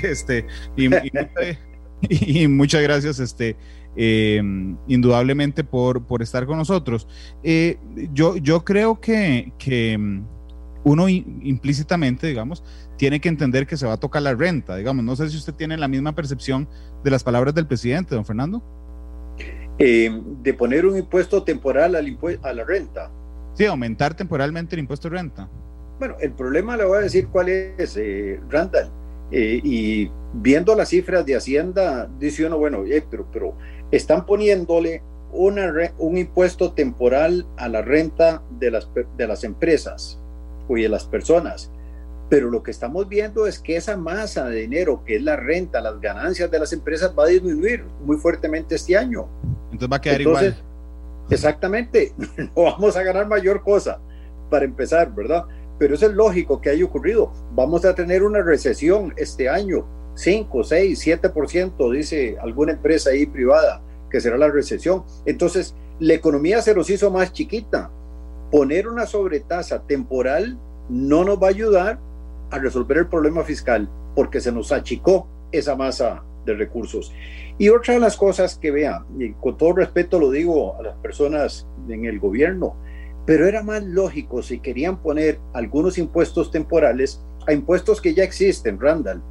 Este, 0.02 0.46
y, 0.76 2.46
muchas 2.48 2.82
gracias, 2.82 3.18
este, 3.18 3.56
eh, 3.96 4.42
indudablemente 4.86 5.64
por, 5.64 6.06
por 6.06 6.20
estar 6.20 6.44
con 6.44 6.58
nosotros. 6.58 7.08
Eh, 7.42 7.78
yo, 8.12 8.36
yo 8.36 8.62
creo 8.62 9.00
que, 9.00 9.54
que 9.58 10.20
uno 10.86 11.08
implícitamente, 11.08 12.28
digamos, 12.28 12.62
tiene 12.96 13.20
que 13.20 13.28
entender 13.28 13.66
que 13.66 13.76
se 13.76 13.86
va 13.86 13.94
a 13.94 13.96
tocar 13.96 14.22
la 14.22 14.36
renta, 14.36 14.76
digamos. 14.76 15.04
No 15.04 15.16
sé 15.16 15.28
si 15.28 15.36
usted 15.36 15.52
tiene 15.52 15.76
la 15.76 15.88
misma 15.88 16.14
percepción 16.14 16.68
de 17.02 17.10
las 17.10 17.24
palabras 17.24 17.56
del 17.56 17.66
presidente, 17.66 18.14
don 18.14 18.24
Fernando. 18.24 18.62
Eh, 19.80 20.08
de 20.42 20.54
poner 20.54 20.86
un 20.86 20.96
impuesto 20.96 21.42
temporal 21.42 21.96
al 21.96 22.18
a 22.40 22.52
la 22.52 22.64
renta. 22.64 23.10
Sí, 23.54 23.66
aumentar 23.66 24.14
temporalmente 24.14 24.76
el 24.76 24.80
impuesto 24.80 25.10
de 25.10 25.16
renta. 25.16 25.48
Bueno, 25.98 26.14
el 26.20 26.30
problema 26.30 26.76
le 26.76 26.84
voy 26.84 26.98
a 26.98 27.00
decir 27.00 27.26
cuál 27.32 27.48
es, 27.48 27.96
eh, 27.96 28.38
Randall. 28.48 28.88
Eh, 29.32 29.60
y 29.64 30.08
viendo 30.34 30.76
las 30.76 30.90
cifras 30.90 31.26
de 31.26 31.34
Hacienda, 31.34 32.08
dice 32.20 32.46
uno, 32.46 32.58
bueno, 32.58 32.84
pero, 33.10 33.26
pero 33.32 33.58
están 33.90 34.24
poniéndole 34.24 35.02
una, 35.32 35.68
un 35.98 36.16
impuesto 36.16 36.74
temporal 36.74 37.44
a 37.56 37.68
la 37.68 37.82
renta 37.82 38.44
de 38.60 38.70
las, 38.70 38.88
de 39.16 39.26
las 39.26 39.42
empresas 39.42 40.20
y 40.70 40.82
de 40.82 40.88
las 40.88 41.04
personas. 41.04 41.70
Pero 42.28 42.50
lo 42.50 42.62
que 42.62 42.70
estamos 42.70 43.08
viendo 43.08 43.46
es 43.46 43.58
que 43.58 43.76
esa 43.76 43.96
masa 43.96 44.48
de 44.48 44.62
dinero, 44.62 45.04
que 45.04 45.16
es 45.16 45.22
la 45.22 45.36
renta, 45.36 45.80
las 45.80 46.00
ganancias 46.00 46.50
de 46.50 46.58
las 46.58 46.72
empresas, 46.72 47.14
va 47.16 47.24
a 47.24 47.28
disminuir 47.28 47.84
muy 48.04 48.16
fuertemente 48.16 48.74
este 48.74 48.96
año. 48.96 49.28
Entonces 49.70 49.88
va 49.92 49.96
a 49.96 50.00
quedar 50.00 50.20
igual. 50.20 50.56
Exactamente, 51.30 52.12
no 52.36 52.62
vamos 52.62 52.96
a 52.96 53.02
ganar 53.02 53.26
mayor 53.28 53.62
cosa 53.62 54.00
para 54.50 54.64
empezar, 54.64 55.14
¿verdad? 55.14 55.44
Pero 55.78 55.94
eso 55.94 56.06
es 56.06 56.12
lógico 56.12 56.60
que 56.60 56.70
haya 56.70 56.84
ocurrido. 56.84 57.32
Vamos 57.52 57.84
a 57.84 57.94
tener 57.94 58.22
una 58.22 58.42
recesión 58.42 59.12
este 59.16 59.48
año 59.48 59.86
5, 60.14 60.64
6, 60.64 61.06
7%, 61.06 61.92
dice 61.92 62.36
alguna 62.40 62.72
empresa 62.72 63.10
ahí 63.10 63.26
privada, 63.26 63.82
que 64.10 64.20
será 64.20 64.38
la 64.38 64.48
recesión. 64.48 65.04
Entonces, 65.26 65.74
la 66.00 66.14
economía 66.14 66.62
se 66.62 66.74
los 66.74 66.88
hizo 66.90 67.10
más 67.10 67.32
chiquita. 67.32 67.90
Poner 68.50 68.88
una 68.88 69.06
sobretasa 69.06 69.82
temporal 69.86 70.58
no 70.88 71.24
nos 71.24 71.42
va 71.42 71.48
a 71.48 71.50
ayudar 71.50 71.98
a 72.50 72.58
resolver 72.58 72.98
el 72.98 73.08
problema 73.08 73.42
fiscal 73.42 73.88
porque 74.14 74.40
se 74.40 74.52
nos 74.52 74.72
achicó 74.72 75.28
esa 75.52 75.76
masa 75.76 76.22
de 76.44 76.54
recursos. 76.54 77.12
Y 77.58 77.68
otra 77.68 77.94
de 77.94 78.00
las 78.00 78.16
cosas 78.16 78.56
que 78.56 78.70
vean, 78.70 79.04
y 79.18 79.32
con 79.32 79.56
todo 79.56 79.74
respeto 79.74 80.18
lo 80.18 80.30
digo 80.30 80.76
a 80.78 80.82
las 80.82 80.96
personas 80.98 81.66
en 81.88 82.04
el 82.04 82.18
gobierno, 82.20 82.76
pero 83.26 83.46
era 83.46 83.62
más 83.62 83.82
lógico 83.82 84.42
si 84.42 84.60
querían 84.60 84.98
poner 84.98 85.40
algunos 85.52 85.98
impuestos 85.98 86.50
temporales 86.50 87.20
a 87.46 87.52
impuestos 87.52 88.00
que 88.00 88.14
ya 88.14 88.24
existen, 88.24 88.80
Randall, 88.80 89.22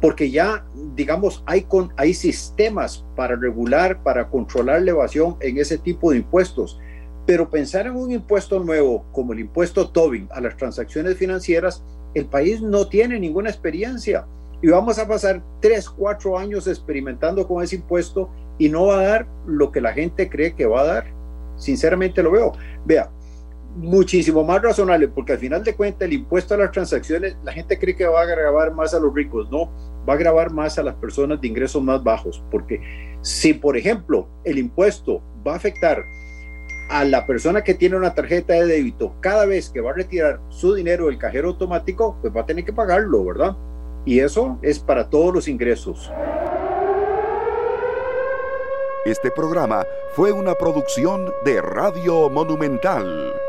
porque 0.00 0.30
ya, 0.30 0.64
digamos, 0.94 1.42
hay, 1.46 1.62
con, 1.62 1.92
hay 1.96 2.14
sistemas 2.14 3.04
para 3.16 3.34
regular, 3.36 4.02
para 4.02 4.28
controlar 4.28 4.82
la 4.82 4.92
evasión 4.92 5.36
en 5.40 5.58
ese 5.58 5.78
tipo 5.78 6.10
de 6.10 6.18
impuestos. 6.18 6.78
Pero 7.26 7.50
pensar 7.50 7.86
en 7.86 7.96
un 7.96 8.12
impuesto 8.12 8.60
nuevo 8.60 9.04
como 9.12 9.32
el 9.32 9.40
impuesto 9.40 9.88
Tobin 9.88 10.28
a 10.30 10.40
las 10.40 10.56
transacciones 10.56 11.16
financieras, 11.16 11.82
el 12.14 12.26
país 12.26 12.62
no 12.62 12.88
tiene 12.88 13.18
ninguna 13.18 13.50
experiencia 13.50 14.26
y 14.62 14.68
vamos 14.68 14.98
a 14.98 15.06
pasar 15.06 15.42
tres, 15.60 15.90
cuatro 15.90 16.38
años 16.38 16.66
experimentando 16.66 17.46
con 17.46 17.62
ese 17.62 17.76
impuesto 17.76 18.30
y 18.58 18.68
no 18.68 18.86
va 18.86 19.00
a 19.00 19.02
dar 19.02 19.26
lo 19.46 19.70
que 19.70 19.80
la 19.80 19.92
gente 19.92 20.30
cree 20.30 20.54
que 20.54 20.66
va 20.66 20.80
a 20.80 20.86
dar. 20.86 21.04
Sinceramente 21.56 22.22
lo 22.22 22.30
veo. 22.30 22.52
Vea, 22.84 23.10
muchísimo 23.76 24.42
más 24.42 24.62
razonable, 24.62 25.08
porque 25.08 25.32
al 25.32 25.38
final 25.38 25.62
de 25.62 25.74
cuentas 25.74 26.06
el 26.06 26.14
impuesto 26.14 26.54
a 26.54 26.58
las 26.58 26.72
transacciones, 26.72 27.36
la 27.44 27.52
gente 27.52 27.78
cree 27.78 27.94
que 27.94 28.06
va 28.06 28.22
a 28.22 28.24
grabar 28.24 28.72
más 28.72 28.94
a 28.94 29.00
los 29.00 29.14
ricos, 29.14 29.50
no, 29.50 29.70
va 30.08 30.14
a 30.14 30.16
grabar 30.16 30.50
más 30.50 30.78
a 30.78 30.82
las 30.82 30.94
personas 30.94 31.40
de 31.40 31.48
ingresos 31.48 31.82
más 31.82 32.02
bajos, 32.02 32.42
porque 32.50 32.80
si, 33.20 33.52
por 33.52 33.76
ejemplo, 33.76 34.28
el 34.44 34.58
impuesto 34.58 35.22
va 35.46 35.52
a 35.52 35.56
afectar 35.56 36.02
a 36.88 37.04
la 37.04 37.26
persona 37.26 37.62
que 37.62 37.74
tiene 37.74 37.96
una 37.96 38.14
tarjeta 38.14 38.54
de 38.54 38.66
débito 38.66 39.14
cada 39.20 39.46
vez 39.46 39.70
que 39.70 39.80
va 39.80 39.90
a 39.90 39.94
retirar 39.94 40.40
su 40.48 40.74
dinero 40.74 41.06
del 41.06 41.18
cajero 41.18 41.48
automático, 41.48 42.16
pues 42.20 42.34
va 42.34 42.42
a 42.42 42.46
tener 42.46 42.64
que 42.64 42.72
pagarlo, 42.72 43.24
¿verdad? 43.24 43.56
Y 44.04 44.20
eso 44.20 44.58
es 44.62 44.78
para 44.78 45.10
todos 45.10 45.34
los 45.34 45.48
ingresos. 45.48 46.10
Este 49.04 49.30
programa 49.30 49.84
fue 50.14 50.32
una 50.32 50.54
producción 50.54 51.32
de 51.44 51.60
Radio 51.60 52.28
Monumental. 52.28 53.45